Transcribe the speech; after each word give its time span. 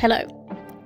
Hello, 0.00 0.20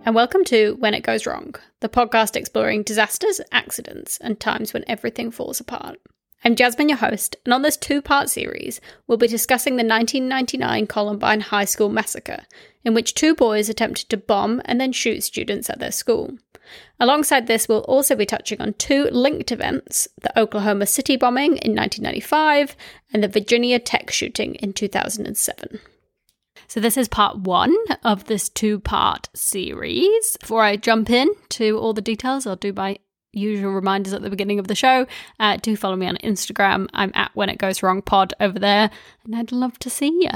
and 0.07 0.15
welcome 0.15 0.43
to 0.45 0.75
When 0.79 0.95
It 0.95 1.03
Goes 1.03 1.27
Wrong, 1.27 1.55
the 1.81 1.89
podcast 1.91 2.35
exploring 2.35 2.83
disasters, 2.83 3.43
accidents, 3.53 4.17
and 4.23 4.41
times 4.41 4.73
when 4.73 4.87
everything 4.89 5.31
falls 5.31 5.61
apart. 5.61 5.99
I'm 6.43 6.57
Jasmine, 6.57 6.89
your 6.89 6.97
host, 6.97 7.37
and 7.45 7.53
on 7.53 7.61
this 7.61 7.77
two 7.77 8.01
part 8.01 8.31
series, 8.31 8.81
we'll 9.07 9.19
be 9.19 9.27
discussing 9.27 9.75
the 9.75 9.85
1999 9.85 10.87
Columbine 10.87 11.41
High 11.43 11.67
School 11.67 11.91
massacre, 11.91 12.47
in 12.87 12.95
which 12.95 13.13
two 13.13 13.35
boys 13.35 13.69
attempted 13.69 14.09
to 14.09 14.17
bomb 14.17 14.63
and 14.65 14.81
then 14.81 14.93
shoot 14.93 15.23
students 15.23 15.69
at 15.69 15.79
their 15.79 15.93
school. 15.93 16.39
Alongside 16.99 17.49
this, 17.49 17.69
we'll 17.69 17.81
also 17.81 18.17
be 18.17 18.25
touching 18.25 18.63
on 18.63 18.73
two 18.73 19.11
linked 19.13 19.53
events 19.53 20.09
the 20.23 20.41
Oklahoma 20.41 20.87
City 20.87 21.17
bombing 21.17 21.59
in 21.59 21.77
1995 21.77 22.75
and 23.13 23.23
the 23.23 23.29
Virginia 23.29 23.79
Tech 23.79 24.11
shooting 24.11 24.55
in 24.55 24.73
2007. 24.73 25.81
So, 26.73 26.81
this 26.81 26.97
is 26.97 27.07
part 27.07 27.37
one 27.37 27.77
of 28.03 28.25
this 28.25 28.49
two 28.49 28.81
part 28.81 29.29
series. 29.35 30.39
Before 30.41 30.63
I 30.63 30.77
jump 30.77 31.11
in 31.11 31.29
to 31.51 31.77
all 31.77 31.93
the 31.93 32.01
details, 32.01 32.47
I'll 32.47 32.57
do 32.57 32.73
my 32.73 32.97
usual 33.31 33.73
reminders 33.73 34.15
at 34.15 34.23
the 34.23 34.31
beginning 34.31 34.59
of 34.59 34.69
the 34.69 34.75
show. 34.75 35.07
Uh, 35.39 35.59
do 35.59 35.77
follow 35.77 35.97
me 35.97 36.07
on 36.07 36.17
Instagram. 36.25 36.89
I'm 36.95 37.13
at 37.15 37.31
When 37.35 37.51
It 37.51 37.59
Goes 37.59 37.83
Wrong 37.83 38.01
Pod 38.01 38.33
over 38.41 38.59
there, 38.59 38.91
and 39.23 39.37
I'd 39.37 39.53
love 39.53 39.79
to 39.81 39.91
see 39.91 40.19
you. 40.23 40.31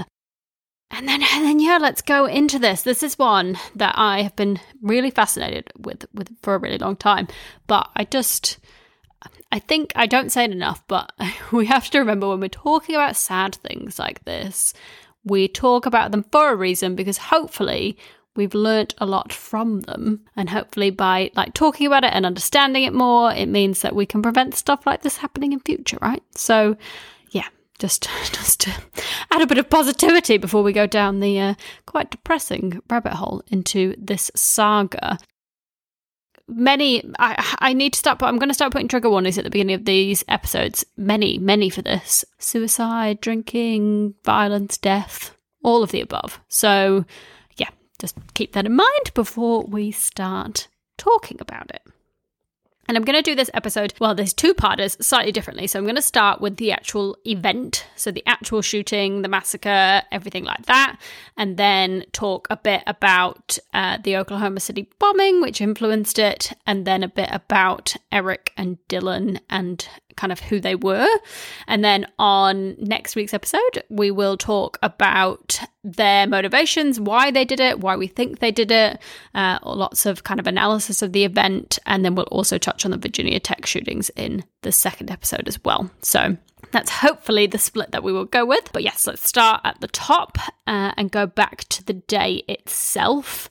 And 0.91 1.09
then, 1.09 1.23
and 1.23 1.47
then, 1.47 1.59
yeah, 1.59 1.79
let's 1.81 2.03
go 2.03 2.27
into 2.27 2.59
this. 2.59 2.83
This 2.83 3.03
is 3.03 3.19
one 3.19 3.59
that 3.75 3.95
I 3.97 4.21
have 4.21 4.37
been 4.37 4.61
really 4.83 5.11
fascinated 5.11 5.73
with, 5.79 6.05
with 6.13 6.29
for 6.43 6.55
a 6.55 6.59
really 6.59 6.77
long 6.77 6.97
time. 6.97 7.29
But 7.67 7.89
I 7.97 8.05
just, 8.05 8.59
I 9.51 9.59
think 9.59 9.91
I 9.97 10.05
don't 10.05 10.31
say 10.31 10.45
it 10.45 10.51
enough. 10.51 10.87
But 10.87 11.13
we 11.51 11.65
have 11.65 11.89
to 11.89 11.99
remember 11.99 12.29
when 12.29 12.41
we're 12.41 12.49
talking 12.49 12.95
about 12.95 13.17
sad 13.17 13.55
things 13.55 13.99
like 13.99 14.27
this, 14.27 14.75
we 15.27 15.49
talk 15.49 15.85
about 15.85 16.13
them 16.13 16.25
for 16.33 16.51
a 16.51 16.57
reason 16.57 16.95
because 16.95 17.19
hopefully 17.19 17.99
we've 18.37 18.55
learnt 18.55 18.95
a 18.99 19.07
lot 19.07 19.33
from 19.33 19.81
them. 19.83 20.25
And 20.37 20.49
hopefully 20.49 20.91
by 20.91 21.31
like 21.35 21.53
talking 21.53 21.87
about 21.87 22.05
it 22.05 22.13
and 22.15 22.25
understanding 22.25 22.85
it 22.85 22.95
more 22.95 23.33
it 23.33 23.47
means 23.47 23.83
that 23.83 23.95
we 23.95 24.07
can 24.07 24.23
prevent 24.23 24.55
stuff 24.55 24.87
like 24.87 25.03
this 25.03 25.19
happening 25.19 25.53
in 25.53 25.61
future 25.61 25.99
right? 26.01 26.23
So 26.35 26.77
yeah 27.31 27.49
just 27.79 28.03
just 28.33 28.61
to 28.61 28.73
add 29.31 29.43
a 29.43 29.47
bit 29.47 29.59
of 29.59 29.69
positivity 29.69 30.39
before 30.39 30.63
we 30.63 30.73
go 30.73 30.87
down 30.87 31.21
the 31.21 31.41
uh, 31.41 31.55
quite 31.87 32.11
depressing 32.11 32.81
rabbit 32.89 33.15
hole 33.15 33.43
into 33.49 33.95
this 33.99 34.31
saga 34.35 35.19
many 36.49 37.03
I, 37.19 37.57
I 37.59 37.73
need 37.73 37.93
to 37.93 37.99
start 37.99 38.23
i'm 38.23 38.39
going 38.39 38.49
to 38.49 38.55
start 38.55 38.73
putting 38.73 38.89
trigger 38.89 39.11
warnings 39.11 39.39
at 39.39 39.45
the 39.45 39.51
beginning 39.51 39.75
of 39.75 39.85
these 39.85 40.25
episodes. 40.29 40.85
Many 40.97 41.39
many 41.39 41.71
for 41.71 41.83
this. 41.83 42.25
Suicide 42.39 43.21
drinking 43.21 44.15
violence 44.25 44.79
death 44.79 45.37
all 45.63 45.83
of 45.83 45.91
the 45.91 46.01
above. 46.01 46.41
So 46.49 47.05
yeah 47.57 47.71
just 47.99 48.17
keep 48.35 48.53
that 48.53 48.67
in 48.67 48.77
mind 48.77 49.15
before 49.15 49.63
we 49.65 49.91
start 49.91 50.69
talking 50.97 51.39
about 51.41 51.71
it 51.71 51.83
and 52.89 52.97
I'm 52.97 53.05
going 53.05 53.19
to 53.19 53.23
do 53.23 53.35
this 53.35 53.51
episode, 53.55 53.95
well, 54.01 54.15
there's 54.15 54.33
two 54.33 54.55
parters 54.55 54.97
slightly 55.01 55.33
differently. 55.33 55.67
So 55.67 55.79
I'm 55.79 55.85
going 55.85 55.97
to 55.97 56.03
start 56.03 56.41
with 56.41 56.57
the 56.57 56.73
actual 56.73 57.17
event. 57.27 57.87
So 57.97 58.11
the 58.11 58.27
actual 58.27 58.63
shooting, 58.63 59.23
the 59.23 59.29
massacre, 59.29 60.03
everything 60.13 60.45
like 60.45 60.67
that. 60.67 60.99
And 61.37 61.57
then 61.57 62.05
talk 62.13 62.47
a 62.51 62.57
bit 62.57 62.83
about 62.87 63.59
uh, 63.75 63.99
the 64.03 64.17
Oklahoma 64.17 64.61
City 64.61 64.91
bombing, 64.99 65.41
which 65.41 65.61
influenced 65.61 66.19
it. 66.19 66.53
And 66.67 66.87
then 66.87 67.03
a 67.03 67.09
bit 67.09 67.29
about 67.33 67.97
Eric 68.13 68.53
and 68.57 68.79
Dylan 68.89 69.41
and 69.51 69.89
kind 70.17 70.33
of 70.33 70.41
who 70.41 70.61
they 70.61 70.75
were. 70.75 71.09
And 71.67 71.85
then 71.85 72.07
on 72.19 72.77
next 72.79 73.17
week's 73.17 73.35
episode, 73.35 73.85
we 73.89 74.11
will 74.11 74.37
talk 74.37 74.79
about 74.83 75.61
their 75.85 76.27
motivations, 76.27 76.99
why 76.99 77.31
they 77.31 77.45
did 77.45 77.61
it, 77.61 77.81
why 77.81 77.97
we 77.97 78.07
think 78.07 78.39
they 78.39 78.51
did 78.51 78.71
it, 78.71 79.01
uh, 79.35 79.59
lots 79.63 80.07
of 80.07 80.25
kind 80.25 80.41
of 80.41 80.47
analysis 80.47 81.03
of 81.03 81.13
the 81.13 81.25
event. 81.25 81.79
And 81.87 82.05
then 82.05 82.15
we'll 82.15 82.27
also 82.27 82.59
touch 82.59 82.85
on 82.85 82.91
the 82.91 82.97
Virginia 82.97 83.39
Tech 83.39 83.67
shootings 83.67 84.11
in 84.17 84.45
the 84.63 84.73
second 84.73 85.11
episode 85.11 85.47
as 85.47 85.63
well. 85.65 85.91
So 86.03 86.37
that's 86.73 86.91
hopefully 86.91 87.47
the 87.47 87.59
split 87.59 87.93
that 87.93 88.03
we 88.03 88.13
will 88.13 88.25
go 88.25 88.45
with. 88.45 88.73
But 88.73 88.83
yes, 88.83 89.07
let's 89.07 89.27
start 89.27 89.61
at 89.65 89.81
the 89.81 89.89
top 89.89 90.39
uh, 90.67 90.93
and 90.97 91.11
go 91.11 91.27
back 91.27 91.65
to 91.69 91.85
the 91.85 91.95
day 91.95 92.43
itself 92.49 93.49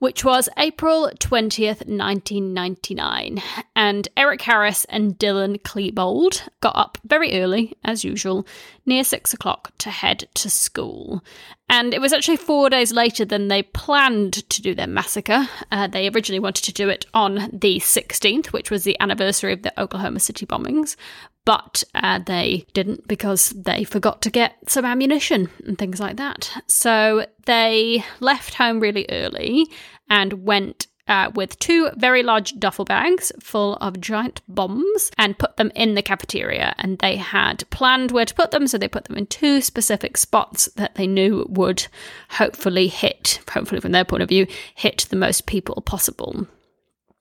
which 0.00 0.24
was 0.24 0.48
April 0.56 1.10
20th, 1.20 1.86
1999. 1.86 3.42
And 3.76 4.08
Eric 4.16 4.42
Harris 4.42 4.84
and 4.86 5.16
Dylan 5.16 5.60
Klebold 5.62 6.48
got 6.60 6.74
up 6.74 6.98
very 7.04 7.40
early, 7.40 7.76
as 7.84 8.02
usual, 8.02 8.46
near 8.86 9.04
six 9.04 9.32
o'clock 9.32 9.72
to 9.78 9.90
head 9.90 10.26
to 10.34 10.50
school. 10.50 11.22
And 11.68 11.94
it 11.94 12.00
was 12.00 12.12
actually 12.12 12.38
four 12.38 12.70
days 12.70 12.92
later 12.92 13.24
than 13.24 13.48
they 13.48 13.62
planned 13.62 14.48
to 14.48 14.62
do 14.62 14.74
their 14.74 14.86
massacre. 14.86 15.48
Uh, 15.70 15.86
they 15.86 16.08
originally 16.08 16.40
wanted 16.40 16.64
to 16.64 16.72
do 16.72 16.88
it 16.88 17.06
on 17.14 17.50
the 17.52 17.78
16th, 17.78 18.46
which 18.46 18.70
was 18.70 18.84
the 18.84 18.98
anniversary 19.00 19.52
of 19.52 19.62
the 19.62 19.80
Oklahoma 19.80 20.18
City 20.18 20.46
bombings. 20.46 20.96
But 21.44 21.82
uh, 21.94 22.20
they 22.24 22.66
didn't 22.74 23.08
because 23.08 23.50
they 23.50 23.84
forgot 23.84 24.22
to 24.22 24.30
get 24.30 24.56
some 24.68 24.84
ammunition 24.84 25.48
and 25.66 25.78
things 25.78 25.98
like 25.98 26.16
that. 26.16 26.62
So 26.66 27.26
they 27.46 28.04
left 28.20 28.54
home 28.54 28.78
really 28.78 29.06
early 29.08 29.66
and 30.08 30.44
went 30.44 30.86
uh, 31.10 31.28
with 31.34 31.58
two 31.58 31.90
very 31.96 32.22
large 32.22 32.58
duffel 32.58 32.84
bags 32.84 33.32
full 33.40 33.74
of 33.76 34.00
giant 34.00 34.40
bombs 34.46 35.10
and 35.18 35.38
put 35.38 35.56
them 35.56 35.72
in 35.74 35.94
the 35.94 36.02
cafeteria. 36.02 36.72
And 36.78 36.98
they 36.98 37.16
had 37.16 37.68
planned 37.70 38.12
where 38.12 38.24
to 38.24 38.34
put 38.34 38.52
them, 38.52 38.68
so 38.68 38.78
they 38.78 38.86
put 38.86 39.06
them 39.06 39.16
in 39.16 39.26
two 39.26 39.60
specific 39.60 40.16
spots 40.16 40.66
that 40.76 40.94
they 40.94 41.08
knew 41.08 41.44
would 41.48 41.88
hopefully 42.30 42.86
hit, 42.86 43.40
hopefully 43.50 43.80
from 43.80 43.90
their 43.92 44.04
point 44.04 44.22
of 44.22 44.28
view, 44.28 44.46
hit 44.76 45.06
the 45.10 45.16
most 45.16 45.46
people 45.46 45.82
possible. 45.82 46.46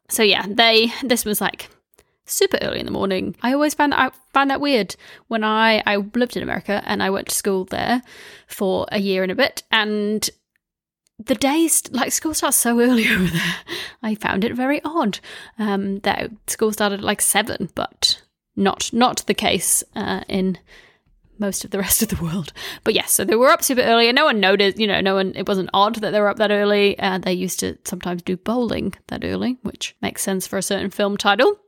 So 0.08 0.22
yeah, 0.22 0.46
they 0.48 0.94
this 1.04 1.26
was 1.26 1.42
like 1.42 1.70
super 2.30 2.58
early 2.62 2.80
in 2.80 2.86
the 2.86 2.92
morning. 2.92 3.36
I 3.42 3.54
always 3.54 3.74
found 3.74 3.94
that 3.94 4.00
I 4.00 4.12
found 4.34 4.50
that 4.50 4.62
weird 4.62 4.96
when 5.28 5.44
I 5.44 5.84
I 5.86 5.98
lived 5.98 6.38
in 6.38 6.44
America 6.44 6.82
and 6.86 7.02
I 7.04 7.10
went 7.10 7.28
to 7.30 7.36
school 7.36 7.66
there 7.66 8.02
for 8.48 8.88
a 8.92 9.00
year 9.00 9.24
and 9.24 9.32
a 9.32 9.36
bit 9.36 9.64
and 9.72 10.30
the 11.26 11.36
days 11.36 11.84
like 11.92 12.12
school 12.12 12.34
starts 12.34 12.58
so 12.58 12.80
early 12.80 13.08
over 13.12 13.28
there. 13.28 13.56
I 14.02 14.16
found 14.16 14.44
it 14.44 14.54
very 14.54 14.82
odd 14.84 15.20
um, 15.58 16.00
that 16.00 16.32
school 16.48 16.72
started 16.72 17.00
at 17.00 17.06
like 17.06 17.22
seven, 17.22 17.70
but 17.76 18.22
not 18.56 18.92
not 18.94 19.24
the 19.28 19.34
case 19.34 19.84
uh, 19.96 20.22
in 20.28 20.58
most 21.38 21.64
of 21.64 21.72
the 21.72 21.80
rest 21.86 22.02
of 22.02 22.10
the 22.10 22.24
world. 22.24 22.54
But 22.84 22.94
yes, 22.94 23.12
so 23.14 23.26
they 23.26 23.36
were 23.36 23.50
up 23.50 23.64
super 23.64 23.82
early, 23.82 24.08
and 24.08 24.16
no 24.16 24.26
one 24.26 24.40
noticed. 24.40 24.78
You 24.78 24.88
know, 24.88 25.02
no 25.02 25.16
one. 25.16 25.34
It 25.36 25.48
wasn't 25.48 25.70
odd 25.74 25.96
that 25.96 26.12
they 26.12 26.20
were 26.20 26.30
up 26.30 26.38
that 26.38 26.52
early. 26.52 26.98
Uh, 27.00 27.18
they 27.18 27.34
used 27.34 27.60
to 27.60 27.78
sometimes 27.84 28.22
do 28.22 28.38
bowling 28.38 28.94
that 29.08 29.24
early, 29.24 29.58
which 29.64 29.96
makes 30.02 30.22
sense 30.22 30.48
for 30.48 30.58
a 30.58 30.64
certain 30.64 30.90
film 30.90 31.18
title. 31.18 31.60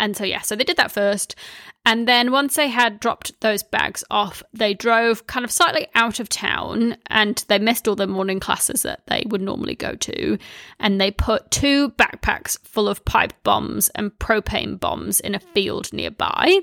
And 0.00 0.16
so, 0.16 0.24
yeah, 0.24 0.40
so 0.40 0.56
they 0.56 0.64
did 0.64 0.78
that 0.78 0.90
first. 0.90 1.36
And 1.84 2.08
then 2.08 2.32
once 2.32 2.56
they 2.56 2.68
had 2.68 3.00
dropped 3.00 3.38
those 3.40 3.62
bags 3.62 4.02
off, 4.10 4.42
they 4.54 4.72
drove 4.72 5.26
kind 5.26 5.44
of 5.44 5.50
slightly 5.50 5.88
out 5.94 6.20
of 6.20 6.28
town 6.30 6.96
and 7.08 7.44
they 7.48 7.58
missed 7.58 7.86
all 7.86 7.96
the 7.96 8.06
morning 8.06 8.40
classes 8.40 8.82
that 8.82 9.02
they 9.08 9.24
would 9.26 9.42
normally 9.42 9.74
go 9.74 9.94
to. 9.94 10.38
And 10.78 10.98
they 10.98 11.10
put 11.10 11.50
two 11.50 11.90
backpacks 11.90 12.58
full 12.66 12.88
of 12.88 13.04
pipe 13.04 13.34
bombs 13.44 13.90
and 13.90 14.10
propane 14.18 14.80
bombs 14.80 15.20
in 15.20 15.34
a 15.34 15.40
field 15.40 15.92
nearby. 15.92 16.60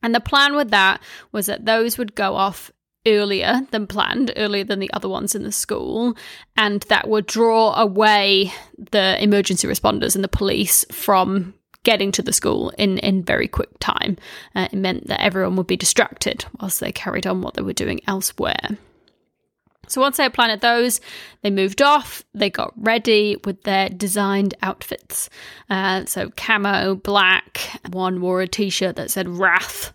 And 0.00 0.14
the 0.14 0.20
plan 0.20 0.54
with 0.54 0.70
that 0.70 1.02
was 1.32 1.46
that 1.46 1.66
those 1.66 1.98
would 1.98 2.14
go 2.14 2.36
off 2.36 2.70
earlier 3.04 3.62
than 3.72 3.88
planned, 3.88 4.32
earlier 4.36 4.62
than 4.62 4.78
the 4.78 4.92
other 4.92 5.08
ones 5.08 5.34
in 5.34 5.42
the 5.42 5.50
school, 5.50 6.16
and 6.56 6.82
that 6.82 7.08
would 7.08 7.26
draw 7.26 7.74
away 7.74 8.52
the 8.92 9.20
emergency 9.20 9.66
responders 9.66 10.14
and 10.14 10.22
the 10.22 10.28
police 10.28 10.84
from 10.92 11.54
getting 11.84 12.12
to 12.12 12.22
the 12.22 12.32
school 12.32 12.70
in, 12.78 12.98
in 12.98 13.22
very 13.22 13.48
quick 13.48 13.70
time. 13.78 14.16
Uh, 14.54 14.68
it 14.72 14.76
meant 14.76 15.06
that 15.06 15.22
everyone 15.22 15.56
would 15.56 15.66
be 15.66 15.76
distracted 15.76 16.44
whilst 16.60 16.80
they 16.80 16.92
carried 16.92 17.26
on 17.26 17.40
what 17.40 17.54
they 17.54 17.62
were 17.62 17.72
doing 17.72 18.00
elsewhere. 18.06 18.78
So 19.88 20.02
once 20.02 20.18
they 20.18 20.22
had 20.24 20.34
planted 20.34 20.60
those, 20.60 21.00
they 21.42 21.50
moved 21.50 21.80
off. 21.80 22.22
They 22.34 22.50
got 22.50 22.74
ready 22.76 23.38
with 23.44 23.62
their 23.62 23.88
designed 23.88 24.54
outfits. 24.62 25.30
Uh, 25.70 26.04
so 26.04 26.30
camo, 26.36 26.96
black. 26.96 27.58
One 27.90 28.20
wore 28.20 28.42
a 28.42 28.46
t-shirt 28.46 28.96
that 28.96 29.10
said 29.10 29.28
"Wrath," 29.28 29.92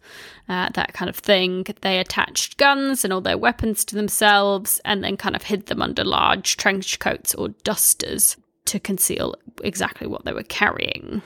uh, 0.49 0.69
that 0.73 0.93
kind 0.93 1.09
of 1.09 1.15
thing. 1.15 1.65
They 1.81 1.99
attached 1.99 2.57
guns 2.57 3.03
and 3.03 3.13
all 3.13 3.21
their 3.21 3.37
weapons 3.37 3.85
to 3.85 3.95
themselves, 3.95 4.81
and 4.83 5.03
then 5.03 5.15
kind 5.15 5.35
of 5.35 5.43
hid 5.43 5.67
them 5.67 5.81
under 5.81 6.03
large 6.03 6.57
trench 6.57 6.97
coats 6.97 7.35
or 7.35 7.49
dusters 7.63 8.35
to 8.65 8.79
conceal 8.79 9.35
exactly 9.63 10.07
what 10.07 10.25
they 10.25 10.33
were 10.33 10.43
carrying. 10.43 11.21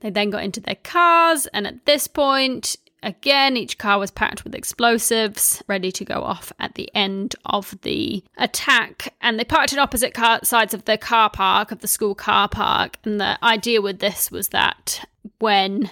They 0.00 0.10
then 0.10 0.30
got 0.30 0.44
into 0.44 0.60
their 0.60 0.76
cars, 0.76 1.46
and 1.48 1.66
at 1.66 1.84
this 1.84 2.06
point, 2.06 2.76
again, 3.02 3.56
each 3.56 3.78
car 3.78 3.98
was 3.98 4.10
packed 4.10 4.44
with 4.44 4.54
explosives, 4.54 5.62
ready 5.66 5.90
to 5.92 6.04
go 6.04 6.22
off 6.22 6.52
at 6.58 6.74
the 6.74 6.90
end 6.94 7.36
of 7.44 7.76
the 7.82 8.22
attack. 8.36 9.14
And 9.20 9.38
they 9.38 9.44
parked 9.44 9.72
in 9.72 9.78
opposite 9.78 10.14
car- 10.14 10.40
sides 10.44 10.74
of 10.74 10.84
the 10.84 10.98
car 10.98 11.30
park, 11.30 11.70
of 11.70 11.80
the 11.80 11.88
school 11.88 12.14
car 12.14 12.48
park. 12.48 12.98
And 13.04 13.20
the 13.20 13.42
idea 13.44 13.82
with 13.82 13.98
this 13.98 14.30
was 14.30 14.48
that 14.48 15.04
when 15.38 15.90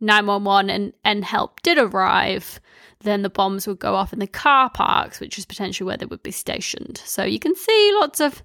911 0.00 0.70
and, 0.70 0.92
and 1.04 1.24
help 1.24 1.60
did 1.62 1.78
arrive, 1.78 2.60
then 3.00 3.22
the 3.22 3.30
bombs 3.30 3.66
would 3.66 3.78
go 3.78 3.94
off 3.94 4.12
in 4.12 4.18
the 4.18 4.26
car 4.26 4.70
parks, 4.70 5.20
which 5.20 5.38
is 5.38 5.46
potentially 5.46 5.86
where 5.86 5.96
they 5.96 6.06
would 6.06 6.22
be 6.22 6.30
stationed. 6.30 7.00
So 7.04 7.24
you 7.24 7.38
can 7.38 7.54
see 7.54 7.92
lots 8.00 8.20
of 8.20 8.42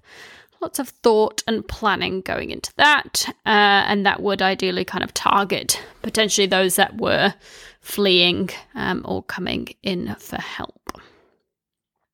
lots 0.64 0.78
of 0.78 0.88
thought 0.88 1.42
and 1.46 1.68
planning 1.68 2.22
going 2.22 2.50
into 2.50 2.72
that, 2.76 3.26
uh, 3.44 3.84
and 3.86 4.06
that 4.06 4.22
would 4.22 4.40
ideally 4.40 4.82
kind 4.82 5.04
of 5.04 5.12
target 5.12 5.78
potentially 6.00 6.46
those 6.46 6.76
that 6.76 6.96
were 6.96 7.34
fleeing 7.82 8.48
um, 8.74 9.02
or 9.04 9.22
coming 9.24 9.68
in 9.82 10.14
for 10.18 10.36
help. 10.40 10.80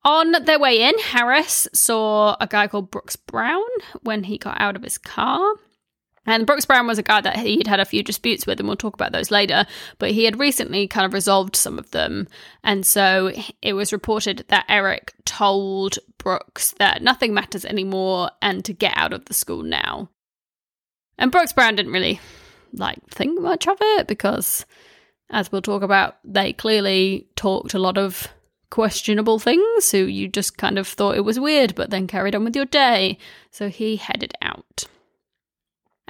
On 0.03 0.33
their 0.43 0.59
way 0.59 0.81
in, 0.81 0.99
Harris 0.99 1.69
saw 1.73 2.35
a 2.41 2.47
guy 2.47 2.67
called 2.67 2.91
Brooks 2.91 3.15
Brown 3.15 3.63
when 4.01 4.25
he 4.25 4.37
got 4.37 4.59
out 4.59 4.75
of 4.75 4.83
his 4.83 4.97
car. 4.97 5.55
And 6.25 6.45
Brooks 6.45 6.65
Brown 6.65 6.85
was 6.85 6.99
a 6.99 7.03
guy 7.03 7.19
that 7.21 7.37
he'd 7.37 7.65
had 7.65 7.79
a 7.79 7.85
few 7.85 8.03
disputes 8.03 8.45
with, 8.45 8.59
and 8.59 8.67
we'll 8.67 8.77
talk 8.77 8.93
about 8.93 9.11
those 9.11 9.31
later. 9.31 9.65
But 9.97 10.11
he 10.11 10.25
had 10.25 10.39
recently 10.39 10.87
kind 10.87 11.05
of 11.05 11.13
resolved 11.13 11.55
some 11.55 11.79
of 11.79 11.89
them. 11.91 12.27
And 12.63 12.85
so 12.85 13.31
it 13.61 13.73
was 13.73 13.91
reported 13.91 14.45
that 14.49 14.65
Eric 14.69 15.13
told 15.25 15.97
Brooks 16.19 16.75
that 16.77 17.01
nothing 17.01 17.33
matters 17.33 17.65
anymore 17.65 18.29
and 18.41 18.63
to 18.65 18.73
get 18.73 18.93
out 18.95 19.13
of 19.13 19.25
the 19.25 19.33
school 19.33 19.63
now. 19.63 20.09
And 21.17 21.31
Brooks 21.31 21.53
Brown 21.53 21.75
didn't 21.75 21.91
really 21.91 22.19
like 22.73 22.99
think 23.09 23.39
much 23.41 23.67
of 23.67 23.77
it 23.79 24.07
because, 24.07 24.65
as 25.31 25.51
we'll 25.51 25.61
talk 25.61 25.81
about, 25.81 26.17
they 26.23 26.53
clearly 26.53 27.27
talked 27.35 27.73
a 27.73 27.79
lot 27.79 27.97
of 27.97 28.27
questionable 28.69 29.39
things. 29.39 29.85
So 29.85 29.97
you 29.97 30.27
just 30.27 30.57
kind 30.57 30.77
of 30.77 30.87
thought 30.87 31.17
it 31.17 31.25
was 31.25 31.39
weird, 31.39 31.73
but 31.73 31.89
then 31.89 32.05
carried 32.05 32.35
on 32.35 32.43
with 32.43 32.55
your 32.55 32.65
day. 32.65 33.17
So 33.49 33.69
he 33.69 33.95
headed 33.95 34.33
out. 34.41 34.85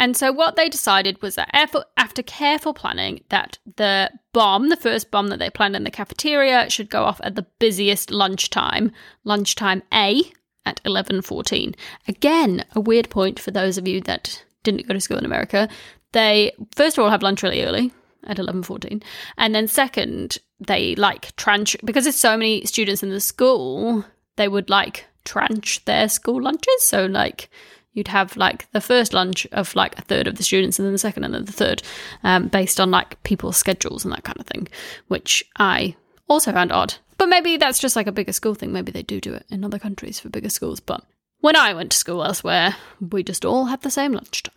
And 0.02 0.18
so 0.18 0.32
what 0.32 0.56
they 0.56 0.68
decided 0.68 1.22
was 1.22 1.36
that 1.36 1.52
after 1.54 2.24
careful 2.24 2.74
planning, 2.74 3.24
that 3.30 3.60
the 3.78 4.10
bomb, 4.34 4.70
the 4.70 4.76
first 4.76 5.12
bomb 5.12 5.28
that 5.28 5.38
they 5.38 5.52
planned 5.52 5.76
in 5.76 5.84
the 5.84 5.92
cafeteria, 5.92 6.72
should 6.72 6.90
go 6.90 7.04
off 7.04 7.22
at 7.24 7.36
the 7.36 7.46
busiest 7.60 8.10
lunchtime, 8.10 8.92
lunchtime 9.26 9.84
A 9.94 10.24
at 10.66 10.82
11:14. 10.86 11.76
Again, 12.08 12.66
a 12.74 12.82
weird 12.82 13.12
point 13.12 13.40
for 13.40 13.52
those 13.52 13.78
of 13.78 13.88
you 13.88 14.02
that 14.02 14.44
didn't 14.64 14.88
go 14.88 14.96
to 14.96 15.00
school 15.00 15.20
in 15.20 15.26
America. 15.26 15.70
They 16.14 16.54
first 16.76 16.98
of 16.98 17.04
all 17.04 17.12
have 17.12 17.22
lunch 17.22 17.44
really 17.44 17.64
early 17.64 17.92
at 18.24 18.40
11:14, 18.40 19.04
and 19.38 19.54
then 19.54 19.68
second, 19.68 20.40
they 20.60 20.96
like 20.96 21.36
tranche 21.36 21.78
because 21.86 22.06
there's 22.06 22.16
so 22.16 22.36
many 22.36 22.66
students 22.66 23.04
in 23.04 23.12
the 23.12 23.22
school, 23.22 24.04
they 24.36 24.48
would 24.48 24.68
like 24.68 25.06
tranche 25.26 25.86
their 25.86 26.10
school 26.10 26.42
lunches. 26.42 26.82
So 26.84 27.06
like 27.06 27.52
you'd 27.94 28.08
have 28.08 28.38
like 28.38 28.70
the 28.72 28.82
first 28.82 29.14
lunch 29.14 29.46
of 29.52 29.76
like 29.76 29.98
a 29.98 30.02
third 30.02 30.28
of 30.28 30.36
the 30.36 30.44
students 30.44 30.80
and 30.80 30.86
then 30.86 30.94
the 30.94 30.98
second 30.98 31.24
and 31.24 31.34
then 31.34 31.46
the 31.46 31.52
third 31.52 31.82
um, 32.24 32.48
based 32.48 32.80
on 32.80 32.92
like 32.92 33.22
people's 33.24 33.58
schedules 33.58 34.04
and 34.04 34.14
that 34.14 34.24
kind 34.24 34.40
of 34.40 34.46
thing 34.46 34.68
which 35.08 35.44
i 35.58 35.96
also 36.28 36.54
found 36.54 36.72
odd. 36.72 36.96
But 37.18 37.28
maybe 37.28 37.58
that's 37.58 37.78
just 37.78 37.96
like 37.96 38.08
a 38.08 38.12
bigger 38.12 38.32
school 38.32 38.56
thing. 38.56 38.72
Maybe 38.72 38.92
they 38.92 39.04
do 39.04 39.22
do 39.22 39.34
it 39.34 39.46
in 39.50 39.64
other 39.64 39.78
countries 39.78 40.20
for 40.20 40.30
bigger 40.30 40.50
schools. 40.50 40.80
But 40.80 41.04
when 41.42 41.56
i 41.56 41.74
went 41.74 41.92
to 41.92 41.98
school 41.98 42.24
elsewhere 42.24 42.76
we 43.00 43.24
just 43.24 43.44
all 43.44 43.66
had 43.66 43.82
the 43.82 43.92
same 43.92 44.14
lunchtime 44.14 44.54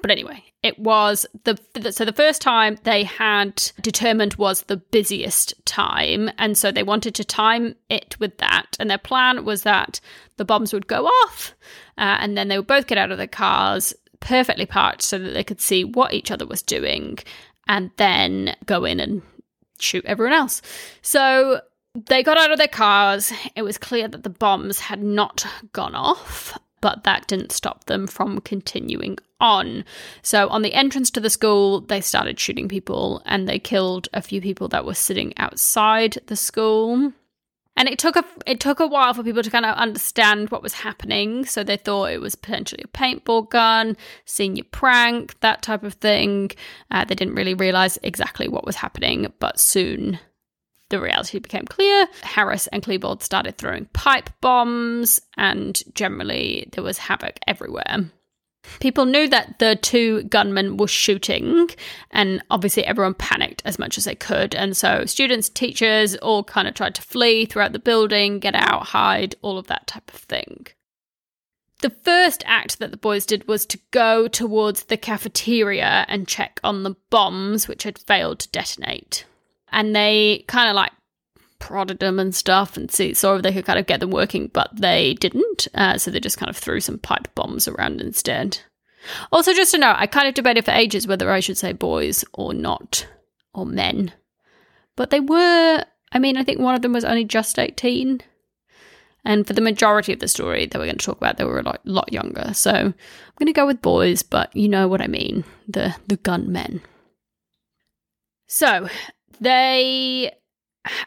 but 0.00 0.10
anyway, 0.10 0.44
it 0.62 0.78
was 0.78 1.26
the 1.44 1.58
so 1.90 2.04
the 2.04 2.12
first 2.12 2.40
time 2.40 2.78
they 2.84 3.02
had 3.02 3.72
determined 3.80 4.34
was 4.34 4.62
the 4.62 4.76
busiest 4.76 5.54
time, 5.66 6.30
and 6.38 6.56
so 6.56 6.70
they 6.70 6.82
wanted 6.84 7.14
to 7.16 7.24
time 7.24 7.74
it 7.88 8.18
with 8.20 8.38
that. 8.38 8.76
And 8.78 8.88
their 8.88 8.98
plan 8.98 9.44
was 9.44 9.62
that 9.62 10.00
the 10.36 10.44
bombs 10.44 10.72
would 10.72 10.86
go 10.86 11.06
off, 11.06 11.54
uh, 11.96 12.18
and 12.20 12.36
then 12.36 12.48
they 12.48 12.58
would 12.58 12.68
both 12.68 12.86
get 12.86 12.98
out 12.98 13.10
of 13.10 13.18
their 13.18 13.26
cars, 13.26 13.92
perfectly 14.20 14.66
parked, 14.66 15.02
so 15.02 15.18
that 15.18 15.30
they 15.30 15.44
could 15.44 15.60
see 15.60 15.84
what 15.84 16.14
each 16.14 16.30
other 16.30 16.46
was 16.46 16.62
doing, 16.62 17.18
and 17.66 17.90
then 17.96 18.54
go 18.66 18.84
in 18.84 19.00
and 19.00 19.22
shoot 19.80 20.04
everyone 20.04 20.34
else. 20.34 20.62
So 21.02 21.60
they 22.06 22.22
got 22.22 22.38
out 22.38 22.52
of 22.52 22.58
their 22.58 22.68
cars. 22.68 23.32
It 23.56 23.62
was 23.62 23.78
clear 23.78 24.06
that 24.06 24.22
the 24.22 24.30
bombs 24.30 24.78
had 24.78 25.02
not 25.02 25.44
gone 25.72 25.96
off 25.96 26.56
but 26.80 27.04
that 27.04 27.26
didn't 27.26 27.52
stop 27.52 27.84
them 27.84 28.06
from 28.06 28.40
continuing 28.40 29.18
on. 29.40 29.84
So, 30.22 30.48
on 30.48 30.62
the 30.62 30.74
entrance 30.74 31.10
to 31.12 31.20
the 31.20 31.30
school, 31.30 31.80
they 31.80 32.00
started 32.00 32.38
shooting 32.38 32.68
people 32.68 33.22
and 33.24 33.48
they 33.48 33.58
killed 33.58 34.08
a 34.12 34.22
few 34.22 34.40
people 34.40 34.68
that 34.68 34.84
were 34.84 34.94
sitting 34.94 35.32
outside 35.36 36.18
the 36.26 36.36
school. 36.36 37.12
And 37.76 37.88
it 37.88 38.00
took 38.00 38.16
a 38.16 38.24
it 38.44 38.58
took 38.58 38.80
a 38.80 38.88
while 38.88 39.14
for 39.14 39.22
people 39.22 39.44
to 39.44 39.50
kind 39.50 39.64
of 39.64 39.76
understand 39.76 40.50
what 40.50 40.64
was 40.64 40.72
happening. 40.72 41.44
So 41.44 41.62
they 41.62 41.76
thought 41.76 42.10
it 42.10 42.20
was 42.20 42.34
potentially 42.34 42.82
a 42.84 42.88
paintball 42.88 43.50
gun, 43.50 43.96
senior 44.24 44.64
prank, 44.64 45.38
that 45.40 45.62
type 45.62 45.84
of 45.84 45.94
thing. 45.94 46.50
Uh, 46.90 47.04
they 47.04 47.14
didn't 47.14 47.36
really 47.36 47.54
realize 47.54 47.96
exactly 48.02 48.48
what 48.48 48.66
was 48.66 48.74
happening, 48.74 49.32
but 49.38 49.60
soon 49.60 50.18
the 50.90 51.00
reality 51.00 51.38
became 51.38 51.64
clear. 51.64 52.06
Harris 52.22 52.66
and 52.68 52.82
Klebold 52.82 53.22
started 53.22 53.56
throwing 53.56 53.86
pipe 53.86 54.30
bombs, 54.40 55.20
and 55.36 55.82
generally 55.94 56.68
there 56.72 56.84
was 56.84 56.98
havoc 56.98 57.38
everywhere. 57.46 58.10
People 58.80 59.06
knew 59.06 59.28
that 59.28 59.58
the 59.58 59.76
two 59.76 60.24
gunmen 60.24 60.76
were 60.76 60.88
shooting, 60.88 61.70
and 62.10 62.42
obviously 62.50 62.84
everyone 62.84 63.14
panicked 63.14 63.62
as 63.64 63.78
much 63.78 63.96
as 63.96 64.04
they 64.04 64.14
could. 64.14 64.54
And 64.54 64.76
so 64.76 65.04
students, 65.06 65.48
teachers 65.48 66.16
all 66.16 66.44
kind 66.44 66.68
of 66.68 66.74
tried 66.74 66.94
to 66.96 67.02
flee 67.02 67.46
throughout 67.46 67.72
the 67.72 67.78
building, 67.78 68.40
get 68.40 68.54
out, 68.54 68.86
hide, 68.86 69.34
all 69.42 69.58
of 69.58 69.68
that 69.68 69.86
type 69.86 70.12
of 70.12 70.20
thing. 70.20 70.66
The 71.80 71.90
first 71.90 72.42
act 72.44 72.80
that 72.80 72.90
the 72.90 72.96
boys 72.96 73.24
did 73.24 73.46
was 73.46 73.64
to 73.66 73.78
go 73.92 74.26
towards 74.26 74.84
the 74.84 74.96
cafeteria 74.96 76.04
and 76.08 76.26
check 76.26 76.60
on 76.64 76.82
the 76.82 76.96
bombs, 77.08 77.68
which 77.68 77.84
had 77.84 77.98
failed 77.98 78.40
to 78.40 78.50
detonate 78.50 79.24
and 79.72 79.94
they 79.94 80.44
kind 80.48 80.68
of 80.68 80.74
like 80.74 80.92
prodded 81.58 81.98
them 81.98 82.18
and 82.18 82.34
stuff 82.34 82.76
and 82.76 82.90
see 82.90 83.14
saw 83.14 83.34
if 83.34 83.42
they 83.42 83.52
could 83.52 83.66
kind 83.66 83.78
of 83.78 83.86
get 83.86 84.00
them 84.00 84.10
working, 84.10 84.50
but 84.52 84.70
they 84.74 85.14
didn't. 85.14 85.68
Uh, 85.74 85.98
so 85.98 86.10
they 86.10 86.20
just 86.20 86.38
kind 86.38 86.50
of 86.50 86.56
threw 86.56 86.80
some 86.80 86.98
pipe 86.98 87.28
bombs 87.34 87.68
around 87.68 88.00
instead. 88.00 88.60
Also, 89.32 89.52
just 89.52 89.72
to 89.72 89.78
note, 89.78 89.96
I 89.98 90.06
kind 90.06 90.28
of 90.28 90.34
debated 90.34 90.64
for 90.64 90.72
ages 90.72 91.06
whether 91.06 91.30
I 91.30 91.40
should 91.40 91.58
say 91.58 91.72
boys 91.72 92.24
or 92.32 92.52
not, 92.52 93.06
or 93.54 93.64
men. 93.64 94.12
But 94.96 95.10
they 95.10 95.20
were, 95.20 95.84
I 96.12 96.18
mean, 96.18 96.36
I 96.36 96.44
think 96.44 96.58
one 96.58 96.74
of 96.74 96.82
them 96.82 96.92
was 96.92 97.04
only 97.04 97.24
just 97.24 97.58
18. 97.58 98.20
And 99.24 99.46
for 99.46 99.52
the 99.52 99.60
majority 99.60 100.12
of 100.12 100.20
the 100.20 100.28
story 100.28 100.66
that 100.66 100.78
we're 100.78 100.86
going 100.86 100.98
to 100.98 101.04
talk 101.04 101.18
about, 101.18 101.36
they 101.36 101.44
were 101.44 101.60
a 101.60 101.62
lot, 101.62 101.80
lot 101.84 102.12
younger. 102.12 102.52
So 102.54 102.72
I'm 102.72 102.94
going 103.38 103.46
to 103.46 103.52
go 103.52 103.66
with 103.66 103.82
boys, 103.82 104.22
but 104.22 104.54
you 104.56 104.68
know 104.68 104.88
what 104.88 105.00
I 105.00 105.06
mean 105.06 105.44
the, 105.68 105.94
the 106.06 106.16
gunmen. 106.16 106.82
So 108.46 108.88
they 109.40 110.32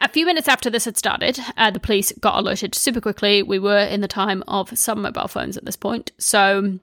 a 0.00 0.08
few 0.08 0.26
minutes 0.26 0.48
after 0.48 0.70
this 0.70 0.84
had 0.84 0.96
started, 0.96 1.38
uh, 1.56 1.70
the 1.70 1.80
police 1.80 2.12
got 2.20 2.38
alerted 2.38 2.74
super 2.74 3.00
quickly. 3.00 3.42
We 3.42 3.58
were 3.58 3.84
in 3.84 4.00
the 4.00 4.08
time 4.08 4.44
of 4.46 4.76
some 4.78 5.02
mobile 5.02 5.28
phones 5.28 5.56
at 5.56 5.64
this 5.64 5.76
point. 5.76 6.12
So 6.18 6.78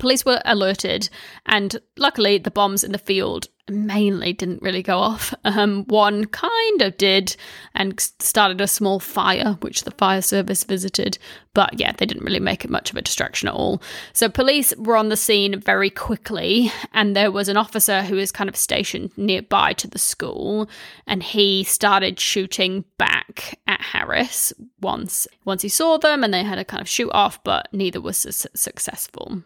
Police 0.00 0.24
were 0.24 0.40
alerted, 0.46 1.10
and 1.46 1.78
luckily, 1.96 2.38
the 2.38 2.50
bombs 2.50 2.82
in 2.82 2.92
the 2.92 2.98
field 2.98 3.46
mainly 3.68 4.32
didn't 4.32 4.62
really 4.62 4.82
go 4.82 4.98
off. 4.98 5.32
Um, 5.44 5.84
one 5.86 6.24
kind 6.26 6.82
of 6.82 6.96
did 6.96 7.36
and 7.74 7.98
started 8.18 8.60
a 8.60 8.66
small 8.66 8.98
fire, 8.98 9.56
which 9.60 9.84
the 9.84 9.90
fire 9.90 10.22
service 10.22 10.64
visited, 10.64 11.18
but 11.54 11.78
yeah, 11.78 11.92
they 11.92 12.06
didn't 12.06 12.24
really 12.24 12.40
make 12.40 12.64
it 12.64 12.70
much 12.70 12.90
of 12.90 12.96
a 12.96 13.02
distraction 13.02 13.48
at 13.48 13.54
all. 13.54 13.82
So, 14.12 14.28
police 14.28 14.74
were 14.76 14.96
on 14.96 15.08
the 15.08 15.16
scene 15.16 15.60
very 15.60 15.90
quickly, 15.90 16.72
and 16.92 17.14
there 17.14 17.30
was 17.30 17.48
an 17.48 17.56
officer 17.56 18.02
who 18.02 18.16
was 18.16 18.32
kind 18.32 18.48
of 18.48 18.56
stationed 18.56 19.10
nearby 19.16 19.72
to 19.74 19.88
the 19.88 19.98
school, 19.98 20.68
and 21.06 21.22
he 21.22 21.64
started 21.64 22.18
shooting 22.18 22.84
back 22.98 23.58
at 23.66 23.80
Harris 23.80 24.52
once 24.80 25.28
once 25.44 25.62
he 25.62 25.68
saw 25.68 25.98
them, 25.98 26.24
and 26.24 26.32
they 26.32 26.42
had 26.42 26.58
a 26.58 26.64
kind 26.64 26.80
of 26.80 26.88
shoot 26.88 27.10
off, 27.10 27.42
but 27.44 27.68
neither 27.72 28.00
was 28.00 28.16
su- 28.16 28.48
successful. 28.54 29.42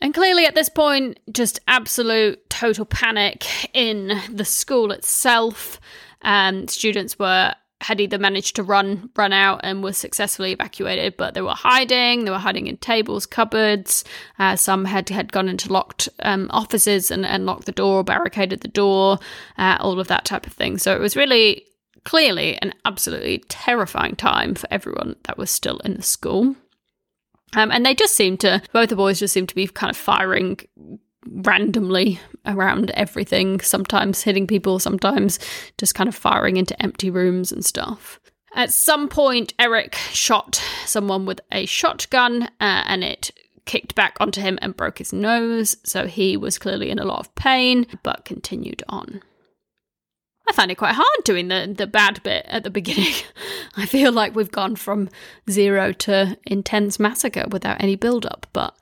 And 0.00 0.12
clearly, 0.12 0.44
at 0.44 0.54
this 0.54 0.68
point, 0.68 1.18
just 1.32 1.60
absolute 1.68 2.48
total 2.50 2.84
panic 2.84 3.46
in 3.74 4.20
the 4.30 4.44
school 4.44 4.92
itself. 4.92 5.80
Um, 6.22 6.68
students 6.68 7.18
were 7.18 7.54
had 7.82 8.00
either 8.00 8.18
managed 8.18 8.56
to 8.56 8.62
run 8.62 9.10
run 9.16 9.34
out 9.34 9.60
and 9.62 9.82
were 9.82 9.92
successfully 9.92 10.52
evacuated, 10.52 11.16
but 11.16 11.34
they 11.34 11.42
were 11.42 11.50
hiding. 11.50 12.24
They 12.24 12.30
were 12.30 12.38
hiding 12.38 12.66
in 12.66 12.78
tables, 12.78 13.26
cupboards. 13.26 14.04
Uh, 14.38 14.56
some 14.56 14.84
had 14.86 15.08
had 15.08 15.32
gone 15.32 15.48
into 15.48 15.72
locked 15.72 16.08
um, 16.20 16.48
offices 16.50 17.10
and, 17.10 17.24
and 17.26 17.46
locked 17.46 17.66
the 17.66 17.72
door, 17.72 18.00
or 18.00 18.04
barricaded 18.04 18.60
the 18.60 18.68
door, 18.68 19.18
uh, 19.58 19.76
all 19.80 20.00
of 20.00 20.08
that 20.08 20.24
type 20.24 20.46
of 20.46 20.52
thing. 20.52 20.78
So 20.78 20.94
it 20.94 21.00
was 21.00 21.16
really 21.16 21.66
clearly 22.04 22.56
an 22.62 22.72
absolutely 22.84 23.44
terrifying 23.48 24.16
time 24.16 24.54
for 24.54 24.68
everyone 24.70 25.16
that 25.24 25.36
was 25.36 25.50
still 25.50 25.78
in 25.78 25.94
the 25.94 26.02
school. 26.02 26.54
Um, 27.54 27.70
and 27.70 27.86
they 27.86 27.94
just 27.94 28.14
seem 28.14 28.36
to, 28.38 28.60
both 28.72 28.88
the 28.88 28.96
boys 28.96 29.20
just 29.20 29.32
seem 29.32 29.46
to 29.46 29.54
be 29.54 29.66
kind 29.66 29.90
of 29.90 29.96
firing 29.96 30.58
randomly 31.28 32.20
around 32.44 32.90
everything, 32.90 33.60
sometimes 33.60 34.22
hitting 34.22 34.46
people, 34.46 34.78
sometimes 34.78 35.38
just 35.78 35.94
kind 35.94 36.08
of 36.08 36.14
firing 36.14 36.56
into 36.56 36.80
empty 36.82 37.10
rooms 37.10 37.52
and 37.52 37.64
stuff. 37.64 38.20
At 38.54 38.72
some 38.72 39.08
point, 39.08 39.52
Eric 39.58 39.96
shot 40.12 40.62
someone 40.86 41.26
with 41.26 41.40
a 41.52 41.66
shotgun 41.66 42.44
uh, 42.44 42.48
and 42.86 43.04
it 43.04 43.30
kicked 43.66 43.94
back 43.94 44.16
onto 44.20 44.40
him 44.40 44.58
and 44.62 44.76
broke 44.76 44.98
his 44.98 45.12
nose, 45.12 45.76
so 45.84 46.06
he 46.06 46.36
was 46.36 46.58
clearly 46.58 46.90
in 46.90 46.98
a 46.98 47.04
lot 47.04 47.20
of 47.20 47.34
pain 47.34 47.86
but 48.02 48.24
continued 48.24 48.82
on. 48.88 49.20
I 50.48 50.52
find 50.52 50.70
it 50.70 50.76
quite 50.76 50.94
hard 50.94 51.24
doing 51.24 51.48
the 51.48 51.72
the 51.76 51.86
bad 51.86 52.22
bit 52.22 52.44
at 52.48 52.64
the 52.64 52.70
beginning. 52.80 53.14
I 53.76 53.86
feel 53.86 54.12
like 54.12 54.34
we've 54.34 54.50
gone 54.50 54.76
from 54.76 55.08
zero 55.50 55.92
to 55.92 56.38
intense 56.46 56.98
massacre 56.98 57.44
without 57.50 57.82
any 57.82 57.96
build 57.96 58.26
up, 58.26 58.46
but 58.52 58.76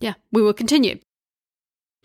yeah, 0.00 0.14
we 0.32 0.42
will 0.42 0.54
continue. 0.54 0.98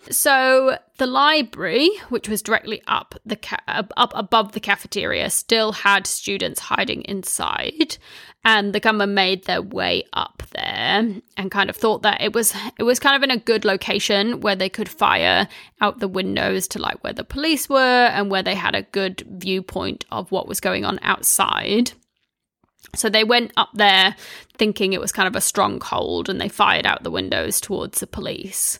So 0.09 0.77
the 0.97 1.07
library, 1.07 1.89
which 2.09 2.29
was 2.29 2.41
directly 2.41 2.81
up 2.87 3.15
the 3.25 3.35
ca- 3.35 3.63
uh, 3.67 3.83
up 3.97 4.13
above 4.15 4.53
the 4.53 4.59
cafeteria, 4.59 5.29
still 5.29 5.71
had 5.71 6.07
students 6.07 6.61
hiding 6.61 7.01
inside, 7.03 7.97
and 8.45 8.73
the 8.73 8.79
gunmen 8.79 9.13
made 9.13 9.45
their 9.45 9.61
way 9.61 10.03
up 10.13 10.43
there 10.51 11.13
and 11.35 11.51
kind 11.51 11.69
of 11.69 11.75
thought 11.75 12.03
that 12.03 12.21
it 12.21 12.33
was 12.33 12.53
it 12.79 12.83
was 12.83 12.99
kind 12.99 13.15
of 13.15 13.23
in 13.23 13.31
a 13.31 13.41
good 13.41 13.65
location 13.65 14.39
where 14.39 14.55
they 14.55 14.69
could 14.69 14.87
fire 14.87 15.47
out 15.81 15.99
the 15.99 16.07
windows 16.07 16.67
to 16.69 16.79
like 16.79 17.03
where 17.03 17.13
the 17.13 17.23
police 17.23 17.67
were 17.67 18.07
and 18.07 18.31
where 18.31 18.43
they 18.43 18.55
had 18.55 18.75
a 18.75 18.83
good 18.83 19.25
viewpoint 19.29 20.05
of 20.11 20.31
what 20.31 20.47
was 20.47 20.61
going 20.61 20.85
on 20.85 20.99
outside. 21.01 21.91
So 22.95 23.09
they 23.09 23.25
went 23.25 23.51
up 23.57 23.69
there 23.73 24.15
thinking 24.57 24.93
it 24.93 25.01
was 25.01 25.11
kind 25.11 25.27
of 25.27 25.35
a 25.35 25.41
stronghold 25.41 26.29
and 26.29 26.39
they 26.39 26.49
fired 26.49 26.85
out 26.85 27.03
the 27.03 27.11
windows 27.11 27.59
towards 27.59 27.99
the 27.99 28.07
police. 28.07 28.79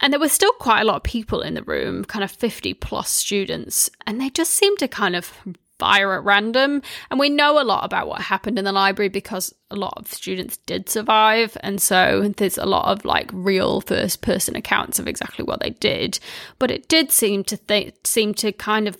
And 0.00 0.12
there 0.12 0.20
were 0.20 0.28
still 0.28 0.52
quite 0.52 0.82
a 0.82 0.84
lot 0.84 0.96
of 0.96 1.02
people 1.02 1.40
in 1.40 1.54
the 1.54 1.62
room, 1.62 2.04
kind 2.04 2.24
of 2.24 2.30
50 2.30 2.74
plus 2.74 3.10
students, 3.10 3.90
and 4.06 4.20
they 4.20 4.30
just 4.30 4.52
seemed 4.52 4.78
to 4.78 4.88
kind 4.88 5.16
of 5.16 5.32
fire 5.78 6.14
at 6.14 6.24
random. 6.24 6.82
And 7.10 7.20
we 7.20 7.30
know 7.30 7.60
a 7.60 7.64
lot 7.64 7.84
about 7.84 8.08
what 8.08 8.20
happened 8.20 8.58
in 8.58 8.64
the 8.64 8.72
library 8.72 9.08
because 9.08 9.54
a 9.70 9.76
lot 9.76 9.94
of 9.96 10.12
students 10.12 10.56
did 10.58 10.88
survive. 10.88 11.56
And 11.60 11.80
so 11.80 12.32
there's 12.36 12.58
a 12.58 12.66
lot 12.66 12.86
of 12.86 13.04
like 13.04 13.30
real 13.32 13.80
first 13.80 14.20
person 14.20 14.56
accounts 14.56 14.98
of 14.98 15.06
exactly 15.06 15.44
what 15.44 15.60
they 15.60 15.70
did. 15.70 16.18
But 16.58 16.70
it 16.70 16.88
did 16.88 17.12
seem 17.12 17.44
to 17.44 17.56
th- 17.56 17.94
seem 18.04 18.34
to 18.34 18.52
kind 18.52 18.88
of 18.88 18.98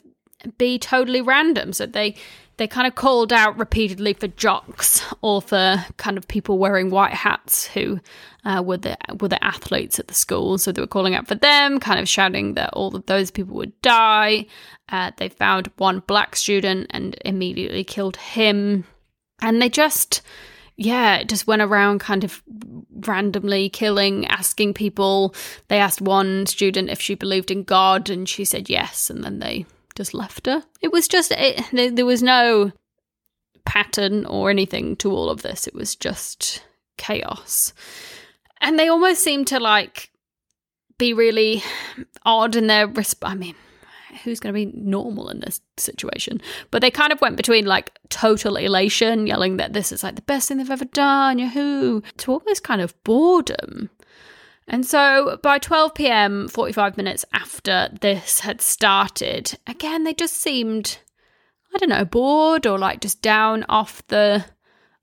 be 0.56 0.78
totally 0.78 1.20
random. 1.20 1.72
So 1.72 1.86
they 1.86 2.14
they 2.58 2.66
kind 2.66 2.86
of 2.86 2.96
called 2.96 3.32
out 3.32 3.56
repeatedly 3.56 4.12
for 4.12 4.28
jocks 4.28 5.02
or 5.22 5.40
for 5.40 5.84
kind 5.96 6.18
of 6.18 6.28
people 6.28 6.58
wearing 6.58 6.90
white 6.90 7.12
hats 7.12 7.66
who 7.68 8.00
uh, 8.44 8.62
were 8.64 8.76
the 8.76 8.96
were 9.20 9.28
the 9.28 9.42
athletes 9.42 9.98
at 9.98 10.08
the 10.08 10.14
school. 10.14 10.58
So 10.58 10.72
they 10.72 10.82
were 10.82 10.86
calling 10.86 11.14
out 11.14 11.28
for 11.28 11.36
them, 11.36 11.80
kind 11.80 12.00
of 12.00 12.08
shouting 12.08 12.54
that 12.54 12.70
all 12.74 12.94
of 12.94 13.06
those 13.06 13.30
people 13.30 13.54
would 13.56 13.80
die. 13.80 14.46
Uh, 14.88 15.12
they 15.16 15.28
found 15.28 15.70
one 15.76 16.00
black 16.00 16.34
student 16.34 16.88
and 16.90 17.16
immediately 17.24 17.84
killed 17.84 18.16
him, 18.16 18.84
and 19.40 19.62
they 19.62 19.68
just 19.68 20.22
yeah, 20.76 21.24
just 21.24 21.48
went 21.48 21.62
around 21.62 21.98
kind 21.98 22.22
of 22.22 22.42
randomly 23.00 23.68
killing, 23.68 24.26
asking 24.26 24.74
people. 24.74 25.34
They 25.66 25.78
asked 25.78 26.00
one 26.00 26.46
student 26.46 26.90
if 26.90 27.00
she 27.00 27.14
believed 27.14 27.50
in 27.50 27.64
God, 27.64 28.10
and 28.10 28.28
she 28.28 28.44
said 28.44 28.68
yes, 28.70 29.10
and 29.10 29.22
then 29.24 29.38
they 29.38 29.66
just 29.98 30.14
left 30.14 30.46
her. 30.46 30.62
It 30.80 30.92
was 30.92 31.08
just, 31.08 31.32
it, 31.36 31.94
there 31.94 32.06
was 32.06 32.22
no 32.22 32.72
pattern 33.66 34.24
or 34.24 34.48
anything 34.48 34.96
to 34.96 35.10
all 35.10 35.28
of 35.28 35.42
this. 35.42 35.66
It 35.66 35.74
was 35.74 35.94
just 35.94 36.64
chaos. 36.96 37.74
And 38.60 38.78
they 38.78 38.88
almost 38.88 39.22
seemed 39.22 39.48
to 39.48 39.60
like 39.60 40.10
be 40.98 41.12
really 41.12 41.62
odd 42.24 42.56
in 42.56 42.68
their 42.68 42.88
resp- 42.88 43.28
I 43.28 43.34
mean, 43.34 43.56
who's 44.22 44.40
going 44.40 44.54
to 44.54 44.66
be 44.66 44.72
normal 44.78 45.30
in 45.30 45.40
this 45.40 45.60
situation? 45.76 46.40
But 46.70 46.80
they 46.80 46.90
kind 46.92 47.12
of 47.12 47.20
went 47.20 47.36
between 47.36 47.66
like 47.66 47.98
total 48.08 48.56
elation, 48.56 49.26
yelling 49.26 49.56
that 49.56 49.72
this 49.72 49.90
is 49.90 50.02
like 50.04 50.14
the 50.14 50.22
best 50.22 50.48
thing 50.48 50.58
they've 50.58 50.70
ever 50.70 50.84
done, 50.84 51.40
yahoo, 51.40 52.02
to 52.18 52.32
almost 52.32 52.62
kind 52.62 52.80
of 52.80 52.94
boredom. 53.02 53.90
And 54.68 54.84
so 54.84 55.38
by 55.42 55.58
12 55.58 55.94
pm, 55.94 56.48
45 56.48 56.96
minutes 56.96 57.24
after 57.32 57.88
this 58.00 58.40
had 58.40 58.60
started, 58.60 59.58
again, 59.66 60.04
they 60.04 60.12
just 60.12 60.36
seemed, 60.36 60.98
I 61.74 61.78
don't 61.78 61.88
know, 61.88 62.04
bored 62.04 62.66
or 62.66 62.78
like 62.78 63.00
just 63.00 63.22
down 63.22 63.64
off 63.68 64.06
the 64.08 64.44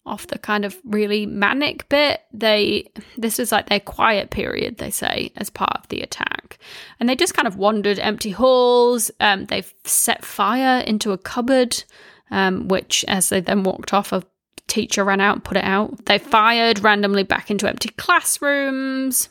off 0.08 0.28
the 0.28 0.38
kind 0.38 0.66
of 0.66 0.80
really 0.86 1.26
manic 1.26 1.90
bit. 1.90 2.22
They 2.32 2.92
this 3.18 3.40
was 3.40 3.52
like 3.52 3.70
their 3.70 3.80
quiet 3.80 4.30
period 4.30 4.78
they 4.78 4.92
say 4.92 5.32
as 5.36 5.50
part 5.50 5.76
of 5.76 5.88
the 5.88 6.02
attack. 6.02 6.60
And 7.00 7.10
they 7.10 7.16
just 7.16 7.34
kind 7.34 7.48
of 7.48 7.58
wandered 7.58 7.98
empty 7.98 8.30
halls. 8.30 9.10
Um, 9.20 9.46
they've 9.46 9.74
set 9.84 10.24
fire 10.24 10.82
into 10.82 11.12
a 11.12 11.18
cupboard 11.18 11.84
um, 12.30 12.68
which 12.68 13.04
as 13.08 13.30
they 13.30 13.40
then 13.40 13.64
walked 13.64 13.94
off 13.94 14.14
a 14.14 14.24
teacher 14.68 15.04
ran 15.04 15.22
out 15.22 15.36
and 15.36 15.44
put 15.44 15.58
it 15.58 15.64
out. 15.64 16.06
They 16.06 16.20
fired 16.20 16.80
randomly 16.84 17.24
back 17.24 17.50
into 17.50 17.68
empty 17.68 17.90
classrooms 17.90 19.30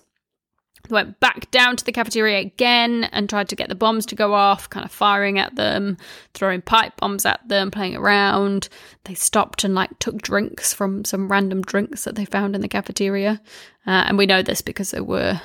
went 0.90 1.18
back 1.20 1.50
down 1.50 1.76
to 1.76 1.84
the 1.84 1.92
cafeteria 1.92 2.38
again 2.40 3.04
and 3.04 3.28
tried 3.28 3.48
to 3.48 3.56
get 3.56 3.68
the 3.68 3.74
bombs 3.74 4.06
to 4.06 4.14
go 4.14 4.34
off, 4.34 4.68
kind 4.68 4.84
of 4.84 4.92
firing 4.92 5.38
at 5.38 5.54
them, 5.54 5.96
throwing 6.34 6.60
pipe 6.60 6.96
bombs 6.98 7.24
at 7.24 7.46
them, 7.48 7.70
playing 7.70 7.96
around. 7.96 8.68
They 9.04 9.14
stopped 9.14 9.64
and 9.64 9.74
like 9.74 9.98
took 9.98 10.20
drinks 10.20 10.74
from 10.74 11.04
some 11.04 11.28
random 11.28 11.62
drinks 11.62 12.04
that 12.04 12.14
they 12.14 12.24
found 12.24 12.54
in 12.54 12.60
the 12.60 12.68
cafeteria. 12.68 13.40
Uh, 13.86 14.04
and 14.06 14.18
we 14.18 14.26
know 14.26 14.42
this 14.42 14.60
because 14.60 14.90
there 14.90 15.04
were 15.04 15.40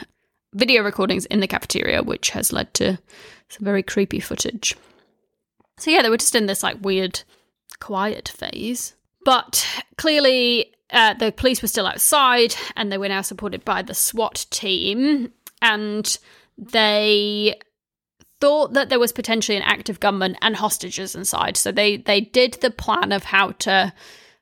video 0.54 0.84
recordings 0.84 1.26
in 1.28 1.40
the 1.40 1.48
cafeteria, 1.48 2.04
which 2.04 2.32
has 2.32 2.52
led 2.52 2.74
to 2.74 2.98
some 3.50 3.66
very 3.66 3.84
creepy 3.84 4.20
footage. 4.20 4.76
So 5.78 5.92
yeah, 5.92 6.02
they 6.02 6.10
were 6.10 6.18
just 6.18 6.36
in 6.36 6.48
this 6.48 6.64
like 6.64 6.78
weird 6.82 7.22
quiet 7.80 8.30
phase. 8.30 8.96
But 9.26 9.66
clearly, 9.98 10.74
uh, 10.92 11.14
the 11.14 11.32
police 11.32 11.62
were 11.62 11.68
still 11.68 11.86
outside 11.86 12.56
and 12.76 12.92
they 12.92 12.98
were 12.98 13.10
now 13.10 13.22
supported 13.22 13.64
by 13.64 13.82
the 13.82 13.94
SWAT 13.94 14.46
team. 14.50 15.32
And 15.62 16.18
they 16.58 17.60
thought 18.40 18.74
that 18.74 18.90
there 18.90 19.00
was 19.00 19.12
potentially 19.12 19.58
an 19.58 19.64
active 19.64 20.00
gunman 20.00 20.38
and 20.42 20.56
hostages 20.56 21.16
inside. 21.16 21.58
So 21.58 21.72
they, 21.72 21.98
they 21.98 22.22
did 22.22 22.54
the 22.56 22.72
plan 22.72 23.12
of 23.12 23.24
how 23.26 23.52
to 23.52 23.94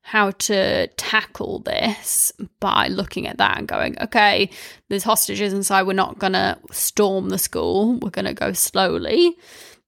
how 0.01 0.31
to 0.31 0.87
tackle 0.95 1.59
this 1.59 2.31
by 2.61 2.87
looking 2.87 3.27
at 3.27 3.39
that 3.39 3.57
and 3.57 3.67
going, 3.67 3.99
okay, 3.99 4.49
there's 4.87 5.03
hostages 5.03 5.51
inside. 5.51 5.83
We're 5.83 5.91
not 5.91 6.17
going 6.17 6.31
to 6.31 6.57
storm 6.71 7.27
the 7.27 7.37
school. 7.37 7.99
We're 7.99 8.11
going 8.11 8.23
to 8.23 8.33
go 8.33 8.53
slowly 8.53 9.35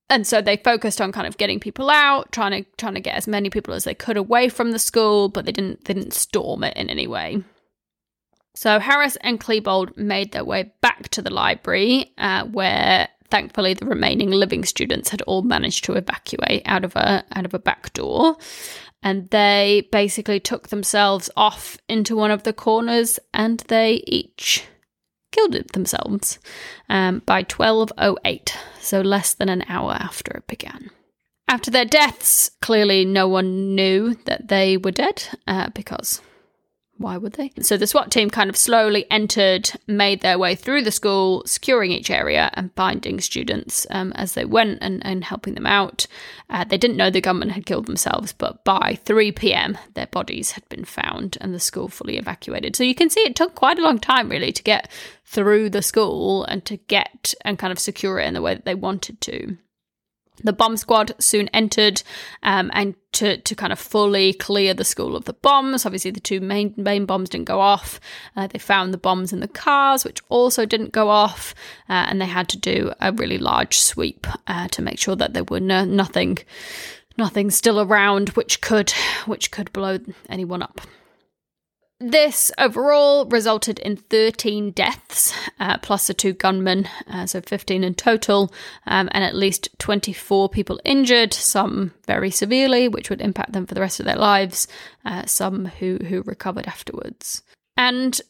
and 0.09 0.25
so 0.25 0.41
they 0.41 0.57
focused 0.57 0.99
on 1.01 1.11
kind 1.11 1.27
of 1.27 1.37
getting 1.37 1.59
people 1.59 1.89
out, 1.89 2.31
trying 2.31 2.63
to 2.63 2.69
trying 2.77 2.95
to 2.95 2.99
get 2.99 3.15
as 3.15 3.27
many 3.27 3.49
people 3.49 3.73
as 3.73 3.83
they 3.83 3.93
could 3.93 4.17
away 4.17 4.49
from 4.49 4.71
the 4.71 4.79
school, 4.79 5.29
but 5.29 5.45
they 5.45 5.51
didn't 5.51 5.85
they 5.85 5.93
didn't 5.93 6.13
storm 6.13 6.63
it 6.63 6.75
in 6.75 6.89
any 6.89 7.07
way. 7.07 7.43
So 8.55 8.79
Harris 8.79 9.15
and 9.21 9.39
Klebold 9.39 9.95
made 9.95 10.31
their 10.31 10.43
way 10.43 10.73
back 10.81 11.09
to 11.09 11.21
the 11.21 11.29
library, 11.29 12.13
uh, 12.17 12.45
where 12.45 13.07
thankfully 13.29 13.75
the 13.75 13.85
remaining 13.85 14.31
living 14.31 14.65
students 14.65 15.09
had 15.09 15.21
all 15.23 15.43
managed 15.43 15.85
to 15.85 15.93
evacuate 15.93 16.63
out 16.65 16.83
of 16.83 16.95
a 16.95 17.23
out 17.33 17.45
of 17.45 17.53
a 17.53 17.59
back 17.59 17.93
door, 17.93 18.37
and 19.03 19.29
they 19.29 19.87
basically 19.91 20.39
took 20.39 20.69
themselves 20.69 21.29
off 21.37 21.77
into 21.87 22.15
one 22.15 22.31
of 22.31 22.43
the 22.43 22.53
corners, 22.53 23.19
and 23.33 23.59
they 23.67 24.03
each 24.07 24.63
killed 25.31 25.53
themselves 25.73 26.39
um, 26.89 27.21
by 27.25 27.39
1208, 27.39 28.57
so 28.79 29.01
less 29.01 29.33
than 29.33 29.49
an 29.49 29.63
hour 29.67 29.93
after 29.93 30.31
it 30.37 30.47
began. 30.47 30.89
After 31.47 31.71
their 31.71 31.85
deaths, 31.85 32.51
clearly 32.61 33.05
no 33.05 33.27
one 33.27 33.73
knew 33.75 34.15
that 34.25 34.49
they 34.49 34.77
were 34.77 34.91
dead 34.91 35.23
uh, 35.47 35.69
because 35.69 36.21
why 36.99 37.15
would 37.15 37.33
they? 37.33 37.51
So 37.61 37.77
the 37.77 37.87
SWAT 37.87 38.11
team 38.11 38.29
kind 38.29 38.49
of 38.49 38.57
slowly 38.57 39.05
entered, 39.09 39.71
made 39.87 40.19
their 40.19 40.37
way 40.37 40.53
through 40.53 40.81
the 40.81 40.91
school, 40.91 41.43
securing 41.45 41.91
each 41.91 42.11
area 42.11 42.51
and 42.55 42.75
binding 42.75 43.21
students 43.21 43.87
um, 43.89 44.11
as 44.15 44.33
they 44.33 44.43
went 44.43 44.79
and, 44.81 45.03
and 45.05 45.23
helping 45.23 45.55
them 45.55 45.65
out. 45.65 46.05
Uh, 46.49 46.65
they 46.65 46.77
didn't 46.77 46.97
know 46.97 47.09
the 47.09 47.21
gunmen 47.21 47.49
had 47.49 47.65
killed 47.65 47.85
themselves, 47.85 48.33
but 48.33 48.65
by 48.65 48.99
3 49.05 49.31
pm, 49.31 49.77
their 49.93 50.07
bodies 50.07 50.51
had 50.51 50.67
been 50.67 50.83
found 50.83 51.37
and 51.39 51.53
the 51.53 51.59
school 51.59 51.87
fully 51.87 52.17
evacuated. 52.17 52.75
So 52.75 52.83
you 52.83 52.95
can 52.95 53.09
see 53.09 53.21
it 53.21 53.35
took 53.35 53.55
quite 53.55 53.79
a 53.79 53.83
long 53.83 53.97
time, 53.97 54.27
really, 54.27 54.51
to 54.51 54.63
get 54.63 54.91
through 55.23 55.69
the 55.69 55.81
school 55.81 56.43
and 56.43 56.65
to 56.65 56.75
get 56.75 57.33
and 57.45 57.57
kind 57.57 57.71
of 57.71 57.79
secure 57.79 58.19
it 58.19 58.27
in 58.27 58.33
the 58.33 58.41
way 58.41 58.55
that 58.55 58.65
they 58.65 58.75
wanted 58.75 59.21
to. 59.21 59.57
The 60.43 60.53
bomb 60.53 60.77
squad 60.77 61.13
soon 61.19 61.47
entered 61.49 62.01
um, 62.43 62.71
and 62.73 62.95
to, 63.13 63.37
to 63.37 63.55
kind 63.55 63.73
of 63.73 63.79
fully 63.79 64.33
clear 64.33 64.73
the 64.73 64.83
school 64.83 65.15
of 65.15 65.25
the 65.25 65.33
bombs. 65.33 65.85
Obviously, 65.85 66.11
the 66.11 66.19
two 66.19 66.39
main 66.39 66.73
main 66.77 67.05
bombs 67.05 67.29
didn't 67.29 67.47
go 67.47 67.59
off. 67.59 67.99
Uh, 68.35 68.47
they 68.47 68.59
found 68.59 68.93
the 68.93 68.97
bombs 68.97 69.33
in 69.33 69.39
the 69.39 69.47
cars, 69.47 70.05
which 70.05 70.21
also 70.29 70.65
didn't 70.65 70.91
go 70.91 71.09
off, 71.09 71.53
uh, 71.89 72.05
and 72.07 72.21
they 72.21 72.25
had 72.25 72.47
to 72.49 72.57
do 72.57 72.91
a 73.01 73.11
really 73.11 73.37
large 73.37 73.79
sweep 73.79 74.27
uh, 74.47 74.67
to 74.69 74.81
make 74.81 74.99
sure 74.99 75.15
that 75.15 75.33
there 75.33 75.43
were 75.45 75.59
no, 75.59 75.83
nothing 75.85 76.37
nothing 77.17 77.51
still 77.51 77.81
around 77.81 78.29
which 78.29 78.61
could 78.61 78.91
which 79.25 79.51
could 79.51 79.73
blow 79.73 79.99
anyone 80.29 80.61
up. 80.61 80.81
This 82.01 82.49
overall 82.57 83.25
resulted 83.25 83.77
in 83.79 83.97
13 83.97 84.71
deaths, 84.71 85.33
uh, 85.59 85.77
plus 85.79 86.07
the 86.07 86.13
two 86.13 86.31
gunmen, 86.31 86.87
uh, 87.11 87.25
so 87.25 87.41
15 87.41 87.83
in 87.83 87.93
total, 87.93 88.53
um, 88.87 89.09
and 89.11 89.25
at 89.25 89.35
least 89.35 89.67
24 89.79 90.47
people 90.47 90.79
injured, 90.85 91.33
some 91.33 91.91
very 92.07 92.31
severely, 92.31 92.87
which 92.87 93.09
would 93.09 93.19
impact 93.19 93.51
them 93.51 93.65
for 93.65 93.75
the 93.75 93.81
rest 93.81 93.99
of 93.99 94.05
their 94.05 94.15
lives, 94.15 94.65
uh, 95.03 95.25
some 95.25 95.65
who, 95.65 95.97
who 96.07 96.21
recovered 96.21 96.67
afterwards. 96.67 97.41
And 97.75 98.21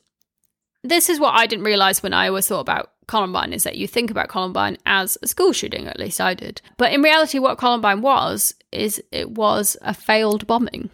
this 0.83 1.07
is 1.07 1.19
what 1.19 1.35
I 1.35 1.45
didn't 1.45 1.65
realize 1.65 2.01
when 2.01 2.13
I 2.13 2.27
always 2.27 2.47
thought 2.47 2.61
about 2.61 2.91
Columbine 3.05 3.53
is 3.53 3.63
that 3.65 3.77
you 3.77 3.87
think 3.87 4.09
about 4.09 4.29
Columbine 4.29 4.77
as 4.87 5.15
a 5.21 5.27
school 5.27 5.51
shooting, 5.51 5.87
at 5.87 5.99
least 5.99 6.19
I 6.19 6.33
did. 6.33 6.59
But 6.77 6.91
in 6.91 7.03
reality, 7.03 7.37
what 7.37 7.59
Columbine 7.59 8.01
was 8.01 8.55
is 8.71 9.03
it 9.11 9.29
was 9.29 9.77
a 9.81 9.93
failed 9.93 10.47
bombing. 10.47 10.89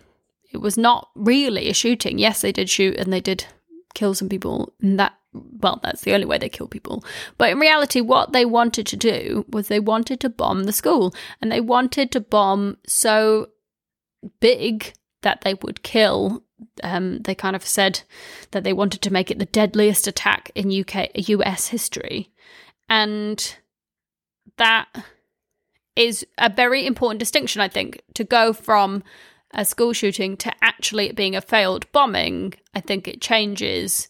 It 0.55 0.61
was 0.61 0.77
not 0.77 1.09
really 1.15 1.67
a 1.67 1.73
shooting. 1.73 2.17
Yes, 2.17 2.39
they 2.39 2.53
did 2.53 2.69
shoot 2.69 2.95
and 2.95 3.11
they 3.11 3.19
did 3.19 3.45
kill 3.93 4.13
some 4.13 4.29
people, 4.29 4.71
and 4.81 4.97
that 4.97 5.13
well, 5.33 5.81
that's 5.83 6.03
the 6.03 6.13
only 6.13 6.25
way 6.25 6.37
they 6.37 6.47
kill 6.47 6.69
people. 6.69 7.03
But 7.37 7.49
in 7.49 7.59
reality, 7.59 7.99
what 7.99 8.31
they 8.31 8.45
wanted 8.45 8.87
to 8.87 8.95
do 8.95 9.45
was 9.49 9.67
they 9.67 9.81
wanted 9.81 10.21
to 10.21 10.29
bomb 10.29 10.63
the 10.63 10.71
school, 10.71 11.13
and 11.41 11.51
they 11.51 11.59
wanted 11.59 12.09
to 12.13 12.21
bomb 12.21 12.77
so 12.87 13.49
big 14.39 14.93
that 15.23 15.41
they 15.41 15.55
would 15.55 15.83
kill. 15.83 16.41
Um, 16.83 17.19
they 17.23 17.35
kind 17.35 17.57
of 17.57 17.65
said 17.65 18.03
that 18.51 18.63
they 18.63 18.71
wanted 18.71 19.01
to 19.01 19.11
make 19.11 19.29
it 19.29 19.39
the 19.39 19.45
deadliest 19.45 20.07
attack 20.07 20.51
in 20.55 20.71
UK 20.71 21.09
US 21.27 21.67
history, 21.67 22.31
and 22.87 23.57
that 24.55 24.87
is 25.97 26.25
a 26.37 26.49
very 26.49 26.85
important 26.85 27.19
distinction, 27.19 27.59
I 27.59 27.67
think, 27.67 28.01
to 28.13 28.23
go 28.23 28.53
from 28.53 29.03
a 29.55 29.65
school 29.65 29.93
shooting 29.93 30.35
to 30.37 30.51
actually 30.61 31.07
it 31.07 31.15
being 31.15 31.35
a 31.35 31.41
failed 31.41 31.89
bombing. 31.91 32.53
I 32.73 32.81
think 32.81 33.07
it 33.07 33.21
changes 33.21 34.09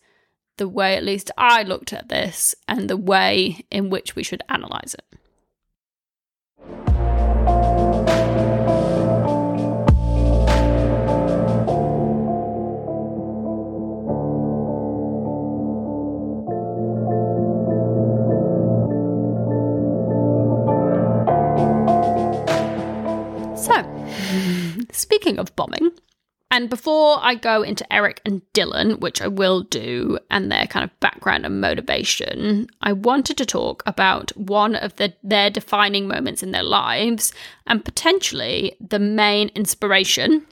the 0.58 0.68
way 0.68 0.96
at 0.96 1.04
least 1.04 1.32
I 1.38 1.64
looked 1.64 1.94
at 1.94 2.10
this 2.10 2.56
and 2.68 2.90
the 2.90 2.98
way 2.98 3.66
in 3.70 3.90
which 3.90 4.16
we 4.16 4.24
should 4.24 4.42
analyze 4.50 4.96
it. 4.96 5.06
So, 23.56 23.74
speaking 24.92 25.40
of 25.40 25.56
bombing, 25.56 25.92
and 26.52 26.70
before 26.70 27.18
I 27.22 27.36
go 27.36 27.64
into 27.64 27.92
Eric 27.92 28.22
and 28.24 28.42
Dylan, 28.54 29.00
which 29.00 29.22
I 29.22 29.28
will 29.28 29.62
do, 29.62 30.20
and 30.30 30.52
their 30.52 30.68
kind 30.68 30.84
of 30.84 31.00
background 31.00 31.46
and 31.46 31.60
motivation, 31.60 32.68
I 32.82 32.94
wanted 32.94 33.38
to 33.38 33.46
talk 33.46 33.84
about 33.86 34.32
one 34.38 34.76
of 34.76 34.96
the, 34.96 35.14
their 35.24 35.50
defining 35.50 36.08
moments 36.08 36.44
in 36.44 36.52
their 36.52 36.64
lives 36.64 37.34
and 37.66 37.84
potentially 37.84 38.78
the 38.80 39.00
main 39.00 39.50
inspiration 39.50 40.46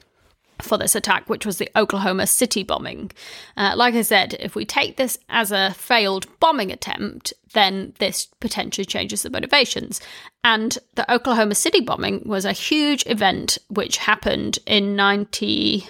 for 0.60 0.78
this 0.78 0.94
attack, 0.94 1.28
which 1.28 1.46
was 1.46 1.58
the 1.58 1.70
Oklahoma 1.76 2.26
City 2.26 2.62
bombing. 2.62 3.10
Uh, 3.56 3.72
like 3.76 3.94
I 3.94 4.02
said, 4.02 4.34
if 4.40 4.54
we 4.54 4.64
take 4.64 4.96
this 4.96 5.18
as 5.28 5.52
a 5.52 5.74
failed 5.74 6.26
bombing 6.40 6.70
attempt, 6.70 7.32
then 7.52 7.94
this 7.98 8.26
potentially 8.40 8.84
changes 8.84 9.22
the 9.22 9.30
motivations. 9.30 10.00
And 10.42 10.76
the 10.94 11.10
Oklahoma 11.12 11.54
City 11.54 11.80
bombing 11.80 12.22
was 12.24 12.44
a 12.44 12.52
huge 12.52 13.04
event 13.06 13.58
which 13.68 13.98
happened 13.98 14.58
in 14.66 14.96
90 14.96 15.86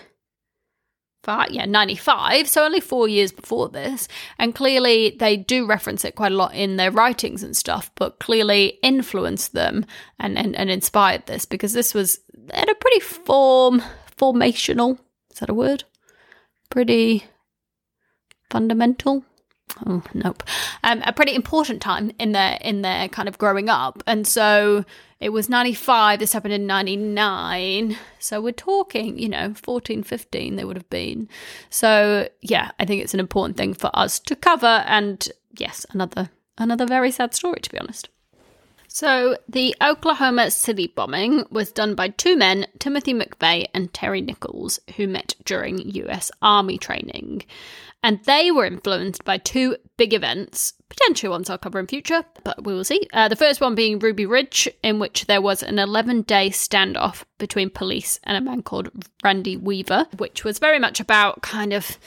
yeah, 1.50 1.64
95, 1.64 2.48
so 2.48 2.64
only 2.64 2.80
four 2.80 3.08
years 3.08 3.32
before 3.32 3.68
this. 3.68 4.08
And 4.38 4.54
clearly, 4.54 5.16
they 5.18 5.36
do 5.36 5.66
reference 5.66 6.04
it 6.04 6.16
quite 6.16 6.32
a 6.32 6.36
lot 6.36 6.54
in 6.54 6.76
their 6.76 6.90
writings 6.90 7.42
and 7.42 7.56
stuff, 7.56 7.90
but 7.94 8.18
clearly 8.18 8.78
influenced 8.82 9.52
them 9.52 9.86
and, 10.18 10.36
and, 10.38 10.54
and 10.56 10.70
inspired 10.70 11.26
this 11.26 11.44
because 11.44 11.72
this 11.72 11.94
was 11.94 12.20
at 12.50 12.68
a 12.68 12.74
pretty 12.74 13.00
form 13.00 13.82
formational. 14.16 14.98
Is 15.30 15.40
that 15.40 15.50
a 15.50 15.54
word? 15.54 15.84
Pretty 16.70 17.24
fundamental. 18.50 19.24
Oh 19.86 20.02
nope. 20.12 20.42
Um, 20.82 21.02
a 21.04 21.12
pretty 21.12 21.34
important 21.34 21.80
time 21.82 22.12
in 22.18 22.32
their 22.32 22.58
in 22.60 22.82
their 22.82 23.08
kind 23.08 23.28
of 23.28 23.38
growing 23.38 23.68
up, 23.68 24.02
and 24.06 24.26
so 24.26 24.84
it 25.24 25.32
was 25.32 25.48
95 25.48 26.18
this 26.18 26.34
happened 26.34 26.52
in 26.52 26.66
99 26.66 27.96
so 28.18 28.42
we're 28.42 28.52
talking 28.52 29.18
you 29.18 29.28
know 29.28 29.54
14 29.54 30.02
15 30.02 30.56
they 30.56 30.64
would 30.64 30.76
have 30.76 30.90
been 30.90 31.28
so 31.70 32.28
yeah 32.42 32.72
i 32.78 32.84
think 32.84 33.02
it's 33.02 33.14
an 33.14 33.20
important 33.20 33.56
thing 33.56 33.72
for 33.72 33.90
us 33.94 34.20
to 34.20 34.36
cover 34.36 34.84
and 34.86 35.30
yes 35.58 35.86
another 35.92 36.28
another 36.58 36.84
very 36.84 37.10
sad 37.10 37.34
story 37.34 37.58
to 37.60 37.70
be 37.70 37.78
honest 37.78 38.10
so, 38.94 39.36
the 39.48 39.74
Oklahoma 39.82 40.52
City 40.52 40.86
bombing 40.86 41.46
was 41.50 41.72
done 41.72 41.96
by 41.96 42.10
two 42.10 42.36
men, 42.36 42.68
Timothy 42.78 43.12
McVeigh 43.12 43.66
and 43.74 43.92
Terry 43.92 44.20
Nichols, 44.20 44.78
who 44.94 45.08
met 45.08 45.34
during 45.44 45.80
US 45.80 46.30
Army 46.40 46.78
training. 46.78 47.42
And 48.04 48.22
they 48.22 48.52
were 48.52 48.66
influenced 48.66 49.24
by 49.24 49.38
two 49.38 49.76
big 49.96 50.14
events, 50.14 50.74
potentially 50.88 51.28
ones 51.28 51.50
I'll 51.50 51.58
cover 51.58 51.80
in 51.80 51.88
future, 51.88 52.22
but 52.44 52.62
we 52.62 52.72
will 52.72 52.84
see. 52.84 53.08
Uh, 53.12 53.26
the 53.26 53.34
first 53.34 53.60
one 53.60 53.74
being 53.74 53.98
Ruby 53.98 54.26
Ridge, 54.26 54.68
in 54.84 55.00
which 55.00 55.26
there 55.26 55.42
was 55.42 55.64
an 55.64 55.80
11 55.80 56.22
day 56.22 56.50
standoff 56.50 57.24
between 57.38 57.70
police 57.70 58.20
and 58.22 58.36
a 58.36 58.40
man 58.40 58.62
called 58.62 58.90
Randy 59.24 59.56
Weaver, 59.56 60.06
which 60.18 60.44
was 60.44 60.60
very 60.60 60.78
much 60.78 61.00
about 61.00 61.42
kind 61.42 61.72
of 61.72 61.98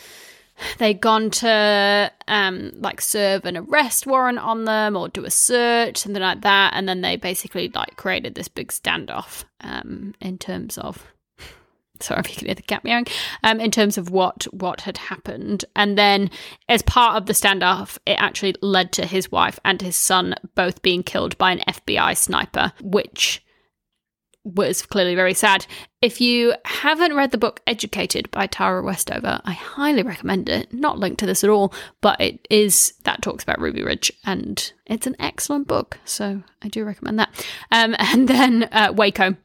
they'd 0.77 0.99
gone 0.99 1.29
to 1.29 2.11
um, 2.27 2.71
like 2.75 3.01
serve 3.01 3.45
an 3.45 3.57
arrest 3.57 4.07
warrant 4.07 4.39
on 4.39 4.65
them 4.65 4.95
or 4.95 5.09
do 5.09 5.25
a 5.25 5.31
search, 5.31 5.97
something 5.97 6.21
like 6.21 6.41
that, 6.41 6.73
and 6.73 6.87
then 6.87 7.01
they 7.01 7.15
basically 7.15 7.69
like 7.69 7.95
created 7.95 8.35
this 8.35 8.47
big 8.47 8.69
standoff 8.69 9.43
um, 9.61 10.13
in 10.21 10.37
terms 10.37 10.77
of. 10.77 11.05
Sorry 11.99 12.19
if 12.19 12.29
you 12.29 12.35
can 12.35 12.45
hear 12.47 12.55
the 12.55 12.61
cat 12.61 12.83
meowing. 12.83 13.07
Um, 13.43 13.59
in 13.59 13.71
terms 13.71 13.97
of 13.97 14.11
what 14.11 14.45
what 14.51 14.81
had 14.81 14.97
happened, 14.97 15.65
and 15.75 15.97
then 15.97 16.29
as 16.69 16.81
part 16.83 17.17
of 17.17 17.25
the 17.25 17.33
standoff, 17.33 17.97
it 18.05 18.17
actually 18.19 18.55
led 18.61 18.91
to 18.93 19.05
his 19.05 19.31
wife 19.31 19.59
and 19.65 19.81
his 19.81 19.95
son 19.95 20.35
both 20.55 20.81
being 20.81 21.03
killed 21.03 21.37
by 21.37 21.51
an 21.51 21.61
FBI 21.67 22.15
sniper, 22.15 22.71
which 22.81 23.43
was 24.55 24.85
clearly 24.85 25.15
very 25.15 25.33
sad. 25.33 25.65
If 26.01 26.21
you 26.21 26.53
haven't 26.65 27.15
read 27.15 27.31
the 27.31 27.37
book 27.37 27.61
Educated 27.67 28.29
by 28.31 28.47
Tara 28.47 28.83
Westover, 28.83 29.41
I 29.43 29.51
highly 29.51 30.03
recommend 30.03 30.47
it. 30.47 30.71
Not 30.71 30.99
linked 30.99 31.19
to 31.19 31.25
this 31.25 31.43
at 31.43 31.49
all, 31.49 31.73
but 32.01 32.19
it 32.21 32.47
is 32.49 32.93
that 33.03 33.21
talks 33.21 33.43
about 33.43 33.59
Ruby 33.59 33.83
Ridge, 33.83 34.11
and 34.25 34.71
it's 34.85 35.07
an 35.07 35.15
excellent 35.19 35.67
book. 35.67 35.99
So 36.05 36.43
I 36.61 36.67
do 36.67 36.85
recommend 36.85 37.19
that. 37.19 37.45
Um, 37.71 37.95
and 37.99 38.27
then 38.27 38.63
uh, 38.71 38.93
Waco. 38.95 39.35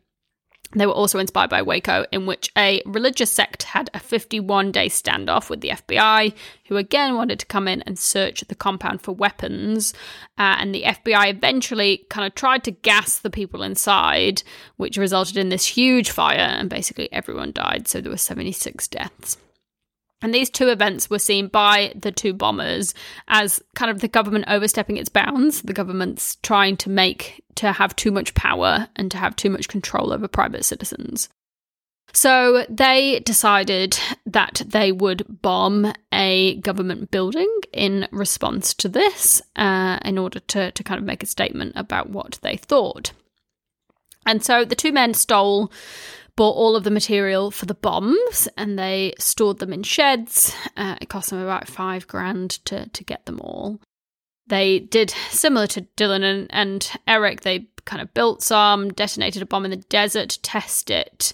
They 0.74 0.86
were 0.86 0.92
also 0.92 1.18
inspired 1.18 1.50
by 1.50 1.62
Waco, 1.62 2.06
in 2.12 2.26
which 2.26 2.50
a 2.56 2.82
religious 2.86 3.30
sect 3.30 3.64
had 3.64 3.90
a 3.92 3.98
51 3.98 4.72
day 4.72 4.88
standoff 4.88 5.50
with 5.50 5.60
the 5.60 5.70
FBI, 5.70 6.32
who 6.68 6.76
again 6.76 7.14
wanted 7.14 7.38
to 7.40 7.46
come 7.46 7.68
in 7.68 7.82
and 7.82 7.98
search 7.98 8.40
the 8.42 8.54
compound 8.54 9.02
for 9.02 9.12
weapons. 9.12 9.92
Uh, 10.38 10.56
and 10.58 10.74
the 10.74 10.84
FBI 10.84 11.28
eventually 11.30 12.06
kind 12.08 12.26
of 12.26 12.34
tried 12.34 12.64
to 12.64 12.70
gas 12.70 13.18
the 13.18 13.30
people 13.30 13.62
inside, 13.62 14.42
which 14.76 14.96
resulted 14.96 15.36
in 15.36 15.50
this 15.50 15.66
huge 15.66 16.10
fire, 16.10 16.38
and 16.38 16.70
basically 16.70 17.12
everyone 17.12 17.52
died. 17.52 17.86
So 17.86 18.00
there 18.00 18.10
were 18.10 18.16
76 18.16 18.88
deaths. 18.88 19.36
And 20.22 20.32
these 20.32 20.48
two 20.48 20.68
events 20.68 21.10
were 21.10 21.18
seen 21.18 21.48
by 21.48 21.92
the 21.96 22.12
two 22.12 22.32
bombers 22.32 22.94
as 23.28 23.60
kind 23.74 23.90
of 23.90 24.00
the 24.00 24.08
government 24.08 24.44
overstepping 24.48 24.96
its 24.96 25.08
bounds, 25.08 25.62
the 25.62 25.72
government's 25.72 26.36
trying 26.36 26.76
to 26.78 26.90
make 26.90 27.42
to 27.56 27.72
have 27.72 27.96
too 27.96 28.12
much 28.12 28.34
power 28.34 28.88
and 28.96 29.10
to 29.10 29.18
have 29.18 29.36
too 29.36 29.50
much 29.50 29.68
control 29.68 30.12
over 30.12 30.28
private 30.28 30.64
citizens. 30.64 31.28
So 32.14 32.66
they 32.68 33.20
decided 33.20 33.98
that 34.26 34.62
they 34.66 34.92
would 34.92 35.24
bomb 35.40 35.92
a 36.12 36.56
government 36.56 37.10
building 37.10 37.48
in 37.72 38.06
response 38.12 38.74
to 38.74 38.88
this, 38.88 39.40
uh, 39.56 39.98
in 40.04 40.18
order 40.18 40.40
to, 40.40 40.72
to 40.72 40.84
kind 40.84 40.98
of 40.98 41.06
make 41.06 41.22
a 41.22 41.26
statement 41.26 41.72
about 41.74 42.10
what 42.10 42.38
they 42.42 42.56
thought. 42.56 43.12
And 44.26 44.44
so 44.44 44.64
the 44.64 44.76
two 44.76 44.92
men 44.92 45.14
stole 45.14 45.72
bought 46.36 46.56
all 46.56 46.76
of 46.76 46.84
the 46.84 46.90
material 46.90 47.50
for 47.50 47.66
the 47.66 47.74
bombs 47.74 48.48
and 48.56 48.78
they 48.78 49.12
stored 49.18 49.58
them 49.58 49.72
in 49.72 49.82
sheds. 49.82 50.54
Uh, 50.76 50.96
it 51.00 51.08
cost 51.08 51.30
them 51.30 51.42
about 51.42 51.68
five 51.68 52.06
grand 52.06 52.50
to, 52.64 52.88
to 52.88 53.04
get 53.04 53.26
them 53.26 53.40
all. 53.40 53.80
They 54.46 54.80
did 54.80 55.10
similar 55.30 55.66
to 55.68 55.82
Dylan 55.96 56.22
and, 56.22 56.46
and 56.50 56.90
Eric, 57.06 57.42
they 57.42 57.68
kind 57.84 58.02
of 58.02 58.12
built 58.14 58.42
some, 58.42 58.92
detonated 58.92 59.42
a 59.42 59.46
bomb 59.46 59.64
in 59.64 59.70
the 59.70 59.76
desert 59.76 60.30
to 60.30 60.42
test 60.42 60.90
it, 60.90 61.32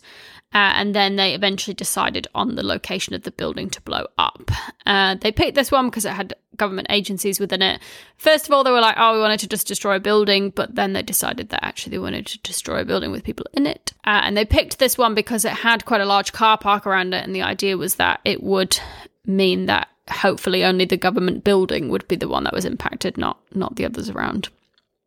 uh, 0.55 0.73
and 0.77 0.95
then 0.95 1.17
they 1.17 1.35
eventually 1.35 1.75
decided 1.75 2.27
on 2.35 2.55
the 2.55 2.63
location 2.63 3.15
of 3.15 3.23
the 3.23 3.31
building 3.31 3.69
to 3.71 3.83
blow 3.83 4.07
up. 4.17 4.51
Uh, 4.87 5.15
they 5.17 5.31
picked 5.31 5.55
this 5.55 5.71
one 5.71 5.91
because 5.91 6.05
it 6.05 6.13
had 6.13 6.35
government 6.59 6.89
agencies 6.91 7.41
within 7.41 7.63
it. 7.63 7.81
First 8.17 8.47
of 8.47 8.53
all, 8.53 8.65
they 8.65 8.71
were 8.71 8.81
like, 8.81 8.97
oh, 8.99 9.15
we 9.15 9.21
wanted 9.21 9.41
to 9.41 9.49
just 9.49 9.67
destroy 9.67 9.97
a 9.97 10.01
building, 10.01 10.51
but 10.51 10.75
then 10.75 10.93
they 10.93 11.03
decided 11.03 11.49
that 11.49 11.65
actually 11.65 11.93
they 11.93 11.99
wanted 11.99 12.27
to 12.27 12.39
destroy 12.41 12.81
a 12.81 12.85
building 12.85 13.11
with 13.11 13.25
people 13.25 13.47
in 13.55 13.67
it. 13.67 13.93
Uh, 14.05 14.21
and 14.25 14.37
they 14.37 14.45
picked 14.45 14.79
this 14.79 14.99
one 14.99 15.15
because 15.15 15.45
it 15.45 15.53
had 15.53 15.85
quite 15.85 16.01
a 16.01 16.07
large 16.07 16.33
car 16.33 16.59
park 16.59 16.87
around 16.87 17.15
it, 17.15 17.25
and 17.25 17.35
the 17.35 17.43
idea 17.43 17.77
was 17.77 17.95
that 17.95 18.21
it 18.25 18.43
would 18.43 18.79
mean 19.25 19.67
that 19.67 19.89
hopefully 20.11 20.65
only 20.65 20.85
the 20.85 20.97
government 20.97 21.45
building 21.45 21.89
would 21.89 22.07
be 22.09 22.17
the 22.17 22.29
one 22.29 22.45
that 22.45 22.55
was 22.55 22.65
impacted, 22.65 23.17
not 23.17 23.39
not 23.55 23.77
the 23.77 23.85
others 23.85 24.11
around. 24.11 24.49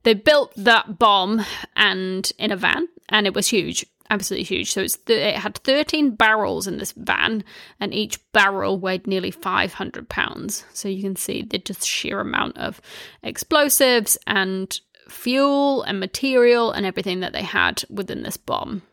They 0.04 0.14
built 0.14 0.54
that 0.56 0.98
bomb 0.98 1.46
and 1.76 2.32
in 2.38 2.52
a 2.52 2.56
van, 2.56 2.88
and 3.10 3.28
it 3.28 3.34
was 3.34 3.48
huge 3.48 3.86
absolutely 4.12 4.44
huge. 4.44 4.72
So 4.72 4.82
it's 4.82 4.98
th- 4.98 5.36
it 5.36 5.40
had 5.40 5.58
13 5.58 6.12
barrels 6.12 6.68
in 6.68 6.78
this 6.78 6.92
van, 6.92 7.44
and 7.80 7.94
each 7.94 8.20
barrel 8.34 8.78
weighed 8.78 9.08
nearly 9.08 9.32
500 9.32 10.10
pounds. 10.10 10.66
So 10.74 10.88
you 10.88 11.02
can 11.02 11.16
see 11.16 11.42
the 11.42 11.58
just 11.58 11.88
sheer 11.88 12.20
amount 12.20 12.58
of 12.58 12.82
explosives 13.24 14.18
and 14.28 14.80
fuel 15.10 15.82
and 15.84 16.00
material 16.00 16.72
and 16.72 16.86
everything 16.86 17.22
that 17.22 17.34
they 17.34 17.44
had 17.44 17.84
within 17.90 18.22
this 18.22 18.38
bomb. 18.38 18.84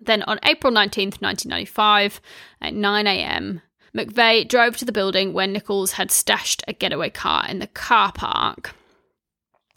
Then 0.00 0.22
on 0.24 0.40
April 0.44 0.72
19th, 0.72 1.20
1995, 1.20 2.20
at 2.60 2.74
9 2.74 3.06
a.m., 3.06 3.62
McVeigh 3.94 4.48
drove 4.48 4.76
to 4.78 4.84
the 4.84 4.92
building 4.92 5.32
where 5.32 5.46
Nichols 5.46 5.92
had 5.92 6.10
stashed 6.10 6.62
a 6.66 6.72
getaway 6.72 7.10
car 7.10 7.46
in 7.48 7.58
the 7.58 7.66
car 7.66 8.10
park. 8.12 8.74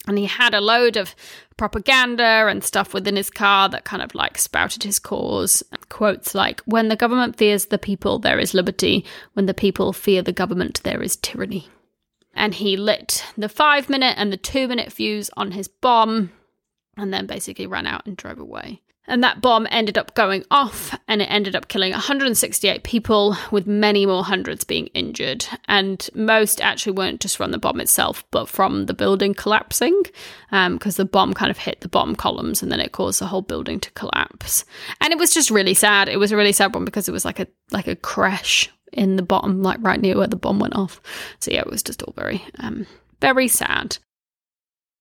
And 0.08 0.18
he 0.18 0.26
had 0.26 0.54
a 0.54 0.62
load 0.62 0.98
of 0.98 1.16
propaganda 1.58 2.48
and 2.48 2.64
stuff 2.64 2.94
within 2.94 3.16
his 3.16 3.30
car 3.30 3.70
that 3.70 3.86
kind 3.86 4.04
of 4.04 4.14
like 4.14 4.38
spouted 4.38 4.84
his 4.84 5.00
cause. 5.00 5.64
Quotes 5.90 6.36
like, 6.36 6.62
When 6.66 6.90
the 6.90 6.96
government 6.96 7.38
fears 7.38 7.68
the 7.68 7.78
people, 7.78 8.20
there 8.20 8.40
is 8.40 8.54
liberty. 8.54 9.06
When 9.34 9.48
the 9.48 9.54
people 9.54 9.94
fear 9.94 10.22
the 10.22 10.32
government, 10.32 10.82
there 10.84 11.02
is 11.02 11.16
tyranny. 11.16 11.70
And 12.34 12.54
he 12.54 12.78
lit 12.78 13.26
the 13.38 13.50
five 13.50 13.90
minute 13.90 14.16
and 14.18 14.32
the 14.32 14.38
two 14.38 14.68
minute 14.68 14.92
fuse 14.92 15.30
on 15.38 15.52
his 15.52 15.68
bomb 15.68 16.32
and 16.98 17.14
then 17.14 17.26
basically 17.26 17.68
ran 17.68 17.88
out 17.88 18.06
and 18.06 18.16
drove 18.16 18.40
away. 18.40 18.82
And 19.08 19.24
that 19.24 19.42
bomb 19.42 19.68
ended 19.70 19.98
up 19.98 20.16
going 20.16 20.44
off 20.50 20.98
and 21.08 21.22
it 21.22 21.26
ended 21.26 21.56
up 21.56 21.68
killing 21.68 21.92
168 21.92 22.84
people, 22.84 23.38
with 23.52 23.68
many 23.68 24.06
more 24.06 24.24
hundreds 24.24 24.64
being 24.64 24.88
injured. 24.88 25.46
And 25.68 26.08
most 26.14 26.62
actually 26.62 26.94
weren't 26.94 27.22
just 27.22 27.38
from 27.38 27.52
the 27.52 27.58
bomb 27.58 27.80
itself, 27.80 28.24
but 28.32 28.50
from 28.50 28.88
the 28.88 28.94
building 28.94 29.34
collapsing, 29.34 30.04
because 30.50 31.00
um, 31.00 31.04
the 31.04 31.06
bomb 31.06 31.34
kind 31.34 31.52
of 31.52 31.58
hit 31.58 31.82
the 31.82 31.88
bottom 31.88 32.16
columns 32.16 32.64
and 32.64 32.72
then 32.72 32.80
it 32.80 32.92
caused 32.92 33.20
the 33.22 33.28
whole 33.28 33.42
building 33.42 33.80
to 33.80 33.92
collapse. 33.92 34.66
And 35.02 35.14
it 35.14 35.20
was 35.20 35.34
just 35.34 35.52
really 35.52 35.74
sad. 35.74 36.10
It 36.10 36.18
was 36.18 36.32
a 36.32 36.38
really 36.38 36.52
sad 36.52 36.74
one 36.74 36.86
because 36.86 37.08
it 37.08 37.12
was 37.14 37.26
like 37.26 37.40
a 37.40 37.48
like 37.72 37.88
a 37.88 37.96
crash 37.96 38.72
in 38.94 39.18
the 39.18 39.24
bottom, 39.24 39.62
like 39.62 39.80
right 39.82 40.00
near 40.00 40.18
where 40.18 40.28
the 40.28 40.36
bomb 40.36 40.60
went 40.60 40.76
off. 40.76 41.02
So 41.40 41.52
yeah, 41.52 41.60
it 41.60 41.70
was 41.70 41.84
just 41.84 42.02
all 42.04 42.14
very 42.14 42.44
um, 42.60 42.88
very 43.22 43.48
sad. 43.48 43.98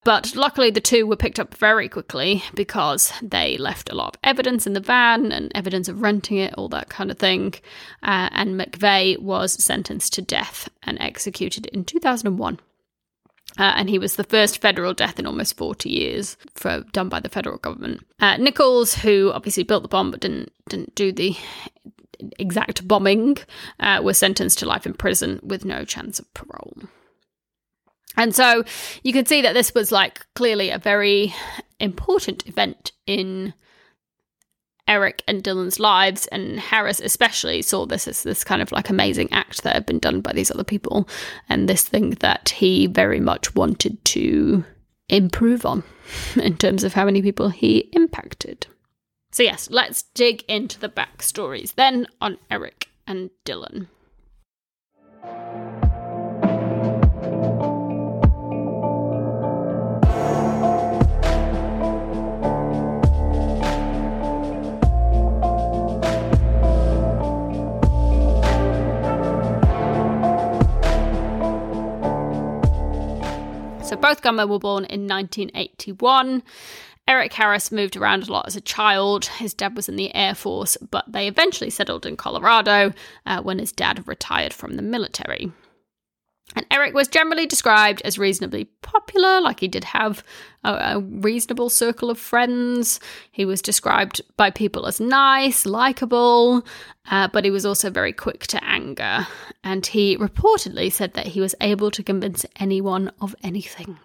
But 0.04 0.36
luckily, 0.36 0.70
the 0.70 0.82
two 0.82 1.06
were 1.06 1.16
picked 1.16 1.40
up 1.40 1.54
very 1.54 1.88
quickly 1.88 2.44
because 2.54 3.12
they 3.22 3.56
left 3.56 3.90
a 3.90 3.94
lot 3.94 4.14
of 4.14 4.20
evidence 4.22 4.66
in 4.66 4.74
the 4.74 4.80
van 4.80 5.32
and 5.32 5.50
evidence 5.54 5.88
of 5.88 6.02
renting 6.02 6.36
it, 6.36 6.54
all 6.58 6.68
that 6.68 6.90
kind 6.90 7.10
of 7.10 7.18
thing. 7.18 7.54
Uh, 8.02 8.28
and 8.32 8.60
McVeigh 8.60 9.18
was 9.18 9.62
sentenced 9.64 10.12
to 10.14 10.22
death 10.22 10.68
and 10.82 11.00
executed 11.00 11.66
in 11.66 11.84
2001. 11.84 12.60
Uh, 13.56 13.62
and 13.76 13.88
he 13.88 13.98
was 13.98 14.16
the 14.16 14.24
first 14.24 14.60
federal 14.60 14.92
death 14.92 15.18
in 15.18 15.26
almost 15.26 15.56
40 15.56 15.88
years 15.88 16.36
for 16.54 16.80
done 16.92 17.08
by 17.08 17.20
the 17.20 17.28
federal 17.28 17.58
government. 17.58 18.04
Uh, 18.20 18.36
Nichols, 18.36 18.94
who 18.96 19.30
obviously 19.32 19.62
built 19.62 19.82
the 19.82 19.88
bomb 19.88 20.10
but 20.10 20.20
didn't 20.20 20.52
didn't 20.68 20.94
do 20.94 21.12
the 21.12 21.36
exact 22.38 22.86
bombing, 22.88 23.36
uh, 23.80 24.00
was 24.02 24.18
sentenced 24.18 24.58
to 24.58 24.66
life 24.66 24.86
in 24.86 24.94
prison 24.94 25.40
with 25.42 25.64
no 25.64 25.84
chance 25.84 26.18
of 26.18 26.32
parole. 26.34 26.76
And 28.16 28.34
so 28.34 28.64
you 29.02 29.12
can 29.12 29.26
see 29.26 29.42
that 29.42 29.54
this 29.54 29.74
was 29.74 29.90
like 29.90 30.24
clearly 30.34 30.70
a 30.70 30.78
very 30.78 31.34
important 31.80 32.46
event 32.46 32.92
in 33.06 33.54
Eric 34.86 35.22
and 35.26 35.42
Dylan's 35.42 35.80
lives, 35.80 36.26
and 36.26 36.60
Harris 36.60 37.00
especially 37.00 37.62
saw 37.62 37.86
this 37.86 38.06
as 38.06 38.22
this 38.22 38.44
kind 38.44 38.60
of 38.60 38.70
like 38.70 38.90
amazing 38.90 39.32
act 39.32 39.62
that 39.62 39.74
had 39.74 39.86
been 39.86 39.98
done 39.98 40.20
by 40.20 40.32
these 40.32 40.50
other 40.50 40.64
people, 40.64 41.08
and 41.48 41.68
this 41.68 41.84
thing 41.88 42.10
that 42.20 42.50
he 42.50 42.86
very 42.86 43.20
much 43.20 43.54
wanted 43.54 44.04
to 44.04 44.64
improve 45.08 45.64
on 45.64 45.82
in 46.36 46.56
terms 46.56 46.84
of 46.84 46.92
how 46.92 47.04
many 47.04 47.22
people 47.22 47.48
he 47.48 47.88
impacted. 47.92 48.66
So, 49.32 49.42
yes, 49.42 49.68
let's 49.70 50.02
dig 50.02 50.42
into 50.46 50.78
the 50.78 50.88
backstories 50.88 51.74
then 51.74 52.06
on 52.20 52.38
Eric 52.50 52.88
and 53.06 53.30
Dylan. 53.44 53.88
So 73.84 73.96
both 73.96 74.22
gunmen 74.22 74.48
were 74.48 74.58
born 74.58 74.86
in 74.86 75.06
1981. 75.06 76.42
Eric 77.06 77.34
Harris 77.34 77.70
moved 77.70 77.96
around 77.96 78.22
a 78.26 78.32
lot 78.32 78.46
as 78.46 78.56
a 78.56 78.62
child. 78.62 79.26
His 79.26 79.52
dad 79.52 79.76
was 79.76 79.90
in 79.90 79.96
the 79.96 80.14
Air 80.14 80.34
Force, 80.34 80.78
but 80.90 81.04
they 81.06 81.28
eventually 81.28 81.68
settled 81.68 82.06
in 82.06 82.16
Colorado 82.16 82.94
uh, 83.26 83.42
when 83.42 83.58
his 83.58 83.72
dad 83.72 84.08
retired 84.08 84.54
from 84.54 84.76
the 84.76 84.82
military. 84.82 85.52
And 86.56 86.66
Eric 86.70 86.94
was 86.94 87.08
generally 87.08 87.46
described 87.46 88.02
as 88.04 88.18
reasonably 88.18 88.66
popular, 88.82 89.40
like 89.40 89.60
he 89.60 89.68
did 89.68 89.84
have 89.84 90.22
a, 90.62 90.72
a, 90.72 91.00
reasonable 91.00 91.70
circle 91.70 92.10
of 92.10 92.18
friends. 92.18 93.00
He 93.32 93.44
was 93.44 93.62
described 93.62 94.20
by 94.36 94.50
people 94.50 94.86
as 94.86 95.00
nice, 95.00 95.66
likable, 95.66 96.64
uh, 97.10 97.28
but 97.28 97.44
he 97.44 97.50
was 97.50 97.66
also 97.66 97.90
very 97.90 98.12
quick 98.12 98.46
to 98.48 98.62
anger. 98.62 99.26
And 99.64 99.84
he 99.86 100.16
reportedly 100.16 100.92
said 100.92 101.14
that 101.14 101.28
he 101.28 101.40
was 101.40 101.54
able 101.60 101.90
to 101.90 102.02
convince 102.02 102.46
anyone 102.56 103.10
of 103.20 103.34
anything. 103.42 103.98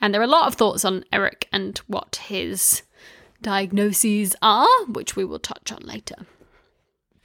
And 0.00 0.12
there 0.12 0.20
are 0.20 0.24
a 0.24 0.28
lot 0.28 0.46
of 0.46 0.54
thoughts 0.54 0.84
on 0.84 1.04
Eric 1.12 1.48
and 1.52 1.78
what 1.86 2.16
his 2.26 2.82
diagnoses 3.42 4.36
are, 4.42 4.68
which 4.86 5.16
we 5.16 5.24
will 5.24 5.38
touch 5.38 5.72
on 5.72 5.80
later. 5.82 6.16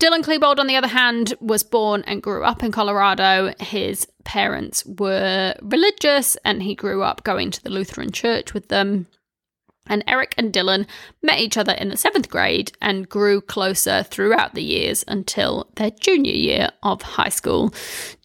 Dylan 0.01 0.23
Klebold, 0.23 0.57
on 0.57 0.65
the 0.65 0.75
other 0.75 0.87
hand, 0.87 1.35
was 1.39 1.61
born 1.61 2.03
and 2.07 2.23
grew 2.23 2.43
up 2.43 2.63
in 2.63 2.71
Colorado. 2.71 3.53
His 3.59 4.07
parents 4.23 4.83
were 4.83 5.53
religious 5.61 6.35
and 6.43 6.63
he 6.63 6.73
grew 6.73 7.03
up 7.03 7.23
going 7.23 7.51
to 7.51 7.61
the 7.63 7.69
Lutheran 7.69 8.11
church 8.11 8.51
with 8.51 8.69
them. 8.69 9.05
And 9.85 10.03
Eric 10.07 10.33
and 10.39 10.51
Dylan 10.51 10.87
met 11.21 11.39
each 11.39 11.55
other 11.55 11.73
in 11.73 11.89
the 11.89 11.97
seventh 11.97 12.29
grade 12.29 12.71
and 12.81 13.07
grew 13.07 13.41
closer 13.41 14.01
throughout 14.01 14.55
the 14.55 14.63
years 14.63 15.05
until 15.07 15.69
their 15.75 15.91
junior 15.91 16.33
year 16.33 16.71
of 16.81 17.03
high 17.03 17.29
school. 17.29 17.71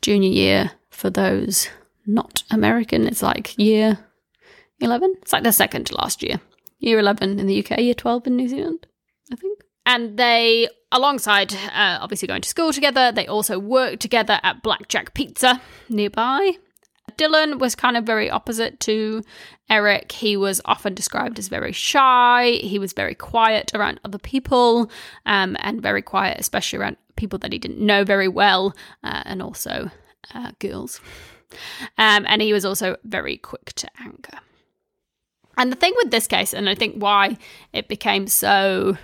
Junior 0.01 0.31
year, 0.31 0.71
for 0.89 1.11
those 1.11 1.69
not 2.07 2.43
American, 2.51 3.07
it's 3.07 3.23
like 3.23 3.59
year 3.59 3.99
11. 4.81 5.17
It's 5.21 5.33
like 5.35 5.43
the 5.43 5.53
second 5.53 5.89
to 5.89 5.97
last 5.97 6.23
year. 6.23 6.41
Year 6.79 6.99
11 6.99 7.39
in 7.39 7.47
the 7.47 7.63
UK, 7.63 7.81
year 7.81 7.93
12 7.93 8.29
in 8.29 8.37
New 8.37 8.49
Zealand, 8.49 8.87
I 9.31 9.37
think. 9.37 9.66
And 9.87 10.19
they, 10.19 10.69
alongside 10.93 11.55
uh, 11.55 11.99
obviously 12.01 12.29
going 12.29 12.43
to 12.43 12.49
school 12.49 12.73
together, 12.73 13.13
they 13.13 13.27
also 13.27 13.59
worked 13.59 14.01
together 14.01 14.41
at 14.43 14.63
Blackjack 14.63 15.15
Pizza 15.15 15.63
nearby. 15.89 16.59
Dylan 17.17 17.61
was 17.61 17.75
kind 17.75 17.97
of 17.97 18.05
very 18.05 18.29
opposite 18.29 18.81
to 18.81 19.23
Eric. 19.71 20.13
He 20.13 20.37
was 20.37 20.61
often 20.65 20.93
described 20.93 21.39
as 21.39 21.49
very 21.49 21.73
shy. 21.73 22.59
He 22.63 22.79
was 22.79 22.93
very 22.93 23.15
quiet 23.15 23.71
around 23.75 24.01
other 24.05 24.19
people 24.19 24.91
um, 25.25 25.57
and 25.61 25.81
very 25.81 26.03
quiet, 26.03 26.39
especially 26.39 26.79
around 26.79 26.97
people 27.15 27.39
that 27.39 27.53
he 27.53 27.59
didn't 27.59 27.79
know 27.79 28.05
very 28.05 28.29
well 28.29 28.75
uh, 29.03 29.23
and 29.25 29.41
also 29.41 29.91
uh, 30.35 30.53
girls. 30.59 31.01
Um, 31.97 32.27
and 32.29 32.43
he 32.43 32.53
was 32.53 32.65
also 32.65 32.97
very 33.05 33.37
quick 33.37 33.73
to 33.75 33.89
anger. 34.01 34.39
And 35.57 35.73
the 35.73 35.77
thing 35.77 35.95
with 35.97 36.11
this 36.11 36.27
case, 36.27 36.53
and 36.53 36.69
I 36.69 36.75
think 36.75 36.97
why 36.97 37.39
it 37.73 37.89
became 37.89 38.27
so 38.27 38.99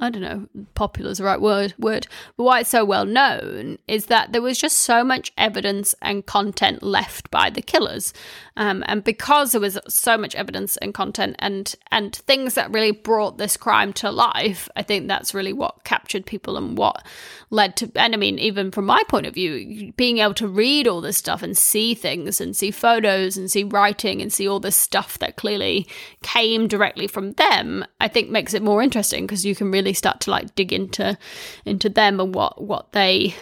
I 0.00 0.08
don't 0.08 0.22
know, 0.22 0.48
popular 0.74 1.10
is 1.10 1.18
the 1.18 1.24
right 1.24 1.40
word, 1.40 1.74
word, 1.78 2.06
but 2.36 2.44
why 2.44 2.60
it's 2.60 2.70
so 2.70 2.86
well 2.86 3.04
known 3.04 3.78
is 3.86 4.06
that 4.06 4.32
there 4.32 4.40
was 4.40 4.58
just 4.58 4.78
so 4.78 5.04
much 5.04 5.30
evidence 5.36 5.94
and 6.00 6.24
content 6.24 6.82
left 6.82 7.30
by 7.30 7.50
the 7.50 7.60
killers. 7.60 8.14
Um, 8.56 8.82
and 8.86 9.04
because 9.04 9.52
there 9.52 9.60
was 9.60 9.78
so 9.88 10.16
much 10.16 10.34
evidence 10.34 10.78
and 10.78 10.94
content 10.94 11.36
and, 11.38 11.74
and 11.90 12.16
things 12.16 12.54
that 12.54 12.72
really 12.72 12.92
brought 12.92 13.36
this 13.36 13.58
crime 13.58 13.92
to 13.94 14.10
life, 14.10 14.68
I 14.74 14.82
think 14.82 15.06
that's 15.06 15.34
really 15.34 15.52
what 15.52 15.84
captured 15.84 16.24
people 16.24 16.56
and 16.56 16.78
what 16.78 17.04
led 17.50 17.76
to, 17.76 17.90
and 17.94 18.14
I 18.14 18.16
mean, 18.16 18.38
even 18.38 18.70
from 18.70 18.86
my 18.86 19.02
point 19.08 19.26
of 19.26 19.34
view, 19.34 19.92
being 19.96 20.18
able 20.18 20.34
to 20.34 20.48
read 20.48 20.88
all 20.88 21.00
this 21.00 21.18
stuff 21.18 21.42
and 21.42 21.56
see 21.56 21.94
things 21.94 22.40
and 22.40 22.56
see 22.56 22.70
photos 22.70 23.36
and 23.36 23.50
see 23.50 23.64
writing 23.64 24.22
and 24.22 24.32
see 24.32 24.48
all 24.48 24.60
this 24.60 24.76
stuff 24.76 25.18
that 25.18 25.36
clearly 25.36 25.86
came 26.22 26.68
directly 26.68 27.06
from 27.06 27.32
them, 27.32 27.84
I 28.00 28.08
think 28.08 28.30
makes 28.30 28.54
it 28.54 28.62
more 28.62 28.82
interesting 28.82 29.26
because 29.26 29.44
you 29.44 29.54
can 29.54 29.70
really 29.70 29.89
really 29.90 29.94
start 29.94 30.20
to 30.20 30.30
like 30.30 30.54
dig 30.54 30.72
into 30.72 31.18
into 31.64 31.88
them 31.88 32.20
and 32.20 32.34
what 32.34 32.62
what 32.62 32.92
they 32.92 33.34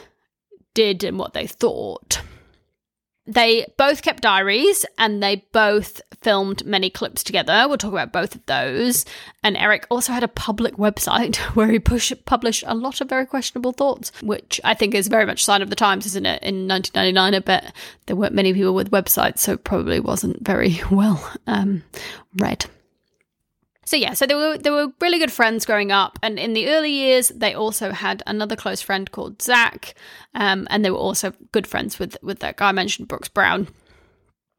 did 0.74 1.04
and 1.04 1.18
what 1.18 1.34
they 1.34 1.46
thought. 1.46 2.22
They 3.26 3.66
both 3.76 4.00
kept 4.00 4.22
diaries 4.22 4.86
and 4.96 5.22
they 5.22 5.44
both 5.52 6.00
filmed 6.22 6.64
many 6.64 6.88
clips 6.88 7.22
together. 7.22 7.66
We'll 7.68 7.76
talk 7.76 7.92
about 7.92 8.10
both 8.10 8.34
of 8.34 8.46
those. 8.46 9.04
And 9.42 9.54
Eric 9.58 9.86
also 9.90 10.14
had 10.14 10.22
a 10.24 10.28
public 10.28 10.76
website 10.76 11.36
where 11.54 11.68
he 11.68 11.78
push, 11.78 12.10
published 12.24 12.64
a 12.66 12.74
lot 12.74 13.02
of 13.02 13.08
very 13.10 13.26
questionable 13.26 13.72
thoughts, 13.72 14.12
which 14.22 14.62
I 14.64 14.72
think 14.72 14.94
is 14.94 15.08
very 15.08 15.26
much 15.26 15.44
sign 15.44 15.60
of 15.60 15.68
the 15.68 15.76
times, 15.76 16.06
isn't 16.06 16.24
it? 16.24 16.42
In 16.42 16.66
1999, 16.66 17.34
I 17.34 17.38
bet 17.40 17.76
there 18.06 18.16
weren't 18.16 18.34
many 18.34 18.54
people 18.54 18.74
with 18.74 18.90
websites, 18.90 19.40
so 19.40 19.58
probably 19.58 20.00
wasn't 20.00 20.42
very 20.42 20.80
well 20.90 21.20
um, 21.46 21.84
read. 22.36 22.64
So 23.88 23.96
yeah, 23.96 24.12
so 24.12 24.26
they 24.26 24.34
were 24.34 24.58
they 24.58 24.68
were 24.68 24.92
really 25.00 25.18
good 25.18 25.32
friends 25.32 25.64
growing 25.64 25.92
up, 25.92 26.18
and 26.22 26.38
in 26.38 26.52
the 26.52 26.68
early 26.68 26.90
years, 26.90 27.32
they 27.34 27.54
also 27.54 27.90
had 27.90 28.22
another 28.26 28.54
close 28.54 28.82
friend 28.82 29.10
called 29.10 29.40
Zach, 29.40 29.94
um, 30.34 30.66
and 30.68 30.84
they 30.84 30.90
were 30.90 30.98
also 30.98 31.32
good 31.52 31.66
friends 31.66 31.98
with 31.98 32.14
with 32.22 32.40
that 32.40 32.58
guy 32.58 32.68
I 32.68 32.72
mentioned, 32.72 33.08
Brooks 33.08 33.30
Brown. 33.30 33.68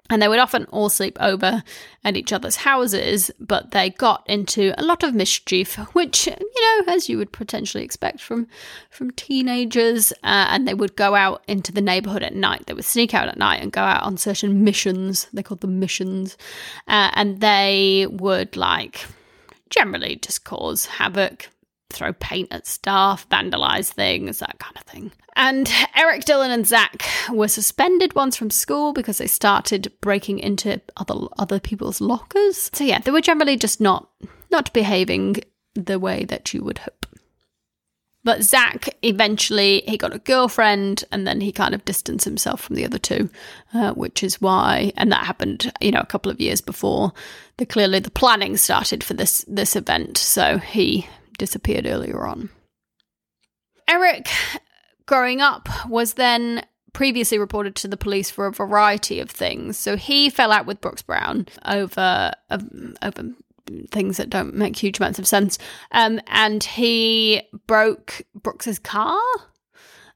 And 0.10 0.20
they 0.20 0.28
would 0.28 0.40
often 0.40 0.66
all 0.72 0.90
sleep 0.90 1.16
over 1.22 1.62
at 2.04 2.18
each 2.18 2.34
other's 2.34 2.56
houses, 2.56 3.30
but 3.40 3.70
they 3.70 3.92
got 3.92 4.28
into 4.28 4.74
a 4.80 4.84
lot 4.84 5.04
of 5.04 5.14
mischief, 5.14 5.76
which 5.94 6.26
you 6.26 6.34
know, 6.34 6.92
as 6.92 7.08
you 7.08 7.20
would 7.20 7.32
potentially 7.32 7.84
expect 7.84 8.20
from 8.20 8.48
from 8.90 9.12
teenagers. 9.12 10.12
Uh, 10.24 10.48
and 10.50 10.68
they 10.68 10.74
would 10.74 10.96
go 10.96 11.14
out 11.14 11.44
into 11.48 11.72
the 11.72 11.82
neighborhood 11.82 12.24
at 12.24 12.34
night. 12.34 12.66
They 12.66 12.74
would 12.74 12.84
sneak 12.84 13.14
out 13.14 13.28
at 13.28 13.38
night 13.38 13.62
and 13.62 13.72
go 13.72 13.82
out 13.82 14.02
on 14.02 14.18
certain 14.18 14.64
missions. 14.64 15.28
They 15.32 15.44
called 15.44 15.62
them 15.62 15.80
missions, 15.80 16.36
uh, 16.88 17.12
and 17.14 17.42
they 17.42 18.08
would 18.10 18.58
like 18.58 19.06
generally 19.70 20.18
just 20.18 20.44
cause 20.44 20.86
havoc, 20.86 21.50
throw 21.90 22.14
paint 22.14 22.50
at 22.52 22.68
stuff, 22.68 23.28
vandalize 23.30 23.92
things, 23.92 24.40
that 24.40 24.60
kind 24.60 24.76
of 24.78 24.84
thing. 24.84 25.12
And 25.36 25.72
Eric, 25.96 26.26
Dylan, 26.26 26.50
and 26.50 26.68
Zach 26.68 27.04
were 27.32 27.48
suspended 27.48 28.14
once 28.14 28.36
from 28.36 28.50
school 28.50 28.94
because 28.94 29.20
they 29.20 29.28
started 29.28 29.92
breaking 30.02 30.40
into 30.40 30.82
other 30.98 31.16
other 31.38 31.60
people's 31.60 32.02
lockers. 32.02 32.70
So 32.74 32.84
yeah, 32.84 33.00
they 33.00 33.12
were 33.12 33.22
generally 33.22 33.58
just 33.58 33.80
not 33.80 34.10
not 34.52 34.74
behaving 34.74 35.38
the 35.76 36.00
way 36.00 36.26
that 36.26 36.54
you 36.54 36.64
would 36.64 36.80
hope. 36.80 36.99
But 38.30 38.44
Zach 38.44 38.96
eventually 39.02 39.82
he 39.88 39.98
got 39.98 40.14
a 40.14 40.20
girlfriend, 40.20 41.04
and 41.12 41.26
then 41.26 41.42
he 41.42 41.52
kind 41.52 41.74
of 41.74 41.84
distanced 41.84 42.26
himself 42.26 42.62
from 42.62 42.76
the 42.76 42.86
other 42.86 43.00
two, 43.00 43.28
uh, 43.74 43.94
which 43.94 44.22
is 44.22 44.40
why, 44.40 44.94
and 44.98 45.12
that 45.12 45.26
happened, 45.26 45.72
you 45.82 45.90
know, 45.90 46.00
a 46.00 46.06
couple 46.06 46.32
of 46.32 46.40
years 46.40 46.62
before 46.62 47.12
the 47.58 47.66
clearly 47.66 47.98
the 47.98 48.12
planning 48.12 48.56
started 48.56 49.04
for 49.04 49.16
this 49.16 49.44
this 49.48 49.76
event. 49.76 50.20
So 50.20 50.60
he 50.60 51.08
disappeared 51.40 51.88
earlier 51.88 52.24
on. 52.28 52.52
Eric, 53.88 54.30
growing 55.08 55.42
up, 55.42 55.68
was 55.88 56.14
then 56.14 56.64
previously 56.94 57.40
reported 57.40 57.74
to 57.78 57.88
the 57.88 57.98
police 57.98 58.30
for 58.30 58.46
a 58.46 58.52
variety 58.52 59.20
of 59.22 59.32
things. 59.32 59.76
So 59.76 59.98
he 59.98 60.30
fell 60.30 60.52
out 60.52 60.68
with 60.68 60.82
Brooks 60.82 61.02
Brown 61.02 61.48
over 61.66 62.32
um, 62.52 62.96
over 63.02 63.32
things 63.92 64.18
that 64.18 64.30
don't 64.30 64.56
make 64.56 64.76
huge 64.76 65.00
amounts 65.00 65.20
of 65.20 65.28
sense. 65.28 65.58
Um, 65.92 66.20
and 66.28 66.64
he 66.64 67.42
broke 67.68 68.22
Brooks's 68.36 68.80
car, 68.80 69.22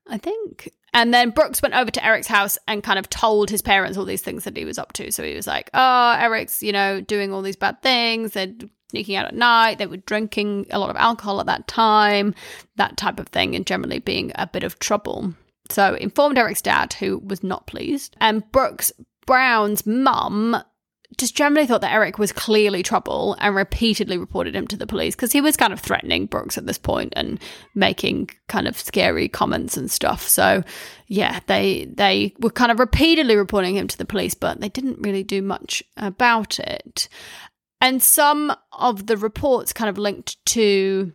I 0.08 0.18
think. 0.18 0.70
And 0.94 1.14
then 1.14 1.32
Brooks 1.32 1.62
went 1.62 1.74
over 1.74 1.90
to 1.90 2.06
Eric's 2.06 2.28
house 2.28 2.58
and 2.68 2.84
kind 2.84 3.00
of 3.00 3.10
told 3.10 3.50
his 3.50 3.64
parents 3.64 3.98
all 3.98 4.06
these 4.06 4.22
things 4.22 4.44
that 4.44 4.56
he 4.56 4.66
was 4.66 4.78
up 4.78 4.94
to. 4.94 5.12
So 5.12 5.24
he 5.24 5.34
was 5.34 5.48
like, 5.48 5.70
"Oh, 5.74 6.16
Eric's, 6.20 6.62
you 6.62 6.72
know, 6.72 7.02
doing 7.02 7.34
all 7.34 7.42
these 7.42 7.56
bad 7.56 7.82
things. 7.82 8.34
They're 8.34 8.54
sneaking 8.92 9.16
out 9.16 9.26
at 9.26 9.36
night. 9.36 9.80
They 9.80 9.88
were 9.88 9.98
drinking 9.98 10.68
a 10.70 10.78
lot 10.78 10.92
of 10.92 10.96
alcohol 10.98 11.40
at 11.40 11.48
that 11.48 11.68
time, 11.68 12.36
that 12.76 12.96
type 12.96 13.20
of 13.20 13.28
thing, 13.30 13.56
and 13.56 13.66
generally 13.66 14.00
being 14.00 14.32
a 14.36 14.46
bit 14.46 14.64
of 14.64 14.78
trouble." 14.78 15.34
So 15.70 15.96
informed 15.96 16.38
Eric's 16.38 16.62
dad, 16.62 16.94
who 16.94 17.20
was 17.20 17.44
not 17.44 17.66
pleased. 17.66 18.16
And 18.20 18.50
Brooks 18.52 18.92
Brown's 19.26 19.86
mum 19.86 20.62
just 21.18 21.36
generally 21.36 21.68
thought 21.68 21.82
that 21.82 21.94
Eric 21.94 22.18
was 22.18 22.32
clearly 22.32 22.84
trouble 22.84 23.36
and 23.40 23.56
repeatedly 23.56 24.18
reported 24.18 24.56
him 24.56 24.68
to 24.68 24.78
the 24.78 24.88
police 24.88 25.16
because 25.16 25.32
he 25.32 25.42
was 25.42 25.58
kind 25.58 25.74
of 25.74 25.80
threatening 25.80 26.26
Brooks 26.26 26.58
at 26.58 26.66
this 26.66 26.78
point 26.78 27.14
and 27.16 27.40
making 27.76 28.30
kind 28.48 28.68
of 28.68 28.78
scary 28.78 29.28
comments 29.28 29.78
and 29.78 29.90
stuff. 29.90 30.28
So 30.28 30.64
yeah, 31.08 31.40
they 31.48 31.86
they 31.86 32.34
were 32.40 32.50
kind 32.50 32.72
of 32.72 32.80
repeatedly 32.80 33.36
reporting 33.36 33.76
him 33.76 33.88
to 33.88 33.98
the 33.98 34.06
police, 34.06 34.34
but 34.34 34.60
they 34.60 34.70
didn't 34.70 35.02
really 35.02 35.24
do 35.24 35.42
much 35.42 35.84
about 35.98 36.60
it. 36.60 37.08
And 37.82 38.02
some 38.02 38.56
of 38.72 39.08
the 39.08 39.18
reports 39.18 39.74
kind 39.74 39.90
of 39.90 39.98
linked 39.98 40.44
to 40.48 41.14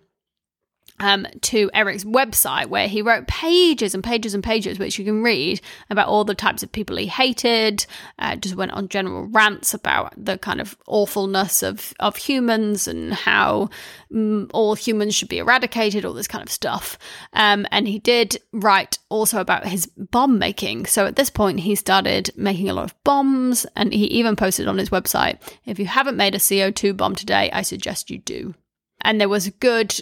um, 1.00 1.26
to 1.42 1.70
Eric's 1.74 2.04
website 2.04 2.66
where 2.66 2.88
he 2.88 3.02
wrote 3.02 3.26
pages 3.26 3.94
and 3.94 4.02
pages 4.02 4.34
and 4.34 4.42
pages, 4.42 4.78
which 4.78 4.98
you 4.98 5.04
can 5.04 5.22
read 5.22 5.60
about 5.90 6.08
all 6.08 6.24
the 6.24 6.34
types 6.34 6.62
of 6.62 6.72
people 6.72 6.96
he 6.96 7.06
hated. 7.06 7.86
Uh, 8.18 8.36
just 8.36 8.56
went 8.56 8.72
on 8.72 8.88
general 8.88 9.24
rants 9.24 9.74
about 9.74 10.12
the 10.16 10.38
kind 10.38 10.60
of 10.60 10.76
awfulness 10.86 11.62
of, 11.62 11.94
of 12.00 12.16
humans 12.16 12.88
and 12.88 13.12
how 13.12 13.68
um, 14.14 14.48
all 14.52 14.74
humans 14.74 15.14
should 15.14 15.28
be 15.28 15.38
eradicated, 15.38 16.04
all 16.04 16.14
this 16.14 16.28
kind 16.28 16.42
of 16.42 16.50
stuff. 16.50 16.98
Um, 17.32 17.66
and 17.70 17.88
he 17.88 17.98
did 17.98 18.38
write 18.52 18.98
also 19.08 19.40
about 19.40 19.66
his 19.66 19.86
bomb 19.86 20.38
making. 20.38 20.86
So 20.86 21.06
at 21.06 21.16
this 21.16 21.30
point, 21.30 21.60
he 21.60 21.74
started 21.74 22.30
making 22.36 22.68
a 22.68 22.74
lot 22.74 22.84
of 22.84 23.04
bombs 23.04 23.66
and 23.76 23.92
he 23.92 24.04
even 24.06 24.36
posted 24.36 24.68
on 24.68 24.78
his 24.78 24.90
website 24.90 25.38
if 25.64 25.78
you 25.78 25.86
haven't 25.86 26.16
made 26.16 26.34
a 26.34 26.38
CO2 26.38 26.96
bomb 26.96 27.14
today, 27.14 27.50
I 27.52 27.62
suggest 27.62 28.10
you 28.10 28.18
do. 28.18 28.54
And 29.02 29.20
there 29.20 29.28
was 29.28 29.46
a 29.46 29.52
good 29.52 30.00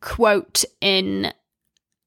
quote 0.00 0.64
in 0.80 1.32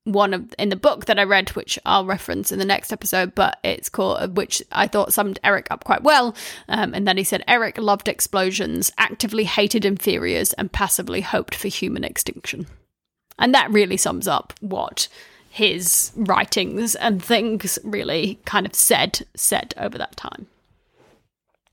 one 0.06 0.34
of 0.34 0.54
in 0.58 0.70
the 0.70 0.76
book 0.76 1.06
that 1.06 1.20
I 1.20 1.24
read, 1.24 1.50
which 1.50 1.78
I'll 1.86 2.06
reference 2.06 2.52
in 2.52 2.60
the 2.60 2.66
next 2.66 2.92
episode, 2.92 3.36
but 3.36 3.60
it's 3.64 3.90
called 3.90 4.36
which 4.36 4.62
I 4.72 4.88
thought 4.88 5.14
summed 5.14 5.40
Eric 5.44 5.68
up 5.70 5.84
quite 5.84 6.04
well. 6.04 6.36
Um, 6.68 6.94
and 6.94 7.08
then 7.08 7.18
he 7.18 7.24
said 7.24 7.44
Eric 7.48 7.78
loved 7.78 8.08
explosions, 8.08 8.92
actively 8.98 9.44
hated 9.44 9.86
inferiors, 9.86 10.54
and 10.54 10.72
passively 10.72 11.22
hoped 11.22 11.56
for 11.56 11.68
human 11.68 12.04
extinction. 12.04 12.68
And 13.38 13.54
that 13.54 13.72
really 13.72 13.98
sums 13.98 14.28
up 14.28 14.54
what 14.60 15.08
his 15.50 16.12
writings 16.16 16.96
and 16.96 17.24
things 17.24 17.80
really 17.84 18.40
kind 18.46 18.66
of 18.66 18.76
said 18.76 19.26
said 19.36 19.74
over 19.78 19.98
that 19.98 20.16
time. 20.16 20.48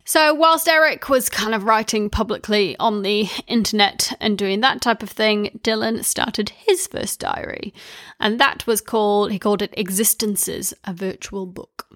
So, 0.09 0.33
whilst 0.33 0.69
Eric 0.69 1.09
was 1.09 1.29
kind 1.29 1.53
of 1.53 1.65
writing 1.65 2.09
publicly 2.11 2.77
on 2.79 3.03
the 3.03 3.29
internet 3.49 4.17
and 4.21 4.39
doing 4.39 4.61
that 4.61 4.81
type 4.81 5.03
of 5.03 5.11
thing, 5.11 5.59
Dylan 5.65 6.05
started 6.05 6.51
his 6.51 6.87
first 6.87 7.19
diary. 7.19 7.75
And 8.21 8.39
that 8.39 8.69
was 8.69 8.81
called, 8.81 9.33
he 9.33 9.41
called 9.41 9.63
it 9.63 9.75
Existences, 9.77 10.73
a 10.85 10.95
Virtual 10.95 11.45
Book. 11.45 11.89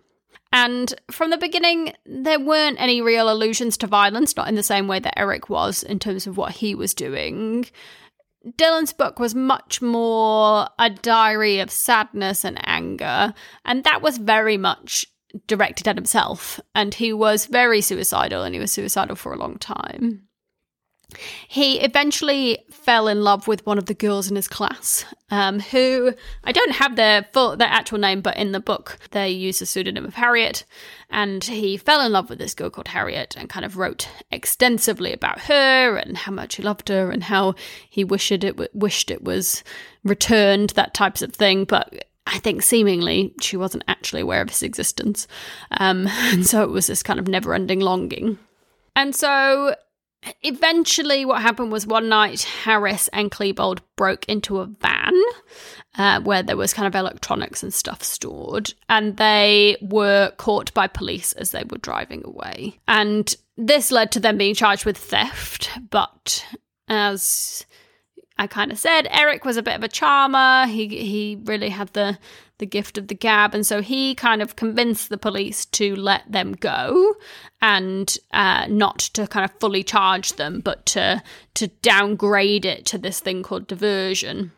And 0.52 0.92
from 1.08 1.30
the 1.30 1.38
beginning, 1.38 1.92
there 2.04 2.40
weren't 2.40 2.80
any 2.80 3.00
real 3.00 3.32
allusions 3.32 3.76
to 3.76 3.86
violence, 3.86 4.36
not 4.36 4.48
in 4.48 4.56
the 4.56 4.64
same 4.64 4.88
way 4.88 4.98
that 4.98 5.16
Eric 5.16 5.48
was 5.48 5.84
in 5.84 6.00
terms 6.00 6.26
of 6.26 6.36
what 6.36 6.54
he 6.54 6.74
was 6.74 6.94
doing. 6.94 7.66
Dylan's 8.44 8.92
book 8.92 9.20
was 9.20 9.36
much 9.36 9.80
more 9.80 10.66
a 10.80 10.90
diary 10.90 11.60
of 11.60 11.70
sadness 11.70 12.44
and 12.44 12.58
anger, 12.66 13.34
and 13.64 13.84
that 13.84 14.02
was 14.02 14.18
very 14.18 14.56
much 14.56 15.06
directed 15.46 15.88
at 15.88 15.96
himself, 15.96 16.60
and 16.74 16.94
he 16.94 17.12
was 17.12 17.46
very 17.46 17.80
suicidal, 17.80 18.42
and 18.42 18.54
he 18.54 18.60
was 18.60 18.72
suicidal 18.72 19.16
for 19.16 19.32
a 19.32 19.38
long 19.38 19.58
time. 19.58 20.28
He 21.48 21.80
eventually 21.80 22.64
fell 22.70 23.08
in 23.08 23.22
love 23.22 23.48
with 23.48 23.66
one 23.66 23.78
of 23.78 23.86
the 23.86 23.94
girls 23.94 24.30
in 24.30 24.36
his 24.36 24.48
class, 24.48 25.04
um, 25.30 25.60
who 25.60 26.14
I 26.44 26.52
don't 26.52 26.72
have 26.72 26.96
their 26.96 27.26
full 27.32 27.56
their 27.56 27.68
actual 27.68 27.98
name, 27.98 28.20
but 28.20 28.36
in 28.36 28.52
the 28.52 28.60
book 28.60 28.98
they 29.10 29.30
use 29.30 29.58
the 29.58 29.66
pseudonym 29.66 30.04
of 30.04 30.14
Harriet. 30.14 30.64
And 31.10 31.42
he 31.42 31.76
fell 31.76 32.00
in 32.04 32.12
love 32.12 32.30
with 32.30 32.38
this 32.38 32.54
girl 32.54 32.70
called 32.70 32.88
Harriet, 32.88 33.34
and 33.36 33.48
kind 33.48 33.64
of 33.64 33.76
wrote 33.76 34.08
extensively 34.30 35.12
about 35.12 35.40
her 35.40 35.96
and 35.96 36.16
how 36.16 36.32
much 36.32 36.56
he 36.56 36.62
loved 36.62 36.88
her 36.88 37.10
and 37.10 37.24
how 37.24 37.54
he 37.88 38.04
wished 38.04 38.30
it 38.30 38.74
wished 38.74 39.10
it 39.10 39.24
was 39.24 39.64
returned, 40.04 40.70
that 40.70 40.94
types 40.94 41.22
of 41.22 41.32
thing. 41.32 41.64
But 41.64 42.06
I 42.30 42.38
think 42.38 42.62
seemingly 42.62 43.34
she 43.40 43.56
wasn't 43.56 43.84
actually 43.88 44.22
aware 44.22 44.40
of 44.40 44.50
his 44.50 44.62
existence. 44.62 45.26
Um, 45.72 46.06
and 46.10 46.46
so 46.46 46.62
it 46.62 46.70
was 46.70 46.86
this 46.86 47.02
kind 47.02 47.18
of 47.18 47.28
never 47.28 47.54
ending 47.54 47.80
longing. 47.80 48.38
And 48.96 49.14
so 49.14 49.74
eventually, 50.42 51.24
what 51.24 51.42
happened 51.42 51.72
was 51.72 51.86
one 51.86 52.08
night, 52.08 52.42
Harris 52.42 53.08
and 53.08 53.30
Klebold 53.30 53.80
broke 53.96 54.28
into 54.28 54.58
a 54.58 54.66
van 54.66 55.14
uh, 55.96 56.20
where 56.20 56.42
there 56.42 56.56
was 56.56 56.72
kind 56.72 56.86
of 56.86 56.94
electronics 56.94 57.62
and 57.62 57.72
stuff 57.72 58.02
stored, 58.02 58.74
and 58.88 59.16
they 59.16 59.76
were 59.80 60.32
caught 60.36 60.72
by 60.74 60.86
police 60.86 61.32
as 61.34 61.50
they 61.50 61.64
were 61.68 61.78
driving 61.78 62.22
away. 62.24 62.78
And 62.86 63.34
this 63.56 63.90
led 63.90 64.12
to 64.12 64.20
them 64.20 64.36
being 64.36 64.54
charged 64.54 64.84
with 64.84 64.98
theft, 64.98 65.70
but 65.90 66.44
as 66.88 67.64
I 68.40 68.46
kind 68.46 68.72
of 68.72 68.78
said 68.78 69.06
Eric 69.10 69.44
was 69.44 69.58
a 69.58 69.62
bit 69.62 69.74
of 69.74 69.84
a 69.84 69.88
charmer. 69.88 70.66
He 70.66 70.88
he 70.88 71.38
really 71.44 71.68
had 71.68 71.88
the 71.88 72.18
the 72.56 72.64
gift 72.64 72.96
of 72.96 73.08
the 73.08 73.14
gab, 73.14 73.54
and 73.54 73.66
so 73.66 73.82
he 73.82 74.14
kind 74.14 74.40
of 74.40 74.56
convinced 74.56 75.10
the 75.10 75.18
police 75.18 75.66
to 75.66 75.94
let 75.94 76.22
them 76.26 76.52
go 76.54 77.16
and 77.60 78.16
uh, 78.32 78.66
not 78.66 78.98
to 78.98 79.26
kind 79.26 79.44
of 79.44 79.52
fully 79.60 79.84
charge 79.84 80.32
them, 80.32 80.60
but 80.60 80.86
to 80.86 81.22
to 81.52 81.66
downgrade 81.66 82.64
it 82.64 82.86
to 82.86 82.96
this 82.96 83.20
thing 83.20 83.42
called 83.42 83.66
diversion 83.66 84.52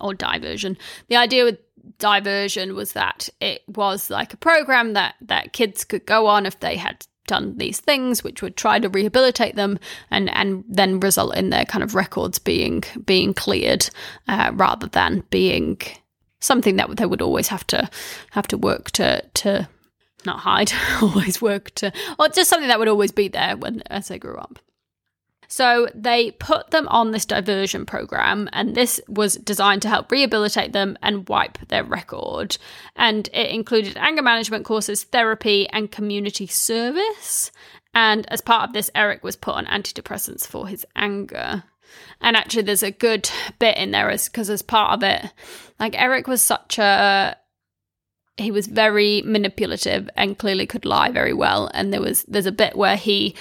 or 0.00 0.14
diversion. 0.14 0.78
The 1.08 1.16
idea 1.16 1.42
with 1.42 1.58
diversion 1.98 2.76
was 2.76 2.92
that 2.92 3.28
it 3.40 3.62
was 3.66 4.10
like 4.10 4.32
a 4.32 4.36
program 4.36 4.92
that 4.92 5.16
that 5.22 5.52
kids 5.52 5.82
could 5.82 6.06
go 6.06 6.28
on 6.28 6.46
if 6.46 6.60
they 6.60 6.76
had 6.76 7.04
done 7.32 7.56
these 7.56 7.80
things 7.80 8.22
which 8.22 8.42
would 8.42 8.56
try 8.56 8.78
to 8.78 8.90
rehabilitate 8.90 9.56
them 9.56 9.78
and 10.10 10.28
and 10.36 10.64
then 10.68 11.00
result 11.00 11.34
in 11.34 11.48
their 11.48 11.64
kind 11.64 11.82
of 11.82 11.94
records 11.94 12.38
being 12.38 12.84
being 13.06 13.32
cleared 13.32 13.88
uh, 14.28 14.50
rather 14.54 14.86
than 14.88 15.24
being 15.30 15.78
something 16.40 16.76
that 16.76 16.94
they 16.96 17.06
would 17.06 17.22
always 17.22 17.48
have 17.48 17.66
to 17.66 17.88
have 18.32 18.46
to 18.46 18.58
work 18.58 18.90
to 18.90 19.22
to 19.32 19.66
not 20.26 20.40
hide 20.40 20.70
always 21.02 21.40
work 21.40 21.70
to 21.74 21.90
or 22.18 22.28
just 22.28 22.50
something 22.50 22.68
that 22.68 22.78
would 22.78 22.88
always 22.88 23.12
be 23.12 23.28
there 23.28 23.56
when 23.56 23.82
as 23.86 24.08
they 24.08 24.18
grew 24.18 24.36
up 24.36 24.58
So 25.52 25.86
they 25.94 26.30
put 26.30 26.70
them 26.70 26.88
on 26.88 27.10
this 27.10 27.26
diversion 27.26 27.84
program, 27.84 28.48
and 28.54 28.74
this 28.74 29.02
was 29.06 29.34
designed 29.34 29.82
to 29.82 29.90
help 29.90 30.10
rehabilitate 30.10 30.72
them 30.72 30.96
and 31.02 31.28
wipe 31.28 31.58
their 31.68 31.84
record. 31.84 32.56
And 32.96 33.28
it 33.34 33.50
included 33.50 33.98
anger 33.98 34.22
management 34.22 34.64
courses, 34.64 35.04
therapy, 35.04 35.68
and 35.68 35.92
community 35.92 36.46
service. 36.46 37.52
And 37.92 38.26
as 38.32 38.40
part 38.40 38.66
of 38.66 38.72
this, 38.72 38.90
Eric 38.94 39.22
was 39.22 39.36
put 39.36 39.54
on 39.54 39.66
antidepressants 39.66 40.46
for 40.46 40.66
his 40.66 40.86
anger. 40.96 41.64
And 42.22 42.34
actually, 42.34 42.62
there's 42.62 42.82
a 42.82 42.90
good 42.90 43.28
bit 43.58 43.76
in 43.76 43.90
there 43.90 44.08
because 44.08 44.48
as 44.48 44.62
part 44.62 44.94
of 44.94 45.02
it, 45.02 45.30
like 45.78 46.00
Eric 46.00 46.28
was 46.28 46.40
such 46.40 46.78
a 46.78 47.36
he 48.38 48.50
was 48.50 48.66
very 48.66 49.22
manipulative 49.22 50.08
and 50.16 50.38
clearly 50.38 50.66
could 50.66 50.84
lie 50.84 51.10
very 51.10 51.34
well. 51.34 51.70
And 51.74 51.92
there 51.92 52.00
was 52.00 52.24
there's 52.24 52.46
a 52.46 52.52
bit 52.52 52.76
where 52.76 52.96
he 52.96 53.34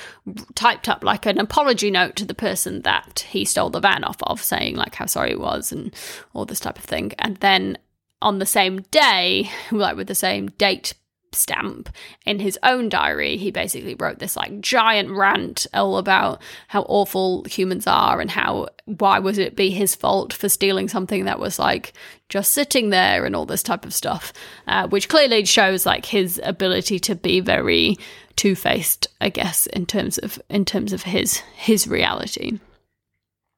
typed 0.56 0.90
up 0.90 1.04
like 1.04 1.26
an 1.26 1.40
apology 1.40 1.90
note 1.90 2.16
to 2.18 2.26
the 2.26 2.34
person 2.34 2.82
that 2.82 3.26
he 3.30 3.46
stole 3.46 3.70
the 3.70 3.80
van 3.80 4.04
off 4.04 4.22
of 4.24 4.44
saying 4.44 4.76
like 4.76 4.96
how 4.96 5.06
sorry 5.06 5.30
he 5.30 5.36
was 5.36 5.72
and 5.72 5.94
all 6.34 6.46
this 6.46 6.60
type 6.60 6.78
of 6.78 6.84
thing. 6.84 7.14
And 7.20 7.38
then 7.38 7.78
on 8.22 8.40
the 8.40 8.46
same 8.46 8.82
day 8.92 9.50
like 9.72 9.96
with 9.96 10.08
the 10.08 10.16
same 10.16 10.48
date 10.58 10.94
stamp 11.34 11.90
in 12.26 12.40
his 12.40 12.58
own 12.64 12.90
diary. 12.90 13.38
He 13.38 13.52
basically 13.52 13.96
wrote 13.96 14.20
this 14.20 14.36
like 14.36 14.62
giant 14.62 15.12
rant 15.12 15.68
all 15.74 15.98
about 15.98 16.42
how 16.68 16.82
awful 16.84 17.44
humans 17.46 17.88
are 17.88 18.20
and 18.20 18.32
how 18.32 18.68
why 18.86 19.20
would 19.20 19.38
it 19.38 19.56
be 19.56 19.70
his 19.70 19.96
fault 19.96 20.34
for 20.34 20.50
stealing 20.50 20.88
something 20.88 21.26
that 21.26 21.40
was 21.40 21.60
like 21.60 21.94
just 22.30 22.54
sitting 22.54 22.90
there 22.90 23.26
and 23.26 23.36
all 23.36 23.46
this 23.46 23.64
type 23.64 23.86
of 23.86 23.94
stuff 23.94 24.34
uh, 24.68 24.88
which 24.88 25.10
clearly 25.10 25.46
shows 25.46 25.86
like 25.86 26.06
his 26.06 26.40
ability 26.44 27.00
to 27.00 27.16
be 27.16 27.40
very 27.40 27.96
two-faced 28.36 29.08
i 29.20 29.30
guess 29.30 29.68
in 29.68 29.86
terms 29.86 30.18
of 30.18 30.42
in 30.50 30.66
terms 30.66 30.94
of 30.94 31.04
his 31.04 31.38
his 31.56 31.88
reality. 31.88 32.60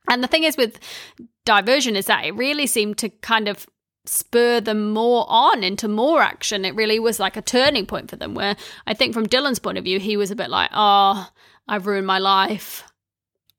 And 0.09 0.21
the 0.21 0.27
thing 0.27 0.43
is 0.43 0.57
with 0.57 0.79
diversion 1.45 1.95
is 1.95 2.05
that 2.07 2.25
it 2.25 2.35
really 2.35 2.67
seemed 2.67 2.97
to 2.97 3.09
kind 3.09 3.47
of 3.47 3.65
spur 4.05 4.59
them 4.59 4.91
more 4.91 5.25
on 5.29 5.63
into 5.63 5.87
more 5.87 6.21
action. 6.21 6.65
It 6.65 6.75
really 6.75 6.99
was 6.99 7.19
like 7.19 7.37
a 7.37 7.41
turning 7.41 7.85
point 7.85 8.09
for 8.09 8.15
them 8.15 8.33
where 8.33 8.55
I 8.85 8.93
think 8.93 9.13
from 9.13 9.27
Dylan's 9.27 9.59
point 9.59 9.77
of 9.77 9.83
view, 9.83 9.99
he 9.99 10.17
was 10.17 10.31
a 10.31 10.35
bit 10.35 10.49
like, 10.49 10.69
oh, 10.73 11.29
I've 11.67 11.87
ruined 11.87 12.07
my 12.07 12.19
life. 12.19 12.83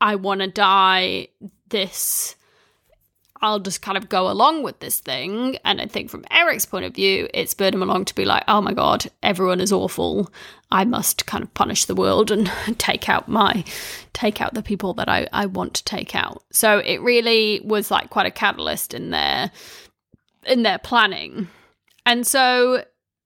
I 0.00 0.16
want 0.16 0.40
to 0.42 0.46
die. 0.46 1.28
This, 1.70 2.36
I'll 3.40 3.58
just 3.58 3.80
kind 3.80 3.96
of 3.96 4.10
go 4.10 4.30
along 4.30 4.62
with 4.62 4.80
this 4.80 5.00
thing. 5.00 5.56
And 5.64 5.80
I 5.80 5.86
think 5.86 6.10
from 6.10 6.26
Eric's 6.30 6.66
point 6.66 6.84
of 6.84 6.94
view, 6.94 7.26
it 7.32 7.48
spurred 7.48 7.74
him 7.74 7.82
along 7.82 8.04
to 8.06 8.14
be 8.14 8.26
like, 8.26 8.44
oh 8.46 8.60
my 8.60 8.74
God, 8.74 9.06
everyone 9.22 9.60
is 9.60 9.72
awful. 9.72 10.30
I 10.70 10.84
must 10.84 11.24
kind 11.24 11.42
of 11.42 11.54
punish 11.54 11.86
the 11.86 11.94
world 11.94 12.30
and 12.30 12.52
take 12.78 13.08
out 13.08 13.28
my, 13.28 13.64
take 14.12 14.42
out 14.42 14.52
the 14.52 14.62
people 14.62 14.92
that 14.94 15.08
I, 15.08 15.26
I 15.32 15.46
want 15.46 15.72
to 15.74 15.84
take 15.84 16.14
out. 16.14 16.42
So 16.52 16.80
it 16.80 17.00
really 17.00 17.62
was 17.64 17.90
like 17.90 18.10
quite 18.10 18.26
a 18.26 18.30
catalyst 18.30 18.92
in 18.92 19.08
there 19.08 19.50
in 20.46 20.62
their 20.62 20.78
planning. 20.78 21.48
And 22.06 22.26
so 22.26 22.84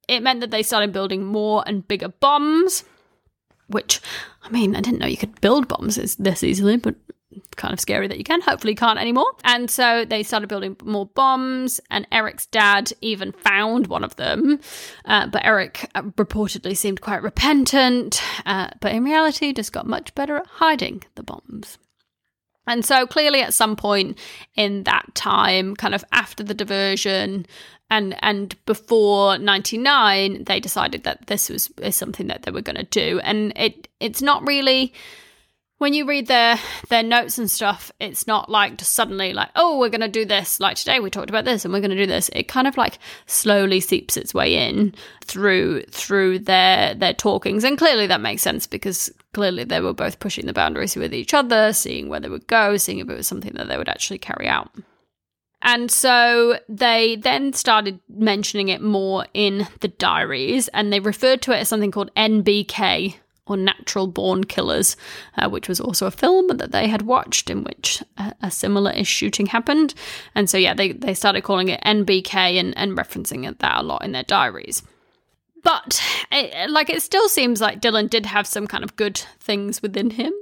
it 0.09 0.22
meant 0.22 0.40
that 0.40 0.50
they 0.50 0.62
started 0.62 0.92
building 0.92 1.24
more 1.24 1.62
and 1.66 1.87
bigger 1.87 2.09
bombs, 2.09 2.85
which, 3.68 4.00
I 4.42 4.50
mean, 4.50 4.74
I 4.74 4.81
didn't 4.81 5.00
know 5.00 5.07
you 5.07 5.16
could 5.16 5.40
build 5.40 5.68
bombs 5.68 5.96
this 6.16 6.42
easily, 6.42 6.76
but 6.76 6.94
kind 7.57 7.74
of 7.74 7.81
scary 7.81 8.09
that 8.09 8.18
you 8.18 8.24
can. 8.24 8.40
Hopefully, 8.40 8.74
can't 8.74 8.98
anymore. 8.98 9.31
And 9.44 9.70
so 9.70 10.04
they 10.04 10.22
started 10.22 10.48
building 10.48 10.76
more 10.83 11.07
bombs, 11.07 11.81
and 11.90 12.07
Eric's 12.11 12.46
dad 12.46 12.92
even 13.00 13.33
found 13.33 13.88
one 13.88 14.04
of 14.04 14.16
them. 14.16 14.61
Uh, 15.04 15.26
but 15.26 15.44
Eric 15.44 15.90
reportedly 15.94 16.76
seemed 16.76 17.00
quite 17.00 17.22
repentant, 17.22 18.22
uh, 18.46 18.68
but 18.81 18.92
in 18.92 19.04
reality, 19.04 19.52
just 19.52 19.72
got 19.72 19.87
much 19.87 20.14
better 20.14 20.38
at 20.38 20.46
hiding 20.46 21.02
the 21.16 21.22
bombs. 21.22 21.78
And 22.68 22.85
so 22.85 23.07
clearly 23.07 23.40
at 23.40 23.54
some 23.54 23.74
point 23.74 24.18
in 24.54 24.85
that 24.85 25.14
time, 25.14 25.74
kind 25.74 25.94
of 25.94 26.04
after 26.12 26.44
the 26.44 26.54
diversion 26.54 27.46
and 27.90 28.16
and 28.22 28.54
before 28.66 29.38
99, 29.38 30.44
they 30.44 30.61
decided 30.61 31.04
that 31.04 31.26
this 31.26 31.48
was 31.48 31.70
is 31.83 31.96
something 31.96 32.26
that 32.26 32.42
they 32.42 32.50
were 32.50 32.62
going 32.62 32.76
to 32.76 32.85
do. 32.85 33.20
And 33.24 33.52
it 33.57 33.88
it's 33.98 34.22
not 34.22 34.46
really 34.46 34.92
when 35.78 35.94
you 35.94 36.07
read 36.07 36.26
their 36.26 36.59
their 36.88 37.02
notes 37.02 37.38
and 37.38 37.50
stuff, 37.50 37.90
it's 38.00 38.26
not 38.26 38.50
like 38.50 38.76
just 38.76 38.92
suddenly 38.92 39.33
like, 39.33 39.48
oh, 39.57 39.78
we're 39.78 39.88
gonna 39.88 40.09
do 40.09 40.24
this. 40.24 40.61
Like 40.61 40.76
today 40.76 41.00
we 41.00 41.09
talked 41.09 41.31
about 41.31 41.44
this 41.44 41.64
and 41.64 41.72
we're 41.72 41.81
gonna 41.81 41.96
do 41.96 42.07
this. 42.07 42.28
It 42.35 42.48
kind 42.48 42.66
of 42.66 42.76
like 42.76 42.98
slowly 43.26 43.81
seeps 43.81 44.16
its 44.16 44.35
way 44.35 44.68
in 44.68 44.94
through 45.24 45.83
through 45.85 46.40
their 46.40 46.94
their 46.94 47.14
talkings. 47.14 47.64
And 47.64 47.78
clearly 47.78 48.09
that 48.09 48.20
makes 48.20 48.42
sense 48.42 48.66
because 48.66 49.11
clearly 49.32 49.64
they 49.64 49.80
were 49.80 49.94
both 49.94 50.20
pushing 50.20 50.46
the 50.46 50.52
boundaries 50.52 50.96
with 50.96 51.14
each 51.14 51.34
other, 51.34 51.72
seeing 51.72 52.08
where 52.08 52.20
they 52.20 52.28
would 52.28 52.46
go, 52.46 52.76
seeing 52.76 52.98
if 52.98 53.08
it 53.08 53.16
was 53.16 53.26
something 53.26 53.54
that 53.54 53.68
they 53.68 53.76
would 53.76 53.88
actually 53.88 54.18
carry 54.18 54.48
out. 54.48 54.70
And 55.60 55.90
so 55.90 56.58
they 56.68 57.16
then 57.16 57.52
started 57.52 58.00
mentioning 58.08 58.68
it 58.68 58.80
more 58.80 59.26
in 59.34 59.66
the 59.80 59.88
diaries, 59.88 60.68
and 60.68 60.92
they 60.92 61.00
referred 61.00 61.42
to 61.42 61.52
it 61.52 61.58
as 61.58 61.68
something 61.68 61.90
called 61.90 62.14
NBK, 62.14 63.16
or 63.48 63.56
Natural 63.56 64.06
Born 64.06 64.44
Killers, 64.44 64.96
uh, 65.36 65.48
which 65.48 65.68
was 65.68 65.80
also 65.80 66.06
a 66.06 66.12
film 66.12 66.48
that 66.58 66.70
they 66.70 66.86
had 66.86 67.02
watched 67.02 67.50
in 67.50 67.64
which 67.64 68.02
a, 68.16 68.34
a 68.42 68.50
similar 68.50 68.92
ish 68.92 69.08
shooting 69.08 69.46
happened. 69.46 69.94
And 70.34 70.48
so, 70.48 70.58
yeah, 70.58 70.74
they, 70.74 70.92
they 70.92 71.14
started 71.14 71.42
calling 71.42 71.68
it 71.68 71.80
NBK 71.84 72.34
and, 72.34 72.76
and 72.76 72.96
referencing 72.96 73.48
it 73.48 73.58
that 73.60 73.80
a 73.80 73.82
lot 73.82 74.04
in 74.04 74.12
their 74.12 74.22
diaries. 74.22 74.82
But 75.68 76.02
it, 76.33 76.70
like 76.70 76.88
it 76.88 77.02
still 77.02 77.28
seems 77.28 77.61
like 77.61 77.83
Dylan 77.83 78.09
did 78.09 78.24
have 78.24 78.46
some 78.46 78.66
kind 78.66 78.83
of 78.83 78.96
good 78.96 79.18
things 79.38 79.83
within 79.83 80.09
him, 80.09 80.33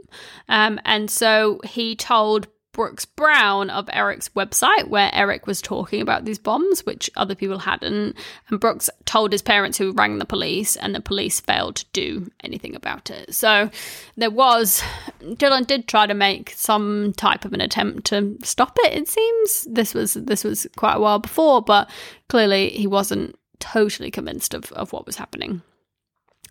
um, 0.48 0.78
and 0.84 1.10
so 1.10 1.60
he 1.64 1.96
told 1.96 2.46
Brooks 2.70 3.06
Brown 3.06 3.70
of 3.70 3.88
Eric's 3.92 4.28
website, 4.36 4.86
where 4.86 5.10
Eric 5.12 5.48
was 5.48 5.60
talking 5.60 6.00
about 6.00 6.26
these 6.26 6.38
bombs, 6.38 6.86
which 6.86 7.10
other 7.16 7.34
people 7.34 7.58
hadn't. 7.58 8.14
And 8.50 8.60
Brooks 8.60 8.88
told 9.06 9.32
his 9.32 9.40
parents, 9.42 9.78
who 9.78 9.92
rang 9.92 10.18
the 10.18 10.26
police, 10.26 10.76
and 10.76 10.94
the 10.94 11.00
police 11.00 11.40
failed 11.40 11.76
to 11.76 11.86
do 11.94 12.30
anything 12.44 12.76
about 12.76 13.10
it. 13.10 13.34
So 13.34 13.70
there 14.16 14.30
was, 14.30 14.82
Dylan 15.22 15.66
did 15.66 15.88
try 15.88 16.06
to 16.06 16.14
make 16.14 16.50
some 16.50 17.14
type 17.14 17.46
of 17.46 17.52
an 17.52 17.62
attempt 17.62 18.04
to 18.08 18.36
stop 18.44 18.76
it. 18.82 18.92
It 18.92 19.08
seems 19.08 19.66
this 19.70 19.92
was 19.94 20.12
this 20.14 20.44
was 20.44 20.68
quite 20.76 20.96
a 20.96 21.00
while 21.00 21.18
before, 21.18 21.62
but 21.62 21.90
clearly 22.28 22.68
he 22.68 22.86
wasn't 22.86 23.36
totally 23.60 24.10
convinced 24.10 24.54
of, 24.54 24.72
of 24.72 24.92
what 24.92 25.06
was 25.06 25.16
happening. 25.16 25.62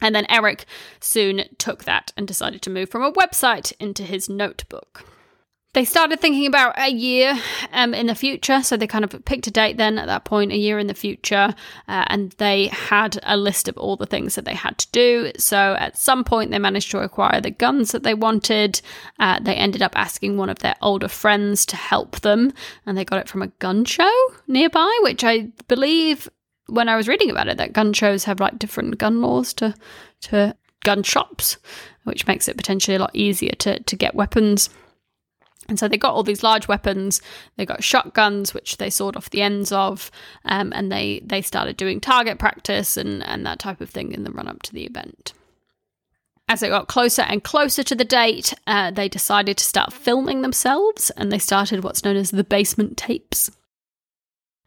And 0.01 0.13
then 0.13 0.25
Eric 0.29 0.65
soon 0.99 1.45
took 1.57 1.85
that 1.85 2.11
and 2.17 2.27
decided 2.27 2.61
to 2.63 2.69
move 2.69 2.89
from 2.89 3.03
a 3.03 3.13
website 3.13 3.71
into 3.79 4.03
his 4.03 4.27
notebook 4.27 5.05
they 5.75 5.85
started 5.85 6.21
thinking 6.21 6.47
about 6.47 6.73
a 6.79 6.89
year 6.89 7.37
um, 7.73 7.93
in 7.93 8.07
the 8.07 8.15
future. 8.15 8.63
So 8.63 8.77
they 8.77 8.87
kind 8.87 9.03
of 9.03 9.25
picked 9.25 9.45
a 9.45 9.51
date 9.51 9.75
then 9.75 9.99
at 9.99 10.07
that 10.07 10.23
point, 10.23 10.53
a 10.53 10.57
year 10.57 10.79
in 10.79 10.87
the 10.87 10.93
future, 10.93 11.53
uh, 11.87 12.05
and 12.07 12.31
they 12.37 12.67
had 12.67 13.19
a 13.23 13.35
list 13.35 13.67
of 13.67 13.77
all 13.77 13.97
the 13.97 14.05
things 14.05 14.35
that 14.35 14.45
they 14.45 14.55
had 14.55 14.77
to 14.79 14.91
do. 14.91 15.31
So 15.37 15.75
at 15.77 15.97
some 15.97 16.23
point, 16.23 16.51
they 16.51 16.59
managed 16.59 16.91
to 16.91 16.99
acquire 16.99 17.41
the 17.41 17.51
guns 17.51 17.91
that 17.91 18.03
they 18.03 18.13
wanted. 18.13 18.81
Uh, 19.19 19.39
they 19.41 19.55
ended 19.55 19.81
up 19.81 19.97
asking 19.97 20.37
one 20.37 20.49
of 20.49 20.59
their 20.59 20.75
older 20.81 21.09
friends 21.09 21.65
to 21.67 21.75
help 21.75 22.21
them, 22.21 22.53
and 22.85 22.97
they 22.97 23.03
got 23.03 23.19
it 23.19 23.27
from 23.27 23.41
a 23.41 23.47
gun 23.47 23.83
show 23.83 24.13
nearby, 24.47 24.97
which 25.03 25.25
I 25.25 25.49
believe 25.67 26.29
when 26.67 26.89
I 26.89 26.95
was 26.95 27.07
reading 27.07 27.29
about 27.29 27.47
it, 27.47 27.57
that 27.57 27.73
gun 27.73 27.93
shows 27.93 28.23
have 28.25 28.39
like 28.39 28.59
different 28.59 28.97
gun 28.97 29.21
laws 29.21 29.53
to 29.55 29.75
to 30.21 30.55
gun 30.83 31.03
shops, 31.03 31.57
which 32.03 32.27
makes 32.27 32.47
it 32.47 32.57
potentially 32.57 32.95
a 32.95 32.99
lot 32.99 33.11
easier 33.13 33.53
to 33.59 33.79
to 33.81 33.95
get 33.95 34.15
weapons. 34.15 34.69
And 35.67 35.79
so 35.79 35.87
they 35.87 35.97
got 35.97 36.13
all 36.13 36.23
these 36.23 36.43
large 36.43 36.67
weapons. 36.67 37.21
They 37.55 37.65
got 37.65 37.83
shotguns, 37.83 38.53
which 38.53 38.77
they 38.77 38.91
sawed 38.91 39.17
off 39.17 39.31
the 39.31 39.41
ends 39.41 39.71
of, 39.71 40.11
um, 40.45 40.71
and 40.75 40.91
they 40.91 41.21
they 41.25 41.41
started 41.41 41.77
doing 41.77 41.99
target 41.99 42.39
practice 42.39 42.97
and 42.97 43.23
and 43.23 43.45
that 43.45 43.59
type 43.59 43.81
of 43.81 43.89
thing 43.89 44.11
in 44.11 44.23
the 44.23 44.31
run 44.31 44.47
up 44.47 44.61
to 44.63 44.73
the 44.73 44.85
event. 44.85 45.33
As 46.47 46.61
it 46.61 46.69
got 46.69 46.87
closer 46.87 47.23
and 47.23 47.43
closer 47.43 47.81
to 47.81 47.95
the 47.95 48.05
date, 48.05 48.53
uh, 48.67 48.91
they 48.91 49.09
decided 49.09 49.57
to 49.57 49.63
start 49.63 49.91
filming 49.91 50.43
themselves, 50.43 51.09
and 51.11 51.31
they 51.31 51.39
started 51.39 51.83
what's 51.83 52.03
known 52.03 52.15
as 52.15 52.29
the 52.29 52.43
basement 52.43 52.97
tapes. 52.97 53.49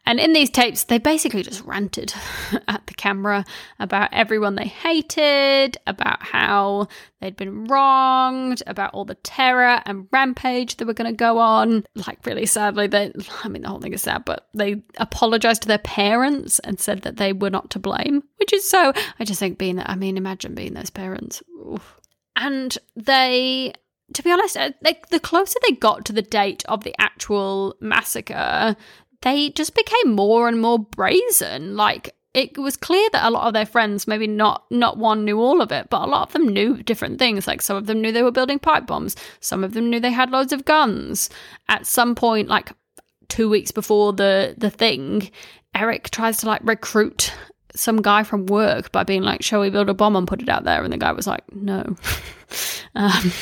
And 0.08 0.18
in 0.18 0.32
these 0.32 0.48
tapes, 0.48 0.84
they 0.84 0.96
basically 0.96 1.42
just 1.42 1.62
ranted 1.64 2.14
at 2.68 2.86
the 2.86 2.94
camera 2.94 3.44
about 3.78 4.08
everyone 4.10 4.54
they 4.54 4.66
hated, 4.66 5.76
about 5.86 6.22
how 6.22 6.88
they'd 7.20 7.36
been 7.36 7.66
wronged, 7.66 8.62
about 8.66 8.94
all 8.94 9.04
the 9.04 9.16
terror 9.16 9.82
and 9.84 10.08
rampage 10.10 10.78
that 10.78 10.86
were 10.86 10.94
going 10.94 11.12
to 11.12 11.16
go 11.16 11.38
on. 11.38 11.84
Like, 11.94 12.24
really 12.24 12.46
sadly, 12.46 12.86
they, 12.86 13.12
I 13.44 13.48
mean, 13.48 13.60
the 13.60 13.68
whole 13.68 13.80
thing 13.80 13.92
is 13.92 14.00
sad, 14.00 14.24
but 14.24 14.48
they 14.54 14.82
apologized 14.96 15.60
to 15.62 15.68
their 15.68 15.76
parents 15.76 16.58
and 16.60 16.80
said 16.80 17.02
that 17.02 17.18
they 17.18 17.34
were 17.34 17.50
not 17.50 17.68
to 17.72 17.78
blame, 17.78 18.22
which 18.38 18.54
is 18.54 18.68
so, 18.68 18.94
I 19.20 19.24
just 19.26 19.40
think 19.40 19.58
being 19.58 19.76
that, 19.76 19.90
I 19.90 19.94
mean, 19.94 20.16
imagine 20.16 20.54
being 20.54 20.72
those 20.72 20.88
parents. 20.88 21.42
Oof. 21.54 22.00
And 22.34 22.78
they 22.96 23.74
to 24.14 24.22
be 24.22 24.32
honest, 24.32 24.56
uh, 24.56 24.70
like 24.82 25.08
the 25.08 25.20
closer 25.20 25.58
they 25.66 25.74
got 25.74 26.04
to 26.06 26.12
the 26.12 26.22
date 26.22 26.64
of 26.66 26.82
the 26.82 26.94
actual 26.98 27.76
massacre, 27.80 28.74
they 29.22 29.50
just 29.50 29.74
became 29.74 30.14
more 30.14 30.48
and 30.48 30.60
more 30.60 30.78
brazen. 30.78 31.76
Like, 31.76 32.14
it 32.34 32.56
was 32.58 32.76
clear 32.76 33.08
that 33.12 33.26
a 33.26 33.30
lot 33.30 33.46
of 33.46 33.54
their 33.54 33.66
friends, 33.66 34.06
maybe 34.06 34.26
not 34.26 34.64
not 34.70 34.98
one 34.98 35.24
knew 35.24 35.40
all 35.40 35.60
of 35.60 35.72
it, 35.72 35.88
but 35.90 36.02
a 36.02 36.10
lot 36.10 36.28
of 36.28 36.32
them 36.32 36.48
knew 36.48 36.82
different 36.82 37.18
things. 37.18 37.46
Like 37.46 37.62
some 37.62 37.76
of 37.76 37.86
them 37.86 38.00
knew 38.00 38.12
they 38.12 38.22
were 38.22 38.30
building 38.30 38.58
pipe 38.58 38.86
bombs, 38.86 39.16
some 39.40 39.64
of 39.64 39.74
them 39.74 39.90
knew 39.90 39.98
they 39.98 40.12
had 40.12 40.30
loads 40.30 40.52
of 40.52 40.64
guns. 40.64 41.30
At 41.68 41.86
some 41.86 42.14
point, 42.14 42.48
like 42.48 42.72
two 43.28 43.48
weeks 43.48 43.72
before 43.72 44.12
the 44.12 44.54
the 44.56 44.70
thing, 44.70 45.30
Eric 45.74 46.10
tries 46.10 46.36
to 46.38 46.46
like 46.46 46.60
recruit 46.64 47.32
some 47.74 48.02
guy 48.02 48.22
from 48.22 48.46
work 48.46 48.92
by 48.92 49.04
being 49.04 49.22
like, 49.22 49.42
"Shall 49.42 49.60
we 49.60 49.70
build 49.70 49.88
a 49.88 49.94
bomb 49.94 50.16
and 50.16 50.28
put 50.28 50.42
it 50.42 50.48
out 50.48 50.64
there?" 50.64 50.84
And 50.84 50.92
the 50.92 50.98
guy 50.98 51.12
was 51.12 51.26
like, 51.26 51.42
"No." 51.52 51.96
um, 52.94 53.32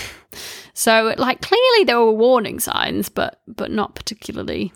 so, 0.74 1.14
like, 1.16 1.41
clearly 1.41 1.85
there 1.85 1.99
were 1.99 2.12
warning 2.12 2.61
signs, 2.61 3.09
but 3.09 3.41
but 3.47 3.70
not 3.70 3.95
particularly 3.95 4.72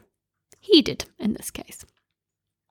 heeded 0.70 1.04
in 1.18 1.34
this 1.34 1.50
case. 1.50 1.84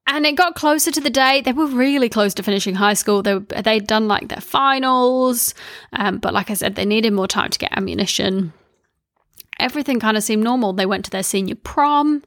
And 0.08 0.26
it 0.26 0.36
got 0.36 0.56
closer 0.56 0.90
to 0.92 1.02
the 1.02 1.12
day. 1.12 1.42
They 1.42 1.54
were 1.54 1.68
really 1.68 2.10
close 2.10 2.34
to 2.36 2.44
finishing 2.44 2.76
high 2.76 2.96
school. 2.96 3.22
They 3.22 3.38
they'd 3.38 3.86
done 3.86 4.08
like 4.08 4.28
their 4.28 4.42
finals, 4.42 5.54
um, 5.94 6.18
but 6.18 6.34
like 6.34 6.50
I 6.50 6.56
said, 6.56 6.76
they 6.76 6.86
needed 6.86 7.14
more 7.14 7.28
time 7.28 7.52
to 7.52 7.60
get 7.60 7.78
ammunition. 7.78 8.54
Everything 9.60 10.00
kind 10.00 10.18
of 10.18 10.24
seemed 10.24 10.44
normal. 10.44 10.74
They 10.74 10.88
went 10.88 11.06
to 11.06 11.12
their 11.12 11.22
senior 11.22 11.56
prom. 11.56 12.24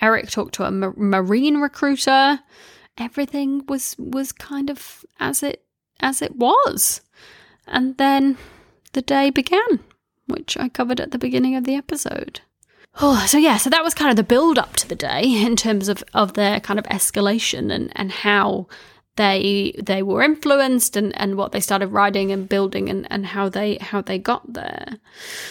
Eric 0.00 0.30
talked 0.30 0.54
to 0.56 0.64
a 0.64 0.70
ma- 0.70 0.92
marine 0.94 1.56
recruiter. 1.56 2.40
Everything 2.96 3.64
was 3.66 3.96
was 3.98 4.30
kind 4.30 4.70
of 4.70 5.04
as 5.18 5.42
it 5.42 5.64
as 5.98 6.22
it 6.22 6.36
was. 6.36 7.00
And 7.66 7.96
then 7.96 8.36
the 8.92 9.02
day 9.02 9.30
began, 9.30 9.80
which 10.28 10.56
I 10.56 10.68
covered 10.68 11.00
at 11.00 11.10
the 11.10 11.18
beginning 11.18 11.56
of 11.56 11.64
the 11.64 11.74
episode. 11.74 12.40
Oh, 12.98 13.24
so 13.26 13.36
yeah, 13.36 13.58
so 13.58 13.68
that 13.70 13.84
was 13.84 13.94
kind 13.94 14.10
of 14.10 14.16
the 14.16 14.22
build 14.22 14.58
up 14.58 14.74
to 14.76 14.88
the 14.88 14.94
day 14.94 15.22
in 15.24 15.56
terms 15.56 15.88
of, 15.88 16.02
of 16.14 16.32
their 16.32 16.60
kind 16.60 16.78
of 16.78 16.86
escalation 16.86 17.72
and, 17.72 17.92
and 17.94 18.10
how 18.10 18.68
they 19.16 19.74
they 19.82 20.02
were 20.02 20.22
influenced 20.22 20.94
and, 20.94 21.18
and 21.18 21.36
what 21.36 21.52
they 21.52 21.60
started 21.60 21.88
writing 21.88 22.30
and 22.30 22.48
building 22.48 22.88
and, 22.88 23.10
and 23.10 23.26
how 23.26 23.48
they 23.48 23.76
how 23.76 24.02
they 24.02 24.18
got 24.18 24.52
there. 24.52 24.98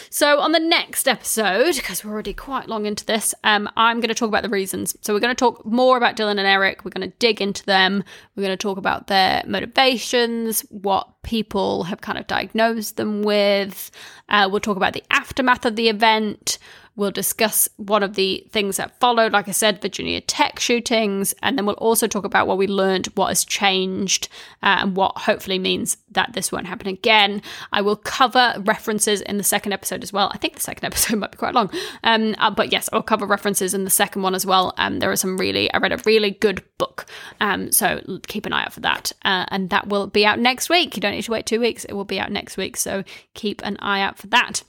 So 0.09 0.39
on 0.39 0.51
the 0.51 0.59
next 0.59 1.07
episode, 1.07 1.75
because 1.75 2.05
we're 2.05 2.11
already 2.13 2.33
quite 2.33 2.69
long 2.69 2.85
into 2.85 3.05
this, 3.05 3.33
um, 3.43 3.67
I'm 3.75 3.99
going 3.99 4.09
to 4.09 4.15
talk 4.15 4.29
about 4.29 4.43
the 4.43 4.49
reasons. 4.49 4.95
So 5.01 5.13
we're 5.13 5.19
going 5.19 5.35
to 5.35 5.39
talk 5.39 5.65
more 5.65 5.97
about 5.97 6.15
Dylan 6.15 6.31
and 6.31 6.47
Eric. 6.47 6.85
We're 6.85 6.91
going 6.91 7.09
to 7.09 7.17
dig 7.17 7.41
into 7.41 7.65
them. 7.65 8.03
We're 8.35 8.43
going 8.43 8.57
to 8.57 8.61
talk 8.61 8.77
about 8.77 9.07
their 9.07 9.43
motivations, 9.47 10.61
what 10.69 11.23
people 11.23 11.83
have 11.85 12.01
kind 12.01 12.19
of 12.19 12.27
diagnosed 12.27 12.97
them 12.97 13.23
with. 13.23 13.89
Uh, 14.29 14.47
we'll 14.49 14.59
talk 14.59 14.77
about 14.77 14.93
the 14.93 15.03
aftermath 15.09 15.65
of 15.65 15.75
the 15.75 15.89
event. 15.89 16.59
We'll 16.97 17.11
discuss 17.11 17.67
one 17.75 18.03
of 18.03 18.15
the 18.15 18.47
things 18.51 18.77
that 18.77 18.99
followed, 19.01 19.33
like 19.33 19.49
I 19.49 19.51
said, 19.51 19.81
Virginia 19.81 20.21
Tech 20.21 20.59
shootings, 20.59 21.35
and 21.43 21.57
then 21.57 21.65
we'll 21.65 21.75
also 21.75 22.07
talk 22.07 22.23
about 22.23 22.47
what 22.47 22.57
we 22.57 22.67
learned, 22.67 23.07
what 23.15 23.27
has 23.27 23.43
changed, 23.43 24.29
uh, 24.63 24.77
and 24.79 24.95
what 24.95 25.17
hopefully 25.17 25.59
means 25.59 25.97
that 26.11 26.31
this 26.33 26.53
won't 26.53 26.67
happen 26.67 26.87
again. 26.87 27.41
I 27.73 27.81
will 27.81 27.97
cover 27.97 28.53
references 28.59 29.19
in 29.21 29.37
the 29.37 29.43
second 29.43 29.73
episode 29.73 30.03
as 30.03 30.13
well. 30.13 30.31
I 30.33 30.37
think 30.37 30.55
the 30.55 30.61
second 30.61 30.85
episode 30.85 31.19
might 31.19 31.31
be 31.31 31.37
quite 31.37 31.53
long, 31.53 31.69
um, 32.03 32.33
uh, 32.37 32.49
but 32.49 32.71
yes, 32.71 32.89
I'll 32.93 33.03
cover 33.03 33.25
references 33.25 33.73
in 33.73 33.83
the 33.83 33.89
second 33.89 34.21
one 34.21 34.33
as 34.33 34.45
well. 34.45 34.73
Um, 34.77 34.99
there 34.99 35.11
are 35.11 35.17
some 35.17 35.37
really, 35.37 35.71
I 35.73 35.79
read 35.79 35.91
a 35.91 36.01
really 36.05 36.31
good 36.31 36.63
book, 36.77 37.05
um, 37.41 37.73
so 37.73 38.01
keep 38.27 38.45
an 38.45 38.53
eye 38.53 38.63
out 38.63 38.73
for 38.73 38.81
that, 38.81 39.11
uh, 39.25 39.45
and 39.49 39.69
that 39.69 39.87
will 39.87 40.07
be 40.07 40.25
out 40.25 40.39
next 40.39 40.69
week. 40.69 40.95
You 40.95 41.01
don't 41.01 41.11
need 41.11 41.23
to 41.23 41.31
wait 41.31 41.45
two 41.45 41.59
weeks; 41.59 41.83
it 41.83 41.93
will 41.93 42.05
be 42.05 42.21
out 42.21 42.31
next 42.31 42.55
week, 42.55 42.77
so 42.77 43.03
keep 43.33 43.61
an 43.63 43.75
eye 43.81 43.99
out 43.99 44.17
for 44.17 44.27
that. 44.27 44.63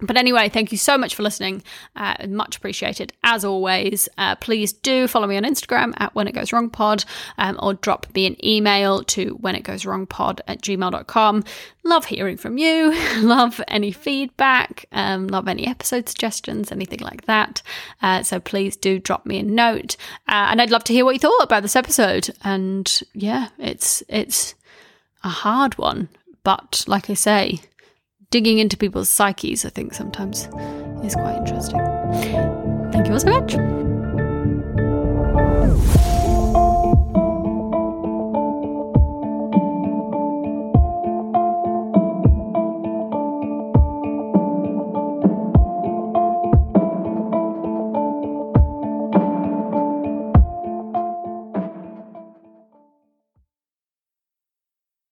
But 0.00 0.18
anyway, 0.18 0.50
thank 0.50 0.72
you 0.72 0.78
so 0.78 0.98
much 0.98 1.14
for 1.14 1.22
listening. 1.22 1.62
Uh, 1.94 2.14
much 2.28 2.56
appreciated 2.56 3.14
as 3.24 3.44
always. 3.44 4.08
Uh, 4.18 4.36
please 4.36 4.72
do 4.72 5.08
follow 5.08 5.26
me 5.26 5.36
on 5.38 5.44
Instagram 5.44 5.94
at 5.96 6.14
when 6.14 6.28
it 6.28 6.34
goes 6.34 6.52
wrong 6.52 6.68
pod 6.68 7.04
um, 7.38 7.58
or 7.62 7.74
drop 7.74 8.06
me 8.14 8.26
an 8.26 8.44
email 8.44 9.02
to 9.04 9.30
when 9.40 9.54
it 9.54 9.62
goes 9.62 9.86
wrong 9.86 10.06
pod 10.06 10.42
at 10.46 10.60
gmail.com. 10.60 11.44
Love 11.82 12.04
hearing 12.04 12.36
from 12.36 12.58
you. 12.58 12.94
love 13.22 13.60
any 13.68 13.90
feedback. 13.90 14.84
Um, 14.92 15.28
love 15.28 15.48
any 15.48 15.66
episode 15.66 16.08
suggestions, 16.08 16.70
anything 16.70 17.00
like 17.00 17.24
that. 17.24 17.62
Uh, 18.02 18.22
so 18.22 18.38
please 18.38 18.76
do 18.76 18.98
drop 18.98 19.24
me 19.24 19.38
a 19.38 19.42
note. 19.42 19.96
Uh, 20.28 20.48
and 20.50 20.60
I'd 20.60 20.70
love 20.70 20.84
to 20.84 20.92
hear 20.92 21.06
what 21.06 21.14
you 21.14 21.20
thought 21.20 21.42
about 21.42 21.62
this 21.62 21.76
episode. 21.76 22.28
And 22.44 23.02
yeah, 23.14 23.48
it's, 23.58 24.02
it's 24.08 24.54
a 25.24 25.30
hard 25.30 25.78
one. 25.78 26.10
But 26.42 26.84
like 26.86 27.08
I 27.08 27.14
say, 27.14 27.60
digging 28.30 28.58
into 28.58 28.76
people's 28.76 29.08
psyches, 29.08 29.64
I 29.64 29.70
think 29.70 29.94
sometimes 29.94 30.48
is 31.04 31.14
quite 31.14 31.36
interesting. 31.36 31.80
Thank 32.92 33.06
you 33.06 33.12
all 33.12 33.20
so 33.20 33.40
much. 33.40 33.56